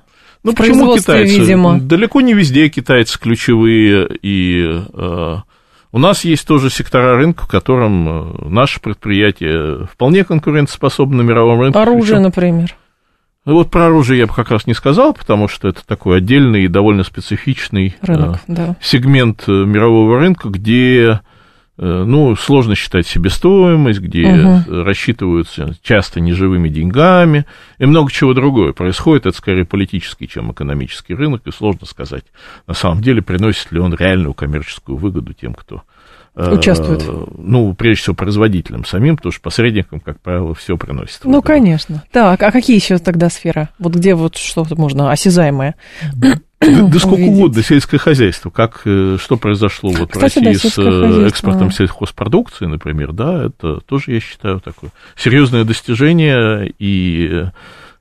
Ну, 0.46 0.54
почему 0.54 0.96
китайцы? 0.96 1.40
Видимо. 1.40 1.80
Далеко 1.80 2.20
не 2.20 2.32
везде 2.32 2.68
китайцы 2.68 3.18
ключевые, 3.18 4.09
и 4.22 4.80
э, 4.94 5.37
у 5.90 5.98
нас 5.98 6.24
есть 6.24 6.46
тоже 6.46 6.70
сектора 6.70 7.16
рынка, 7.16 7.44
в 7.44 7.48
котором 7.48 8.09
э, 8.09 8.48
наши 8.48 8.80
предприятия 8.80 9.87
вполне 9.87 10.24
конкурентоспособны 10.24 11.16
на 11.16 11.26
мировом 11.26 11.61
рынке. 11.62 11.78
Оружие, 11.78 12.02
причем... 12.02 12.22
например. 12.22 12.76
Ну, 13.44 13.54
вот 13.54 13.72
про 13.72 13.87
оружие 13.87 14.20
я 14.20 14.26
бы 14.28 14.35
как 14.35 14.50
раз 14.50 14.68
не 14.68 14.74
сказал, 14.74 15.14
потому 15.14 15.48
что 15.48 15.66
это 15.66 15.85
такой 15.85 16.18
отдельный 16.18 16.64
и 16.64 16.68
довольно 16.68 17.02
специфичный 17.02 17.96
Рынок, 18.02 18.37
э, 18.37 18.40
да. 18.46 18.76
сегмент 18.80 19.44
э, 19.48 19.50
мирового 19.50 20.18
рынка, 20.18 20.48
где 20.48 21.20
ну, 21.79 22.35
сложно 22.37 22.75
считать 22.75 23.07
себестоимость, 23.07 24.01
где 24.01 24.27
угу. 24.27 24.83
рассчитываются 24.83 25.77
часто 25.83 26.21
неживыми 26.21 26.69
деньгами 26.69 27.45
и 27.79 27.87
много 27.87 28.11
чего 28.11 28.33
другое. 28.33 28.73
Происходит 28.73 29.27
это 29.27 29.37
скорее 29.37 29.65
политический, 29.65 30.27
чем 30.27 30.53
экономический 30.53 31.15
рынок, 31.15 31.43
и 31.47 31.53
сложно 31.53 31.87
сказать, 31.87 32.25
на 32.67 32.75
самом 32.75 33.03
деле, 33.03 33.21
приносит 33.21 33.73
ли 33.73 33.81
он 33.81 33.95
реальную 33.95 34.33
коммерческую 34.33 34.97
выгоду 34.97 35.35
тем, 35.35 35.55
кто 35.55 35.83
участвуют? 36.35 37.05
Ну, 37.37 37.75
прежде 37.75 38.03
всего, 38.03 38.15
производителям 38.15 38.85
самим, 38.85 39.17
потому 39.17 39.33
что 39.33 39.41
посредникам, 39.43 40.01
как 40.01 40.21
правило, 40.21 40.55
все 40.55 40.77
приносит. 40.77 41.25
Ну, 41.25 41.43
конечно. 41.43 42.05
Так, 42.12 42.43
а 42.43 42.51
какие 42.53 42.77
еще 42.77 42.99
тогда 42.99 43.31
сферы? 43.31 43.69
Вот 43.79 43.95
где 43.95 44.15
вот 44.15 44.37
что-то 44.37 44.77
можно 44.77 45.11
осязаемое? 45.11 45.74
Да, 46.61 46.88
да 46.88 46.98
сколько 46.98 47.22
угодно, 47.22 47.62
сельское 47.62 47.98
хозяйство. 47.98 48.50
Как, 48.50 48.82
э, 48.84 49.18
что 49.20 49.36
произошло 49.36 49.90
вот 49.90 50.12
Кстати, 50.12 50.38
в 50.38 50.42
России 50.42 50.62
да, 50.62 50.70
с 50.70 50.78
э, 50.78 51.26
экспортом 51.28 51.70
сельхозпродукции, 51.70 52.66
например, 52.66 53.12
да, 53.12 53.44
это 53.44 53.80
тоже, 53.80 54.12
я 54.12 54.20
считаю, 54.20 54.61
такое 54.61 54.90
серьезное 55.16 55.64
достижение 55.64 56.72
и 56.78 57.44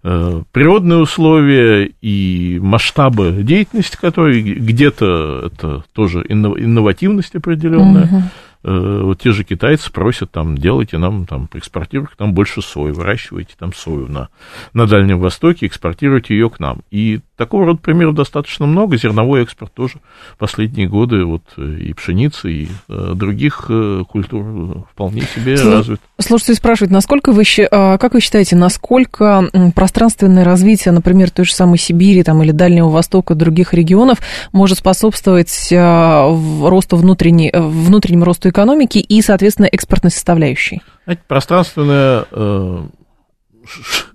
э, 0.03 0.41
природные 0.51 0.99
условия 0.99 1.91
и 2.01 2.59
масштабы 2.61 3.43
деятельности, 3.43 3.97
которые 3.99 4.41
где-то 4.41 5.51
это 5.51 5.83
тоже 5.93 6.25
инновативность 6.27 7.35
определенная. 7.35 8.05
Угу. 8.05 8.23
Э, 8.67 9.01
вот 9.03 9.21
те 9.21 9.31
же 9.31 9.43
китайцы 9.43 9.91
просят 9.91 10.31
там, 10.31 10.57
делайте 10.57 10.97
нам, 10.97 11.27
там, 11.27 11.47
экспортируйте 11.53 12.15
нам 12.17 12.33
больше 12.33 12.63
сои, 12.63 12.91
выращивайте 12.91 13.53
там 13.59 13.73
сою 13.73 14.07
на, 14.07 14.29
на 14.73 14.87
Дальнем 14.87 15.19
Востоке, 15.19 15.67
экспортируйте 15.67 16.33
ее 16.33 16.49
к 16.49 16.59
нам. 16.59 16.79
И 16.89 17.19
такого 17.35 17.65
рода 17.65 17.79
примеров 17.79 18.15
достаточно 18.15 18.65
много. 18.65 18.97
Зерновой 18.97 19.43
экспорт 19.43 19.73
тоже 19.73 19.95
последние 20.37 20.87
годы 20.87 21.25
вот 21.25 21.43
и 21.57 21.93
пшеницы, 21.93 22.51
и 22.51 22.67
э, 22.89 23.11
других 23.15 23.65
э, 23.69 24.03
культур 24.07 24.85
вполне 24.91 25.21
себе 25.21 25.57
Слушайте, 25.57 25.77
развит. 25.77 26.01
Слушайте, 26.19 26.55
спрашивают, 26.55 26.91
насколько 26.91 27.31
вы, 27.31 27.43
а, 27.71 27.97
как 27.97 28.13
вы 28.13 28.21
считаете, 28.21 28.55
насколько 28.55 29.49
пространственное 29.75 30.43
развитие, 30.43 30.93
например, 30.93 31.29
той 31.29 31.45
же 31.45 31.53
самой 31.53 31.77
Сибири 31.77 32.23
там, 32.23 32.41
или 32.43 32.51
Дальнего 32.51 32.89
Востока, 32.89 33.35
других 33.35 33.73
регионов 33.73 34.19
может 34.51 34.77
способствовать 34.77 35.69
а, 35.73 36.27
росту 36.61 36.97
внутренней, 36.97 37.51
внутреннему 37.53 38.25
росту 38.25 38.49
экономики 38.49 38.99
и, 38.99 39.21
соответственно, 39.21 39.67
экспортной 39.67 40.11
составляющей? 40.11 40.81
Знаете, 41.05 41.21
пространственное 41.27 42.25
э, 42.31 42.83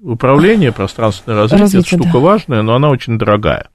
управление, 0.00 0.72
пространственное 0.72 1.38
развитие, 1.38 1.64
развитие 1.64 1.80
это 1.80 1.88
штука 2.04 2.12
да. 2.12 2.18
важная, 2.18 2.62
но 2.62 2.74
она 2.74 2.90
очень 2.90 3.18
дорогая. 3.18 3.68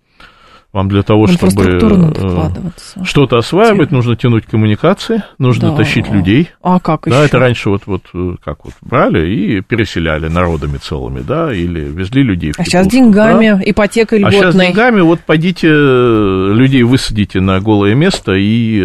Вам 0.76 0.90
для 0.90 1.04
того, 1.04 1.26
чтобы 1.28 1.64
э, 1.64 3.04
что-то 3.06 3.38
осваивать, 3.38 3.92
да. 3.92 3.96
нужно 3.96 4.18
тянуть 4.18 4.46
коммуникации, 4.46 5.24
нужно 5.38 5.72
да. 5.72 5.78
тащить 5.78 6.10
людей. 6.10 6.50
А 6.62 6.82
как 6.82 7.06
еще? 7.06 7.16
Да, 7.16 7.24
это 7.24 7.40
раньше 7.40 7.70
вот, 7.70 7.84
вот 7.86 8.02
э, 8.14 8.36
как 8.44 8.66
вот 8.66 8.74
брали 8.82 9.26
и 9.26 9.62
переселяли 9.62 10.28
народами 10.28 10.76
целыми, 10.76 11.22
да, 11.22 11.54
или 11.54 11.80
везли 11.80 12.24
людей 12.24 12.52
в 12.52 12.60
А 12.60 12.66
сейчас 12.66 12.88
деньгами, 12.88 13.52
да? 13.52 13.62
ипотека 13.64 14.18
льготной. 14.18 14.38
А 14.38 14.42
сейчас 14.42 14.54
деньгами, 14.54 15.00
вот 15.00 15.22
пойдите, 15.22 15.70
э, 15.72 16.52
людей 16.54 16.84
высадите 16.84 17.40
на 17.40 17.62
голое 17.62 17.96
место 17.96 18.34
и 18.36 18.84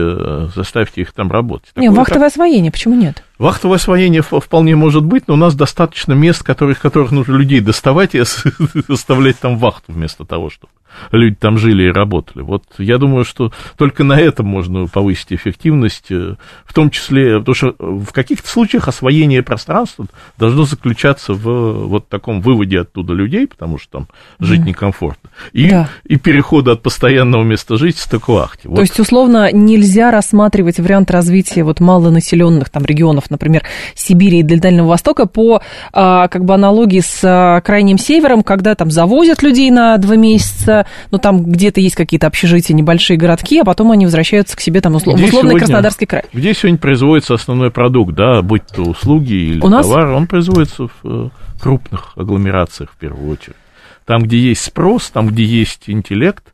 заставьте 0.55 1.01
их 1.01 1.11
там 1.11 1.29
работать. 1.33 1.73
Не, 1.75 1.91
вахтовое 1.91 2.29
как... 2.29 2.33
освоение, 2.35 2.71
почему 2.71 2.95
нет? 2.95 3.25
Вахтовое 3.41 3.79
освоение 3.79 4.23
вполне 4.23 4.77
может 4.77 5.05
быть, 5.05 5.27
но 5.27 5.35
у 5.35 5.37
нас 5.37 5.57
достаточно 5.57 6.13
мест, 6.13 6.45
которых, 6.45 6.79
которых 6.79 7.11
нужно 7.11 7.35
людей 7.35 7.59
доставать 7.59 8.15
и 8.15 8.19
оставлять 8.89 9.41
там 9.41 9.57
вахту 9.57 9.93
вместо 9.93 10.25
того, 10.25 10.51
чтобы 10.51 10.71
люди 11.13 11.37
там 11.37 11.59
жили 11.59 11.85
и 11.85 11.91
работали. 11.91 12.43
Вот 12.43 12.65
я 12.79 12.99
думаю, 12.99 13.25
что 13.25 13.53
только 13.77 14.05
на 14.05 14.19
этом 14.21 14.47
можно 14.47 14.87
повысить 14.87 15.33
эффективность, 15.33 16.11
э, 16.11 16.37
в 16.65 16.75
том 16.75 16.91
числе, 16.91 17.39
потому 17.39 17.55
что 17.55 17.75
в 17.79 18.13
каких-то 18.13 18.49
случаях 18.49 18.89
освоение 18.89 19.43
пространства 19.43 20.07
должно 20.39 20.65
заключаться 20.65 21.35
в 21.35 21.87
вот 21.87 22.09
таком 22.09 22.41
выводе 22.41 22.81
оттуда 22.81 23.15
людей, 23.15 23.47
потому 23.47 23.79
что 23.79 23.91
там 23.91 24.09
жить 24.39 24.65
некомфортно, 24.65 25.31
и, 25.53 25.71
да. 25.71 25.89
и 26.05 26.17
перехода 26.17 26.73
от 26.73 26.83
постоянного 26.83 27.43
места 27.43 27.77
жительства 27.77 28.19
к 28.19 28.29
вахте. 28.29 28.69
Вот. 28.69 28.77
То 28.77 28.83
есть, 28.83 28.99
условно, 29.01 29.51
нельзя 29.53 30.11
рассматривать 30.11 30.79
вариант 30.79 31.11
развития 31.11 31.65
вот 31.65 31.81
малонаселенных 31.81 32.69
там 32.71 32.85
регионов, 32.85 33.31
например, 33.31 33.63
Сибири 33.95 34.41
и 34.41 34.43
Дальнего 34.43 34.87
Востока 34.87 35.27
по 35.27 35.63
а, 35.93 36.29
как 36.29 36.45
бы 36.45 36.55
аналогии 36.55 37.01
с 37.01 37.21
а, 37.23 37.61
Крайним 37.61 37.99
Севером, 37.99 38.43
когда 38.43 38.75
там 38.75 38.91
завозят 38.91 39.43
людей 39.43 39.71
на 39.71 39.97
два 39.99 40.17
месяца, 40.17 40.80
но 41.11 41.19
там 41.19 41.45
где-то 41.45 41.81
есть 41.81 41.95
какие-то 41.95 42.27
общежития, 42.27 42.75
небольшие 42.75 43.17
городки, 43.17 43.59
а 43.61 43.65
потом 43.65 43.91
они 43.91 44.05
возвращаются 44.05 44.57
к 44.57 44.61
себе 44.61 44.81
там 44.81 44.95
услов... 44.95 45.17
где 45.17 45.27
условный 45.27 45.51
сегодня, 45.51 45.67
Краснодарский 45.67 46.07
край. 46.07 46.25
Где 46.33 46.55
сегодня 46.55 46.79
производится 46.79 47.35
основной 47.35 47.71
продукт, 47.71 48.15
да, 48.15 48.43
будь 48.43 48.67
то 48.67 48.83
услуги 48.83 49.33
или 49.33 49.59
У 49.59 49.71
товар, 49.71 50.07
нас... 50.09 50.17
он 50.17 50.27
производится 50.27 50.89
в 50.89 50.93
э, 51.05 51.29
крупных 51.61 52.13
агломерациях 52.17 52.91
в 52.91 52.97
первую 52.97 53.31
очередь. 53.31 53.57
Там, 54.05 54.23
где 54.23 54.39
есть 54.39 54.63
спрос, 54.63 55.11
там, 55.11 55.29
где 55.29 55.45
есть 55.45 55.85
интеллект, 55.87 56.45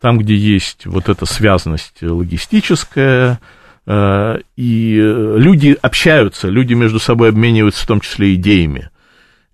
там, 0.00 0.18
где 0.18 0.34
есть 0.34 0.86
вот 0.86 1.08
эта 1.08 1.26
связанность 1.26 2.02
логистическая, 2.02 3.40
э, 3.86 4.38
и 4.56 4.98
э, 4.98 5.34
люди 5.38 5.76
общаются, 5.80 6.48
люди 6.48 6.74
между 6.74 6.98
собой 6.98 7.30
обмениваются 7.30 7.84
в 7.84 7.86
том 7.86 8.00
числе 8.00 8.34
идеями. 8.34 8.89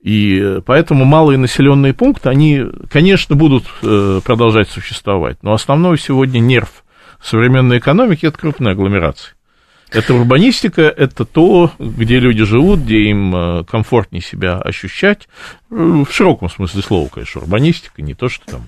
И 0.06 0.60
поэтому 0.64 1.04
малые 1.04 1.36
населенные 1.36 1.92
пункты, 1.92 2.28
они, 2.28 2.62
конечно, 2.88 3.34
будут 3.34 3.64
э, 3.82 4.20
продолжать 4.24 4.68
существовать, 4.68 5.42
но 5.42 5.52
основной 5.52 5.98
сегодня 5.98 6.38
нерв 6.38 6.84
современной 7.20 7.78
экономики– 7.78 8.24
это 8.26 8.38
крупные 8.38 8.74
агломерации. 8.74 9.32
Это 9.90 10.14
урбанистика, 10.14 10.82
это 10.82 11.24
то, 11.24 11.72
где 11.80 12.20
люди 12.20 12.44
живут, 12.44 12.82
где 12.82 13.00
им 13.10 13.34
э, 13.34 13.64
комфортнее 13.64 14.22
себя 14.22 14.60
ощущать. 14.60 15.28
Э, 15.72 15.74
в 15.74 16.12
широком 16.12 16.50
смысле 16.50 16.82
слова, 16.82 17.08
конечно, 17.08 17.40
урбанистика, 17.40 18.00
не 18.00 18.14
то, 18.14 18.28
что 18.28 18.46
там 18.46 18.64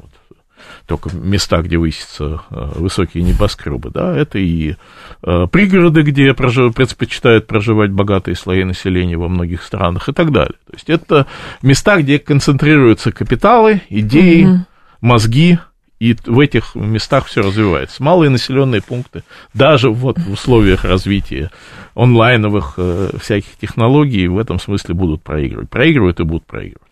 только 0.88 1.10
места, 1.14 1.60
где 1.60 1.76
высятся 1.76 2.40
э, 2.50 2.72
высокие 2.76 3.22
небоскребы, 3.22 3.90
да, 3.90 4.16
это 4.16 4.38
и 4.38 4.74
э, 5.22 5.46
пригороды, 5.52 6.00
где 6.00 6.32
прожив... 6.32 6.74
предпочитают 6.74 7.46
проживать 7.46 7.90
богатые 7.90 8.34
слои 8.34 8.64
населения 8.64 9.18
во 9.18 9.28
многих 9.28 9.62
странах 9.62 10.08
и 10.08 10.12
так 10.12 10.32
далее. 10.32 10.56
То 10.66 10.72
есть 10.72 10.88
это 10.88 11.26
места, 11.60 11.98
где 11.98 12.18
концентрируются 12.18 13.12
капиталы, 13.12 13.82
идеи, 13.90 14.46
mm-hmm. 14.46 14.60
мозги, 15.02 15.58
и 16.00 16.16
в 16.24 16.40
этих 16.40 16.74
местах 16.74 17.26
все 17.26 17.42
развивается. 17.42 18.02
Малые 18.02 18.30
населенные 18.30 18.80
пункты, 18.80 19.24
даже 19.52 19.90
вот 19.90 20.18
в 20.18 20.32
условиях 20.32 20.84
развития 20.84 21.50
онлайновых 21.94 22.74
э, 22.78 23.10
всяких 23.20 23.56
технологий, 23.60 24.26
в 24.26 24.38
этом 24.38 24.58
смысле 24.58 24.94
будут 24.94 25.22
проигрывать. 25.22 25.68
Проигрывают 25.68 26.20
и 26.20 26.24
будут 26.24 26.46
проигрывать. 26.46 26.87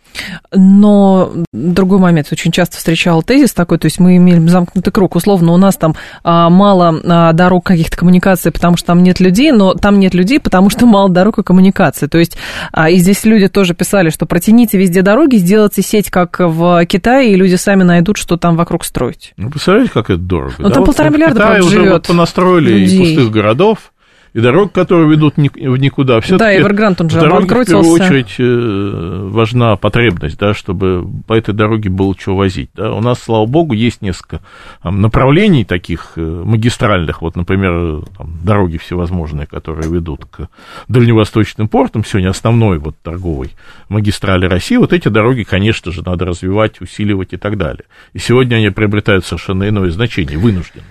Но 0.53 1.33
другой 1.53 1.99
момент, 1.99 2.29
очень 2.33 2.53
часто 2.53 2.77
встречал 2.77 3.23
тезис 3.23 3.53
такой, 3.53 3.79
то 3.79 3.87
есть 3.87 3.99
мы 3.99 4.17
имеем 4.17 4.49
замкнутый 4.49 4.93
круг, 4.93 5.17
условно, 5.17 5.53
у 5.53 5.57
нас 5.57 5.77
там 5.77 5.95
а, 6.23 6.51
мало 6.51 7.01
а, 7.05 7.33
дорог 7.33 7.65
каких-то 7.65 7.97
коммуникаций, 7.97 8.53
потому 8.53 8.77
что 8.77 8.89
там 8.89 9.03
нет 9.03 9.21
людей, 9.21 9.53
но 9.53 9.75
там 9.75 9.99
нет 9.99 10.15
людей, 10.15 10.41
потому 10.41 10.71
что 10.71 10.87
мало 10.87 11.09
дорог 11.09 11.39
и 11.39 11.43
коммуникаций. 11.43 12.09
То 12.09 12.19
есть, 12.19 12.37
а, 12.73 12.91
и 12.91 12.97
здесь 12.97 13.25
люди 13.25 13.49
тоже 13.49 13.75
писали, 13.75 14.11
что 14.11 14.27
протяните 14.27 14.79
везде 14.79 15.03
дороги, 15.03 15.37
сделайте 15.37 15.83
сеть, 15.83 16.11
как 16.11 16.39
в 16.39 16.85
Китае, 16.87 17.33
и 17.33 17.37
люди 17.37 17.55
сами 17.57 17.83
найдут, 17.83 18.17
что 18.17 18.37
там 18.37 18.57
вокруг 18.57 18.85
строить. 18.85 19.33
Ну, 19.37 19.51
представляете, 19.51 19.91
как 19.93 20.11
это 20.11 20.21
дорого? 20.21 20.55
Ну, 20.59 20.69
да? 20.69 20.75
там 20.75 20.83
вот 20.83 20.87
полтора 20.87 21.11
миллиарда, 21.11 21.41
Китай 21.41 21.61
уже 21.61 21.71
живет 21.71 21.93
вот 21.93 22.07
понастроили 22.07 22.71
людей. 22.71 22.97
и 22.97 23.15
пустых 23.15 23.31
городов, 23.31 23.93
и 24.33 24.41
дорог, 24.41 24.73
которые 24.73 25.09
ведут 25.09 25.37
в 25.37 25.41
никуда. 25.41 26.21
Все 26.21 26.37
да, 26.37 26.55
Эвергрант, 26.55 27.01
он 27.01 27.11
же 27.11 27.21
обанкротился. 27.21 27.79
в 27.79 27.83
первую 27.83 27.95
очередь 27.95 28.35
э, 28.39 29.29
важна 29.31 29.77
потребность, 29.77 30.39
да, 30.39 30.55
чтобы 30.55 31.07
по 31.27 31.35
этой 31.35 31.55
дороге 31.55 31.91
было 31.91 32.15
что 32.19 32.37
возить. 32.37 32.71
Да. 32.75 32.93
У 32.93 33.01
нас, 33.01 33.21
слава 33.23 33.47
богу, 33.47 33.73
есть 33.73 34.03
несколько 34.03 34.41
направлений 34.83 35.65
таких 35.65 36.13
э, 36.17 36.21
магистральных, 36.21 37.23
вот, 37.23 37.37
например, 37.37 38.05
там, 38.17 38.39
дороги 38.45 38.77
всевозможные, 38.77 39.47
которые 39.47 39.91
ведут 39.91 40.27
к 40.27 40.49
дальневосточным 40.89 41.69
портам, 41.69 42.05
сегодня 42.05 42.31
основной 42.31 42.79
вот 42.79 42.97
торговой 43.03 43.51
магистрали 43.89 44.47
России, 44.47 44.77
вот 44.77 44.93
эти 44.93 45.09
дороги, 45.09 45.45
конечно 45.45 45.93
же, 45.93 46.03
надо 46.05 46.27
развивать, 46.27 46.81
усиливать 46.81 47.33
и 47.33 47.37
так 47.37 47.57
далее. 47.57 47.85
И 48.13 48.19
сегодня 48.19 48.57
они 48.57 48.71
приобретают 48.71 49.25
совершенно 49.25 49.69
иное 49.69 49.91
значение, 49.91 50.39
вынужденно 50.39 50.85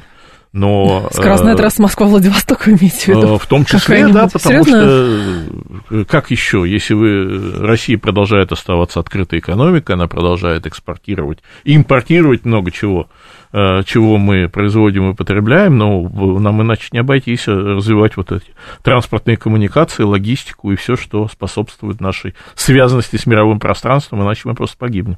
но... 0.55 1.09
Скоростная 1.11 1.53
э, 1.53 1.57
трасса 1.57 1.81
Москва-Владивосток 1.81 2.65
вы 2.65 2.71
имеете 2.71 3.13
в 3.13 3.17
виду? 3.17 3.35
Э, 3.35 3.37
в 3.37 3.45
том 3.45 3.65
числе, 3.65 4.07
да, 4.07 4.29
потому 4.31 4.63
Серьезно? 4.63 4.71
что 4.71 5.95
э, 5.97 6.05
как 6.05 6.31
еще, 6.31 6.63
если 6.65 6.93
вы, 6.93 7.59
Россия 7.59 7.97
продолжает 7.97 8.53
оставаться 8.53 9.01
открытой 9.01 9.39
экономикой, 9.39 9.95
она 9.95 10.07
продолжает 10.07 10.65
экспортировать, 10.65 11.39
импортировать 11.65 12.45
много 12.45 12.71
чего, 12.71 13.09
чего 13.51 14.15
мы 14.15 14.47
производим 14.47 15.11
и 15.11 15.13
потребляем, 15.13 15.77
но 15.77 16.03
нам 16.39 16.61
иначе 16.61 16.87
не 16.93 16.99
обойтись 16.99 17.47
развивать 17.47 18.15
вот 18.15 18.31
эти 18.31 18.47
транспортные 18.81 19.35
коммуникации, 19.35 20.03
логистику 20.03 20.71
и 20.71 20.77
все, 20.77 20.95
что 20.95 21.27
способствует 21.27 21.99
нашей 21.99 22.33
связанности 22.55 23.17
с 23.17 23.25
мировым 23.25 23.59
пространством, 23.59 24.23
иначе 24.23 24.43
мы 24.45 24.55
просто 24.55 24.77
погибнем. 24.77 25.17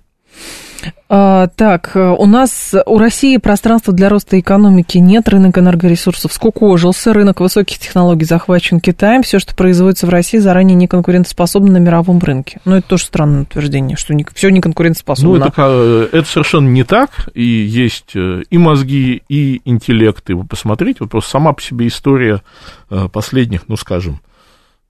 А, 1.09 1.47
так, 1.47 1.91
у 1.95 2.25
нас, 2.25 2.75
у 2.85 2.97
России 2.97 3.37
пространства 3.37 3.93
для 3.93 4.09
роста 4.09 4.39
экономики 4.39 4.97
нет, 4.97 5.29
рынок 5.29 5.57
энергоресурсов 5.57 6.33
скукожился, 6.33 7.13
рынок 7.13 7.39
высоких 7.39 7.79
технологий 7.79 8.25
захвачен 8.25 8.81
Китаем, 8.81 9.23
все, 9.23 9.39
что 9.39 9.55
производится 9.55 10.05
в 10.05 10.09
России, 10.09 10.37
заранее 10.37 10.75
не 10.75 10.87
конкурентоспособно 10.87 11.73
на 11.73 11.77
мировом 11.77 12.19
рынке. 12.19 12.59
Но 12.65 12.77
это 12.77 12.89
тоже 12.89 13.05
странное 13.05 13.43
утверждение, 13.43 13.95
что 13.95 14.13
не, 14.13 14.25
все 14.33 14.49
не 14.49 14.59
конкурентоспособно. 14.59 15.39
Ну, 15.39 15.45
это, 15.45 16.09
это 16.11 16.27
совершенно 16.27 16.67
не 16.67 16.83
так, 16.83 17.29
и 17.33 17.43
есть 17.43 18.11
э, 18.15 18.43
и 18.49 18.57
мозги, 18.57 19.23
и 19.29 19.61
интеллект, 19.63 20.29
и 20.29 20.33
вы 20.33 20.43
посмотрите, 20.43 20.97
вот 21.01 21.11
просто 21.11 21.31
сама 21.31 21.53
по 21.53 21.61
себе 21.61 21.87
история 21.87 22.41
э, 22.89 23.07
последних, 23.11 23.69
ну, 23.69 23.77
скажем, 23.77 24.19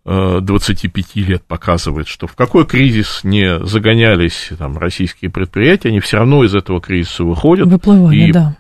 25 0.08 1.16
лет 1.18 1.44
показывает, 1.44 2.08
что 2.08 2.28
в 2.28 2.36
какой 2.36 2.66
кризис 2.66 3.26
не 3.26 3.60
загонялись 3.66 4.52
там, 4.58 4.78
российские 4.78 5.30
предприятия, 5.30 5.90
они 5.90 6.00
все 6.00 6.18
равно 6.18 6.46
из 6.46 6.56
этого 6.56 6.80
кризиса 6.80 7.26
выходят. 7.26 7.68
Выплывали, 7.68 8.16
и 8.16 8.32
да. 8.32 8.56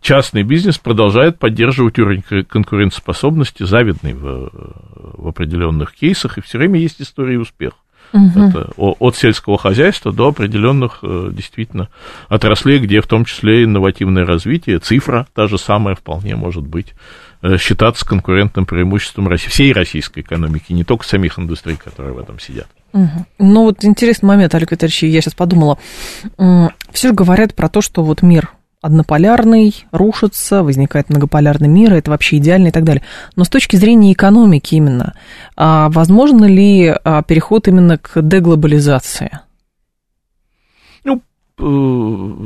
частный 0.00 0.44
бизнес 0.44 0.78
продолжает 0.78 1.40
поддерживать 1.40 1.98
уровень 1.98 2.22
конкурентоспособности, 2.44 3.64
завидный 3.64 4.14
в, 4.14 4.50
в 4.54 5.26
определенных 5.26 5.94
кейсах, 5.94 6.38
и 6.38 6.42
все 6.42 6.58
время 6.58 6.78
есть 6.78 7.02
истории 7.02 7.36
успеха. 7.36 7.76
Угу. 8.12 8.40
Это 8.40 8.70
от 8.76 9.16
сельского 9.16 9.58
хозяйства 9.58 10.12
до 10.12 10.28
определенных 10.28 11.00
э, 11.02 11.30
действительно 11.32 11.88
отраслей, 12.28 12.78
где 12.78 13.00
в 13.00 13.08
том 13.08 13.24
числе 13.24 13.64
инновативное 13.64 14.24
развитие, 14.24 14.78
цифра 14.78 15.26
та 15.34 15.48
же 15.48 15.58
самая 15.58 15.96
вполне 15.96 16.36
может 16.36 16.64
быть 16.64 16.94
Э, 17.33 17.33
считаться 17.58 18.06
конкурентным 18.06 18.66
преимуществом 18.66 19.28
России, 19.28 19.48
всей 19.48 19.72
российской 19.72 20.20
экономики, 20.20 20.72
не 20.72 20.84
только 20.84 21.04
самих 21.04 21.38
индустрий, 21.38 21.76
которые 21.76 22.14
в 22.14 22.18
этом 22.18 22.38
сидят. 22.38 22.66
Ну 23.38 23.64
вот 23.64 23.84
интересный 23.84 24.28
момент, 24.28 24.54
Олег 24.54 24.72
Витальевич, 24.72 25.02
я 25.02 25.20
сейчас 25.20 25.34
подумала. 25.34 25.78
Все 26.92 27.12
говорят 27.12 27.54
про 27.54 27.68
то, 27.68 27.80
что 27.80 28.04
вот 28.04 28.22
мир 28.22 28.50
однополярный, 28.84 29.74
рушится, 29.92 30.62
возникает 30.62 31.08
многополярный 31.08 31.68
мир, 31.68 31.94
это 31.94 32.10
вообще 32.10 32.36
идеально 32.36 32.68
и 32.68 32.70
так 32.70 32.84
далее. 32.84 33.02
Но 33.34 33.44
с 33.44 33.48
точки 33.48 33.76
зрения 33.76 34.12
экономики 34.12 34.74
именно, 34.74 35.14
а 35.56 35.88
возможно 35.88 36.44
ли 36.44 36.94
а, 37.02 37.22
переход 37.22 37.66
именно 37.66 37.96
к 37.96 38.20
деглобализации? 38.20 39.40
Э, 41.56 41.62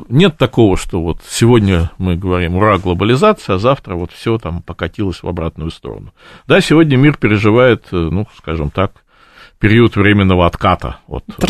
нет 0.09 0.37
такого, 0.37 0.77
что 0.77 1.01
вот 1.01 1.21
сегодня 1.27 1.91
мы 1.99 2.17
говорим 2.17 2.57
ура, 2.57 2.79
глобализация, 2.79 3.57
а 3.57 3.59
завтра 3.59 3.95
вот 3.95 4.13
все 4.13 4.39
там 4.39 4.63
покатилось 4.63 5.23
в 5.23 5.29
обратную 5.29 5.71
сторону. 5.71 6.13
Да, 6.47 6.61
сегодня 6.61 6.97
мир 6.97 7.17
переживает, 7.17 7.87
э, 7.91 7.97
ну, 7.97 8.27
скажем 8.37 8.71
так, 8.71 8.93
период 9.59 9.97
временного 9.97 10.47
отката 10.47 10.99
от 11.07 11.25
э, 11.27 11.47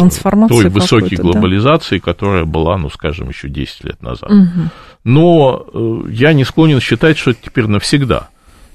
той 0.48 0.68
высокой 0.68 1.16
глобализации, 1.16 1.98
да? 1.98 2.04
которая 2.04 2.44
была, 2.44 2.78
ну, 2.78 2.90
скажем, 2.90 3.28
еще 3.28 3.48
10 3.48 3.84
лет 3.84 4.02
назад. 4.02 4.30
Угу. 4.30 4.70
Но 5.04 6.04
я 6.08 6.32
не 6.32 6.44
склонен 6.44 6.80
считать, 6.80 7.18
что 7.18 7.32
это 7.32 7.40
теперь 7.44 7.66
навсегда 7.66 8.28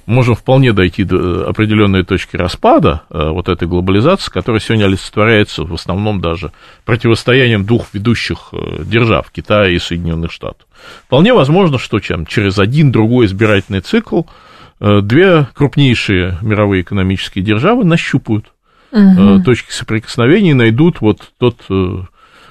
можем 0.05 0.35
вполне 0.35 0.73
дойти 0.73 1.03
до 1.03 1.47
определенной 1.47 2.03
точки 2.03 2.35
распада 2.35 3.03
э, 3.09 3.29
вот 3.29 3.47
этой 3.47 3.67
глобализации, 3.67 4.31
которая 4.31 4.59
сегодня 4.59 4.85
олицетворяется 4.85 5.63
в 5.63 5.73
основном 5.73 6.21
даже 6.21 6.51
противостоянием 6.85 7.65
двух 7.65 7.87
ведущих 7.93 8.49
э, 8.51 8.83
держав, 8.83 9.31
Китая 9.31 9.69
и 9.69 9.79
Соединенных 9.79 10.31
Штатов. 10.31 10.67
Вполне 11.05 11.33
возможно, 11.33 11.77
что 11.77 11.99
чем 11.99 12.25
через 12.25 12.59
один 12.59 12.91
другой 12.91 13.27
избирательный 13.27 13.79
цикл 13.79 14.23
э, 14.79 14.99
две 15.01 15.47
крупнейшие 15.53 16.37
мировые 16.41 16.81
экономические 16.81 17.43
державы 17.43 17.85
нащупают 17.85 18.51
угу. 18.91 19.41
точки 19.43 19.71
соприкосновения 19.71 20.51
и 20.51 20.55
найдут 20.55 20.99
вот 20.99 21.31
тот 21.37 21.61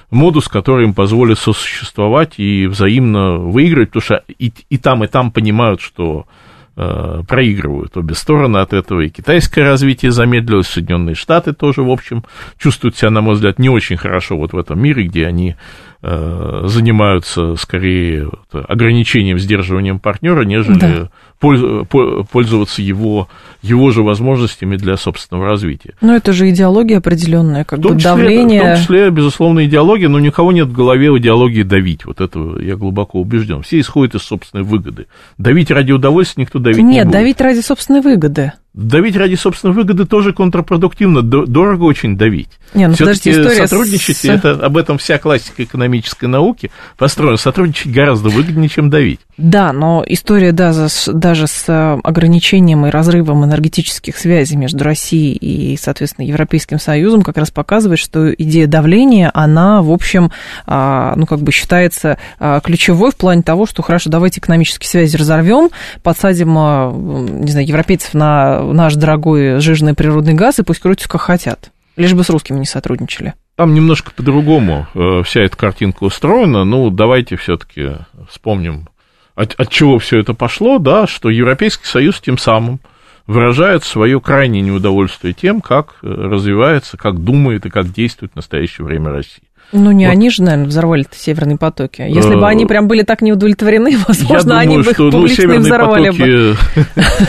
модус, 0.09 0.47
который 0.47 0.85
им 0.85 0.93
позволит 0.93 1.39
сосуществовать 1.39 2.33
и 2.37 2.67
взаимно 2.67 3.37
выиграть, 3.37 3.89
потому 3.89 4.01
что 4.01 4.23
и, 4.39 4.51
и 4.69 4.77
там, 4.77 5.03
и 5.03 5.07
там 5.07 5.31
понимают, 5.31 5.81
что 5.81 6.25
Э, 6.25 6.42
проигрывают 6.75 7.95
обе 7.97 8.15
стороны 8.15 8.57
от 8.57 8.73
этого. 8.73 9.01
И 9.01 9.09
китайское 9.09 9.63
развитие 9.63 10.11
замедлилось, 10.11 10.67
Соединенные 10.67 11.15
Штаты 11.15 11.53
тоже, 11.53 11.83
в 11.83 11.91
общем, 11.91 12.23
чувствуют 12.57 12.97
себя, 12.97 13.11
на 13.11 13.21
мой 13.21 13.35
взгляд, 13.35 13.59
не 13.59 13.69
очень 13.69 13.97
хорошо 13.97 14.37
вот 14.37 14.53
в 14.53 14.57
этом 14.57 14.81
мире, 14.81 15.03
где 15.03 15.27
они 15.27 15.51
э, 15.51 15.55
занимаются 16.03 17.55
скорее 17.55 18.29
ограничением, 18.51 19.39
сдерживанием 19.39 19.99
партнера, 19.99 20.43
нежели 20.43 20.77
да 20.77 21.09
пользоваться 21.39 22.81
его, 22.81 23.27
его 23.61 23.91
же 23.91 24.01
возможностями 24.01 24.77
для 24.77 24.95
собственного 24.95 25.45
развития. 25.45 25.93
Но 25.99 26.15
это 26.15 26.31
же 26.31 26.49
идеология 26.49 26.99
определенная, 26.99 27.65
как 27.65 27.79
бы 27.79 27.89
числе, 27.89 28.01
давление. 28.01 28.61
В 28.61 28.65
том 28.65 28.75
числе, 28.77 29.09
безусловно, 29.09 29.65
идеология, 29.65 30.07
но 30.07 30.19
никого 30.19 30.53
нет 30.53 30.67
в 30.67 30.73
голове 30.73 31.07
идеологии 31.17 31.63
давить. 31.63 32.05
Вот 32.05 32.21
это 32.21 32.39
я 32.61 32.77
глубоко 32.77 33.19
убежден. 33.19 33.61
Все 33.61 33.79
исходят 33.79 34.15
из 34.15 34.21
собственной 34.21 34.63
выгоды. 34.63 35.07
Давить 35.37 35.69
ради 35.69 35.91
удовольствия 35.91 36.43
никто 36.43 36.59
давить 36.59 36.77
нет, 36.77 36.85
не 36.85 36.93
будет. 36.93 37.05
Нет, 37.05 37.11
давить 37.11 37.41
ради 37.41 37.59
собственной 37.59 38.01
выгоды. 38.01 38.53
Давить 38.73 39.15
ради 39.15 39.35
собственной 39.35 39.75
выгоды 39.75 40.07
тоже 40.07 40.33
контрпродуктивно, 40.33 41.21
дорого 41.21 41.83
очень 41.83 42.17
давить. 42.17 42.49
Не, 42.73 42.87
ну 42.87 42.95
Все-таки 42.95 43.31
сотрудничать, 43.31 44.17
с... 44.17 44.25
это, 44.25 44.53
об 44.53 44.77
этом 44.77 44.97
вся 44.97 45.19
классика 45.19 45.63
экономической 45.63 46.25
науки 46.25 46.71
построена, 46.97 47.37
сотрудничать 47.37 47.91
гораздо 47.91 48.29
выгоднее, 48.29 48.69
чем 48.69 48.89
давить. 48.89 49.19
Да, 49.37 49.73
но 49.73 50.03
история 50.05 50.51
да, 50.51 50.73
даже 51.07 51.47
с 51.47 51.63
э, 51.67 51.99
ограничением 52.03 52.85
и 52.85 52.91
разрывом 52.91 53.43
энергетических 53.43 54.15
связей 54.15 54.57
между 54.57 54.83
Россией 54.83 55.35
и, 55.35 55.75
соответственно, 55.75 56.25
Европейским 56.25 56.79
Союзом 56.79 57.23
как 57.23 57.37
раз 57.37 57.49
показывает, 57.49 57.99
что 57.99 58.31
идея 58.31 58.67
давления, 58.67 59.31
она, 59.33 59.81
в 59.81 59.91
общем, 59.91 60.31
а, 60.67 61.15
ну, 61.15 61.25
как 61.25 61.39
бы 61.39 61.51
считается 61.51 62.19
а, 62.39 62.59
ключевой 62.59 63.11
в 63.11 63.15
плане 63.15 63.41
того, 63.41 63.65
что, 63.65 63.81
хорошо, 63.81 64.11
давайте 64.11 64.39
экономические 64.39 64.87
связи 64.87 65.17
разорвем, 65.17 65.71
подсадим, 66.03 66.55
а, 66.55 66.91
не 66.91 67.51
знаю, 67.51 67.67
европейцев 67.67 68.13
на 68.13 68.61
наш 68.61 68.93
дорогой 68.93 69.59
сжиженный 69.59 69.95
природный 69.95 70.33
газ, 70.33 70.59
и 70.59 70.63
пусть 70.63 70.79
крутятся 70.79 71.09
как 71.09 71.21
хотят. 71.21 71.71
Лишь 71.95 72.13
бы 72.13 72.23
с 72.23 72.29
русскими 72.29 72.59
не 72.59 72.65
сотрудничали. 72.65 73.33
Там 73.55 73.73
немножко 73.73 74.11
по-другому 74.15 74.87
э, 74.95 75.21
вся 75.23 75.41
эта 75.41 75.55
картинка 75.55 76.03
устроена. 76.03 76.63
Ну, 76.63 76.89
давайте 76.89 77.35
все-таки 77.35 77.97
вспомним, 78.27 78.87
от, 79.35 79.55
от 79.59 79.69
чего 79.69 79.99
все 79.99 80.19
это 80.19 80.33
пошло, 80.33 80.79
да, 80.79 81.07
что 81.07 81.29
Европейский 81.29 81.85
Союз 81.85 82.19
тем 82.21 82.37
самым 82.37 82.79
выражает 83.25 83.83
свое 83.83 84.19
крайнее 84.19 84.61
неудовольствие 84.61 85.33
тем, 85.33 85.61
как 85.61 85.95
э, 86.01 86.07
развивается, 86.07 86.97
как 86.97 87.23
думает 87.23 87.65
и 87.65 87.69
как 87.69 87.91
действует 87.91 88.33
в 88.33 88.35
настоящее 88.35 88.85
время 88.85 89.11
Россия. 89.11 89.47
Ну, 89.73 89.91
не 89.91 90.05
вот. 90.05 90.11
они 90.11 90.29
же, 90.29 90.43
наверное, 90.43 90.67
взорвали-то 90.67 91.17
северные 91.17 91.57
потоки. 91.57 92.01
Если 92.01 92.35
бы 92.35 92.47
они 92.47 92.65
прям 92.65 92.87
были 92.87 93.01
так 93.01 93.21
не 93.21 93.33
удовлетворены, 93.33 93.97
возможно, 94.07 94.59
они 94.59 94.77
бы 94.77 94.91
их 94.91 94.97
публично 94.97 95.55
ну, 95.55 95.59
взорвали 95.59 96.09
бы. 96.11 96.55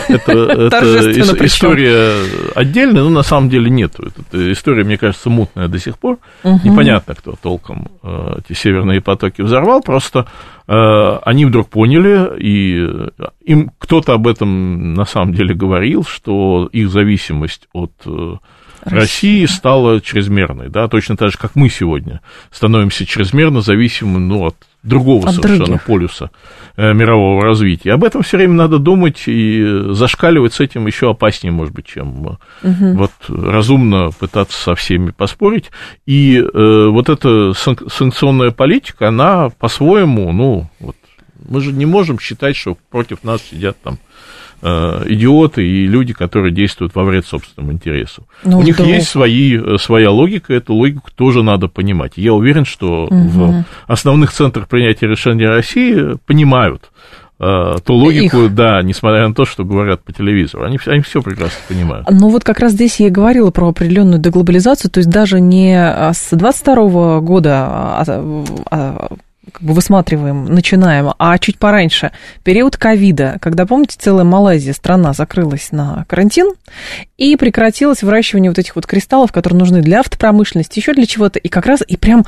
Это 0.09 1.47
история 1.47 2.12
отдельная, 2.55 3.03
но 3.03 3.11
на 3.11 3.22
самом 3.22 3.49
деле 3.49 3.70
нет. 3.70 3.97
История, 4.32 4.84
мне 4.84 4.99
кажется, 4.99 5.30
мутная 5.30 5.68
до 5.68 5.78
сих 5.78 5.99
пор. 5.99 6.18
Непонятно, 6.42 7.14
кто 7.14 7.34
толком 7.40 7.88
э, 8.03 8.38
эти 8.38 8.57
северные 8.57 9.01
потоки 9.01 9.40
взорвал. 9.40 9.80
Просто 9.80 10.26
э, 10.68 11.18
они 11.24 11.47
вдруг 11.47 11.70
поняли, 11.70 12.30
и 12.38 13.11
им 13.45 13.70
кто-то 13.78 14.12
об 14.12 14.26
этом 14.26 14.95
на 14.95 15.07
самом 15.07 15.32
деле 15.32 15.55
говорил, 15.55 16.05
что 16.05 16.68
их 16.72 16.90
зависимость 16.90 17.68
от 17.72 17.92
России 18.85 19.45
стала 19.47 20.01
чрезмерной, 20.01 20.68
да, 20.68 20.89
точно 20.89 21.16
так 21.16 21.30
же, 21.30 21.39
как 21.39 21.55
мы 21.55 21.68
сегодня 21.68 22.20
становимся 22.51 23.07
чрезмерно 23.07 23.61
зависимым 23.61 24.28
ну, 24.28 24.47
от 24.47 24.57
другого 24.82 25.28
от 25.28 25.35
совершенно 25.35 25.64
других. 25.64 25.85
полюса 25.85 26.30
э, 26.76 26.93
мирового 26.93 27.43
развития. 27.43 27.93
Об 27.93 28.05
этом 28.05 28.22
все 28.22 28.37
время 28.37 28.55
надо 28.55 28.78
думать 28.78 29.22
и 29.26 29.64
зашкаливать 29.91 30.53
с 30.53 30.61
этим 30.61 30.87
еще 30.87 31.11
опаснее, 31.11 31.53
может 31.53 31.74
быть, 31.74 31.87
чем 31.87 32.20
угу. 32.20 32.39
вот 32.62 33.12
разумно 33.28 34.11
пытаться 34.11 34.61
со 34.61 34.74
всеми 34.74 35.11
поспорить. 35.11 35.70
И 36.07 36.37
э, 36.39 36.89
вот 36.89 37.09
эта 37.09 37.53
санкционная 37.55 38.51
политика, 38.51 39.09
она 39.09 39.49
по-своему, 39.59 40.32
ну, 40.32 40.68
вот, 40.80 40.97
мы 41.49 41.61
же 41.61 41.72
не 41.72 41.87
можем 41.87 42.18
считать, 42.18 42.57
что 42.57 42.76
против 42.91 43.24
нас 43.24 43.43
сидят 43.43 43.76
там 43.82 43.99
Э, 44.66 45.03
идиоты 45.05 45.62
и 45.62 45.87
люди, 45.87 46.14
которые 46.14 46.51
действуют 46.51 46.95
во 46.95 47.05
вред 47.05 47.26
собственному 47.26 47.74
интересу. 47.74 48.26
Ну, 48.45 48.61
У 48.61 48.62
них 48.62 48.78
да. 48.78 48.85
есть 48.85 49.09
свои, 49.09 49.59
э, 49.59 49.76
своя 49.78 50.11
логика, 50.11 50.55
эту 50.55 50.72
логику 50.72 51.11
тоже 51.14 51.43
надо 51.43 51.68
понимать. 51.68 52.12
Я 52.16 52.32
уверен, 52.32 52.64
что 52.64 53.05
угу. 53.05 53.14
в 53.14 53.64
основных 53.87 54.32
центрах 54.32 54.68
принятия 54.68 55.07
решений 55.07 55.47
России 55.47 56.16
понимают 56.24 56.91
э, 57.41 57.74
ту 57.85 57.93
логику, 57.93 58.45
Их. 58.45 58.55
да, 58.55 58.80
несмотря 58.80 59.28
на 59.28 59.35
то, 59.35 59.45
что 59.45 59.64
говорят 59.64 60.03
по 60.03 60.14
телевизору. 60.14 60.64
Они, 60.64 60.78
они 60.87 61.03
все 61.03 61.20
прекрасно 61.20 61.59
понимают. 61.68 62.07
Ну 62.11 62.30
вот 62.30 62.43
как 62.43 62.61
раз 62.61 62.72
здесь 62.72 63.01
я 63.01 63.09
и 63.09 63.11
говорила 63.11 63.51
про 63.51 63.68
определенную 63.68 64.18
деглобализацию, 64.18 64.91
то 64.91 64.97
есть 64.97 65.11
даже 65.11 65.41
не 65.41 65.76
с 65.76 66.28
22 66.30 67.20
года 67.20 67.66
а, 67.66 68.05
а, 68.70 69.09
как 69.53 69.62
бы 69.62 69.74
высматриваем, 69.74 70.47
начинаем, 70.47 71.12
а 71.18 71.38
чуть 71.38 71.59
пораньше, 71.59 72.12
период 72.42 72.76
ковида, 72.76 73.38
когда, 73.40 73.66
помните, 73.66 73.97
целая 73.99 74.24
Малайзия, 74.24 74.72
страна, 74.72 75.12
закрылась 75.12 75.72
на 75.72 76.05
карантин, 76.09 76.53
и 77.16 77.36
прекратилось 77.36 78.03
выращивание 78.03 78.51
вот 78.51 78.59
этих 78.59 78.76
вот 78.76 78.86
кристаллов, 78.86 79.32
которые 79.32 79.59
нужны 79.59 79.82
для 79.82 80.01
автопромышленности, 80.01 80.78
еще 80.78 80.95
для 80.95 81.07
чего-то, 81.07 81.38
и 81.38 81.49
как 81.49 81.66
раз, 81.66 81.82
и 81.86 81.97
прям 81.97 82.24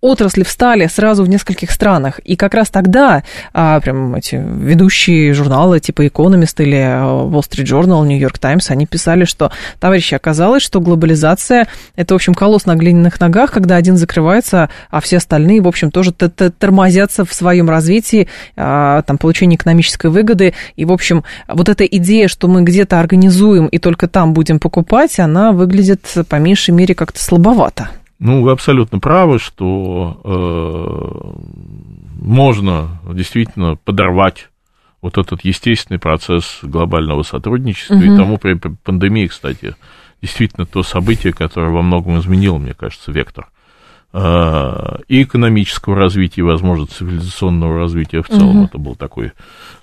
отрасли 0.00 0.44
встали 0.44 0.86
сразу 0.86 1.24
в 1.24 1.28
нескольких 1.28 1.70
странах. 1.70 2.20
И 2.20 2.36
как 2.36 2.54
раз 2.54 2.70
тогда 2.70 3.24
а, 3.52 3.80
прям 3.80 4.14
эти 4.14 4.36
ведущие 4.36 5.32
журналы 5.34 5.80
типа 5.80 6.06
Economist 6.06 6.62
или 6.62 6.76
а, 6.76 7.26
Wall 7.26 7.40
Street 7.40 7.64
Journal, 7.64 8.06
New 8.06 8.18
York 8.18 8.38
Times, 8.38 8.70
они 8.70 8.86
писали, 8.86 9.24
что, 9.24 9.50
товарищи, 9.80 10.14
оказалось, 10.14 10.62
что 10.62 10.80
глобализация– 10.80 11.66
это, 11.96 12.14
в 12.14 12.16
общем, 12.16 12.34
колосс 12.34 12.66
на 12.66 12.76
глиняных 12.76 13.18
ногах, 13.20 13.50
когда 13.50 13.76
один 13.76 13.96
закрывается, 13.96 14.70
а 14.90 15.00
все 15.00 15.16
остальные, 15.16 15.62
в 15.62 15.68
общем, 15.68 15.90
тоже 15.90 16.12
тормозятся 16.12 17.24
в 17.24 17.34
своем 17.34 17.68
развитии, 17.68 18.28
а, 18.56 19.02
там, 19.02 19.18
получении 19.18 19.56
экономической 19.56 20.10
выгоды. 20.10 20.54
И, 20.76 20.84
в 20.84 20.92
общем, 20.92 21.24
вот 21.48 21.68
эта 21.68 21.84
идея, 21.84 22.28
что 22.28 22.46
мы 22.46 22.62
где-то 22.62 23.00
организуем 23.00 23.66
и 23.66 23.78
только 23.78 24.06
там 24.06 24.32
будем 24.32 24.60
покупать, 24.60 25.18
она 25.18 25.52
выглядит, 25.52 26.06
по 26.28 26.36
меньшей 26.36 26.70
мере, 26.70 26.94
как-то 26.94 27.22
слабовато. 27.22 27.90
Ну, 28.18 28.42
вы 28.42 28.50
абсолютно 28.50 28.98
правы, 28.98 29.38
что 29.38 30.20
э, 30.24 31.38
можно 32.20 33.00
действительно 33.12 33.76
подорвать 33.76 34.48
вот 35.00 35.18
этот 35.18 35.44
естественный 35.44 36.00
процесс 36.00 36.58
глобального 36.62 37.22
сотрудничества. 37.22 37.94
Угу. 37.94 38.02
И 38.02 38.16
тому 38.16 38.38
при 38.38 38.54
пандемии, 38.54 39.28
кстати, 39.28 39.76
действительно 40.20 40.66
то 40.66 40.82
событие, 40.82 41.32
которое 41.32 41.70
во 41.70 41.82
многом 41.82 42.18
изменило, 42.18 42.58
мне 42.58 42.74
кажется, 42.74 43.12
вектор 43.12 43.48
э, 44.12 44.98
и 45.06 45.22
экономического 45.22 45.94
развития, 45.94 46.40
и, 46.40 46.44
возможно, 46.44 46.86
цивилизационного 46.86 47.78
развития 47.78 48.22
в 48.22 48.28
целом. 48.28 48.58
Угу. 48.58 48.64
Это 48.64 48.78
был 48.78 48.96
такой 48.96 49.32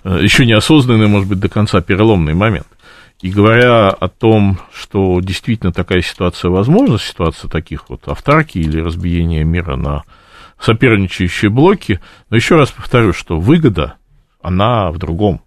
э, 0.04 0.20
еще 0.22 0.44
неосознанный, 0.44 1.08
может 1.08 1.28
быть, 1.28 1.40
до 1.40 1.48
конца 1.48 1.80
переломный 1.80 2.34
момент. 2.34 2.66
И 3.22 3.30
говоря 3.30 3.88
о 3.88 4.08
том, 4.08 4.58
что 4.72 5.20
действительно 5.20 5.72
такая 5.72 6.02
ситуация 6.02 6.50
возможна, 6.50 6.98
ситуация 6.98 7.48
таких 7.48 7.88
вот 7.88 8.06
автарки 8.08 8.58
или 8.58 8.80
разбиения 8.80 9.42
мира 9.42 9.76
на 9.76 10.04
соперничающие 10.60 11.50
блоки, 11.50 12.00
но 12.28 12.36
еще 12.36 12.56
раз 12.56 12.70
повторю, 12.70 13.12
что 13.12 13.38
выгода, 13.38 13.96
она 14.42 14.90
в 14.90 14.98
другом. 14.98 15.40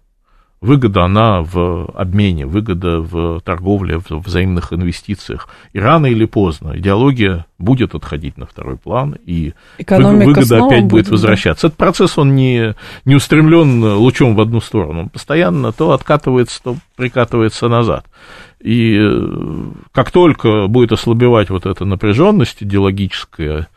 Выгода, 0.60 1.04
она 1.04 1.40
в 1.40 1.86
обмене, 1.94 2.44
выгода 2.44 3.00
в 3.00 3.40
торговле, 3.40 3.98
в 3.98 4.10
взаимных 4.10 4.74
инвестициях. 4.74 5.48
И 5.72 5.80
рано 5.80 6.04
или 6.04 6.26
поздно 6.26 6.72
идеология 6.76 7.46
будет 7.58 7.94
отходить 7.94 8.36
на 8.36 8.44
второй 8.44 8.76
план, 8.76 9.16
и 9.24 9.54
Экономика 9.78 10.26
выгода 10.26 10.66
опять 10.66 10.84
будет, 10.84 11.08
возвращаться. 11.08 11.68
Этот 11.68 11.78
процесс, 11.78 12.18
он 12.18 12.34
не, 12.34 12.74
не 13.06 13.14
устремлен 13.14 13.82
лучом 13.82 14.36
в 14.36 14.40
одну 14.42 14.60
сторону, 14.60 15.00
он 15.00 15.08
постоянно 15.08 15.72
то 15.72 15.92
откатывается, 15.92 16.62
то 16.62 16.76
прикатывается 16.94 17.68
назад. 17.68 18.04
И 18.60 18.98
э, 19.00 19.70
как 19.92 20.10
только 20.10 20.66
будет 20.66 20.92
ослабевать 20.92 21.48
вот 21.48 21.64
эта 21.64 21.86
напряженность 21.86 22.62
идеологическая, 22.62 23.68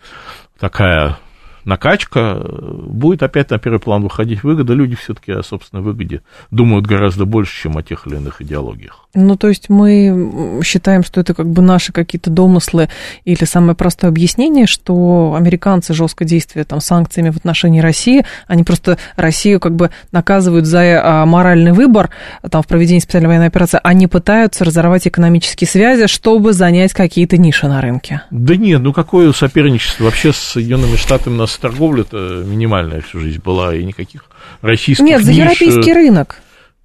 такая 0.60 1.18
накачка, 1.66 2.36
будет 2.40 3.24
опять 3.24 3.50
на 3.50 3.60
первый 3.60 3.80
план 3.80 4.04
выходить 4.04 4.44
выгода. 4.44 4.74
Люди 4.74 4.96
все-таки 4.96 5.32
о 5.32 5.44
собственной 5.44 5.84
выгоде 5.84 6.22
думают 6.52 6.86
гораздо 6.86 7.26
больше, 7.26 7.64
чем 7.64 7.78
о 7.78 7.84
тех 7.84 8.08
или 8.08 8.16
иных 8.16 8.42
идеологиях. 8.42 9.03
Ну, 9.16 9.36
то 9.36 9.48
есть 9.48 9.70
мы 9.70 10.60
считаем, 10.64 11.04
что 11.04 11.22
это 11.22 11.36
как 11.36 11.48
бы 11.48 11.62
наши 11.62 11.94
какие-то 11.94 12.32
домыслы 12.32 12.90
или 13.26 13.44
самое 13.46 13.76
простое 13.76 14.10
объяснение, 14.10 14.66
что 14.66 15.36
американцы 15.38 15.94
жестко 15.94 16.26
действуют 16.26 16.70
там 16.70 16.82
санкциями 16.82 17.30
в 17.30 17.38
отношении 17.38 17.80
России, 17.80 18.26
они 18.48 18.64
просто 18.64 18.98
Россию 19.16 19.60
как 19.60 19.76
бы 19.76 19.92
наказывают 20.12 20.66
за 20.66 21.00
а, 21.04 21.26
моральный 21.28 21.74
выбор 21.74 22.10
там 22.50 22.64
в 22.64 22.68
проведении 22.68 23.02
специальной 23.02 23.28
военной 23.28 23.48
операции, 23.48 23.80
они 23.84 24.08
пытаются 24.08 24.66
разорвать 24.66 25.08
экономические 25.08 25.68
связи, 25.68 26.08
чтобы 26.08 26.54
занять 26.54 26.94
какие-то 26.94 27.38
ниши 27.38 27.68
на 27.68 27.82
рынке. 27.82 28.24
Да 28.32 28.56
нет, 28.56 28.82
ну 28.82 28.94
какое 28.94 29.32
соперничество 29.32 30.06
вообще 30.06 30.34
с 30.34 30.38
Соединенными 30.38 30.96
Штатами 30.96 31.36
у 31.36 31.38
нас 31.38 31.56
торговля-то 31.58 32.44
минимальная 32.48 33.02
всю 33.02 33.20
жизнь 33.20 33.42
была, 33.44 33.76
и 33.76 33.84
никаких 33.84 34.26
российских 34.64 35.06
Нет, 35.06 35.24
за 35.24 35.32
ниш... 35.32 35.40
европейский 35.40 35.94
рынок. 35.94 36.42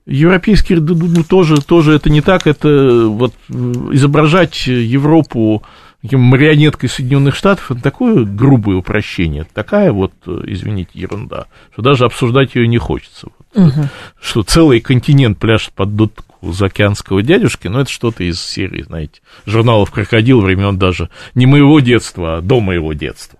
Европейский 0.09 0.77
ну, 0.77 1.23
тоже, 1.23 1.61
тоже 1.61 1.93
это 1.93 2.09
не 2.09 2.23
так, 2.23 2.47
это 2.47 3.07
вот 3.07 3.35
изображать 3.49 4.67
Европу 4.67 5.63
таким 6.01 6.21
марионеткой 6.21 6.89
Соединенных 6.89 7.35
Штатов, 7.35 7.71
это 7.73 7.83
такое 7.83 8.25
грубое 8.25 8.77
упрощение, 8.77 9.47
такая 9.53 9.93
вот, 9.93 10.13
извините, 10.27 10.91
ерунда, 10.95 11.47
что 11.73 11.83
даже 11.83 12.07
обсуждать 12.07 12.55
ее 12.55 12.69
не 12.69 12.79
хочется. 12.79 13.29
Вот, 13.55 13.67
угу. 13.67 13.89
Что 14.21 14.43
целый 14.45 14.81
континент 14.81 15.39
пляшет 15.39 15.73
под 15.75 15.95
дудку 15.97 16.53
заокеанского 16.53 17.23
дядюшки, 17.23 17.67
но 17.67 17.81
это 17.81 17.91
что-то 17.91 18.25
из 18.25 18.41
серии, 18.41 18.83
знаете, 18.83 19.21
журналов 19.45 19.91
«Крокодил» 19.91 20.41
времен 20.41 20.79
даже 20.79 21.11
не 21.35 21.47
моего 21.47 21.81
детства, 21.81 22.37
а 22.37 22.41
до 22.41 22.61
моего 22.61 22.93
детства 22.93 23.39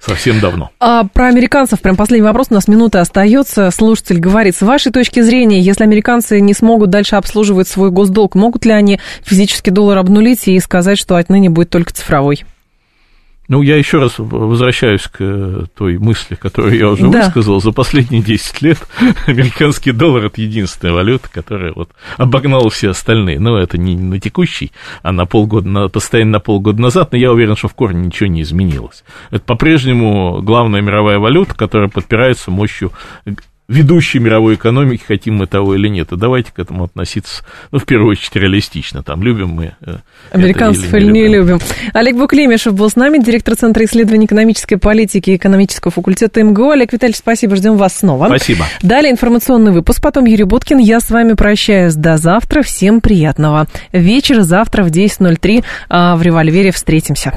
совсем 0.00 0.40
давно. 0.40 0.70
А 0.80 1.04
про 1.04 1.26
американцев, 1.26 1.80
прям 1.80 1.96
последний 1.96 2.26
вопрос, 2.26 2.48
у 2.50 2.54
нас 2.54 2.68
минута 2.68 3.00
остается. 3.00 3.70
Слушатель 3.70 4.18
говорит, 4.18 4.56
с 4.56 4.62
вашей 4.62 4.92
точки 4.92 5.20
зрения, 5.20 5.60
если 5.60 5.84
американцы 5.84 6.40
не 6.40 6.54
смогут 6.54 6.90
дальше 6.90 7.16
обслуживать 7.16 7.68
свой 7.68 7.90
госдолг, 7.90 8.34
могут 8.34 8.64
ли 8.64 8.72
они 8.72 9.00
физический 9.22 9.70
доллар 9.70 9.98
обнулить 9.98 10.48
и 10.48 10.58
сказать, 10.60 10.98
что 10.98 11.16
отныне 11.16 11.50
будет 11.50 11.70
только 11.70 11.92
цифровой? 11.92 12.44
Ну, 13.50 13.62
я 13.62 13.76
еще 13.76 13.98
раз 13.98 14.14
возвращаюсь 14.18 15.08
к 15.08 15.16
э, 15.18 15.64
той 15.76 15.98
мысли, 15.98 16.36
которую 16.36 16.78
я 16.78 16.88
уже 16.88 17.08
да. 17.08 17.24
высказал. 17.24 17.60
За 17.60 17.72
последние 17.72 18.22
10 18.22 18.62
лет 18.62 18.78
американский 19.26 19.90
доллар– 19.90 20.24
это 20.26 20.40
единственная 20.40 20.94
валюта, 20.94 21.28
которая 21.28 21.72
вот 21.72 21.90
обогнала 22.16 22.70
все 22.70 22.90
остальные. 22.90 23.40
Но 23.40 23.58
это 23.58 23.76
не 23.76 23.96
на 23.96 24.20
текущий, 24.20 24.70
а 25.02 25.10
на 25.10 25.26
полгода, 25.26 25.68
на, 25.68 25.88
постоянно 25.88 26.30
на 26.30 26.38
полгода 26.38 26.80
назад, 26.80 27.10
но 27.10 27.18
я 27.18 27.32
уверен, 27.32 27.56
что 27.56 27.66
в 27.66 27.74
корне 27.74 28.06
ничего 28.06 28.28
не 28.28 28.42
изменилось. 28.42 29.02
Это 29.32 29.42
по-прежнему 29.42 30.40
главная 30.42 30.80
мировая 30.80 31.18
валюта, 31.18 31.56
которая 31.56 31.88
подпирается 31.88 32.52
мощью 32.52 32.92
ведущей 33.70 34.18
мировой 34.18 34.56
экономики, 34.56 35.02
хотим 35.06 35.36
мы 35.36 35.46
того 35.46 35.76
или 35.76 35.88
нет. 35.88 36.12
И 36.12 36.16
давайте 36.16 36.52
к 36.52 36.58
этому 36.58 36.84
относиться, 36.84 37.44
ну, 37.70 37.78
в 37.78 37.84
первую 37.84 38.10
очередь, 38.10 38.34
реалистично. 38.34 39.02
Там, 39.02 39.22
любим 39.22 39.50
мы 39.50 39.74
э, 39.80 39.98
Американцев 40.32 40.92
или 40.92 41.04
не, 41.04 41.28
любим. 41.28 41.54
любим. 41.54 41.60
Олег 41.94 42.16
Буклемишев 42.16 42.74
был 42.74 42.90
с 42.90 42.96
нами, 42.96 43.18
директор 43.18 43.54
Центра 43.54 43.84
исследований 43.84 44.26
экономической 44.26 44.76
политики 44.76 45.30
и 45.30 45.36
экономического 45.36 45.92
факультета 45.92 46.42
МГУ. 46.42 46.70
Олег 46.70 46.92
Витальевич, 46.92 47.18
спасибо, 47.18 47.54
ждем 47.54 47.76
вас 47.76 47.96
снова. 47.98 48.26
Спасибо. 48.26 48.66
Далее 48.82 49.12
информационный 49.12 49.70
выпуск, 49.70 50.02
потом 50.02 50.24
Юрий 50.24 50.44
Буткин. 50.44 50.78
Я 50.78 50.98
с 50.98 51.08
вами 51.08 51.34
прощаюсь 51.34 51.94
до 51.94 52.16
завтра. 52.16 52.62
Всем 52.62 53.00
приятного 53.00 53.68
вечера. 53.92 54.42
Завтра 54.42 54.82
в 54.82 54.88
10.03 54.88 55.64
а, 55.88 56.16
в 56.16 56.22
«Револьвере» 56.22 56.72
встретимся. 56.72 57.32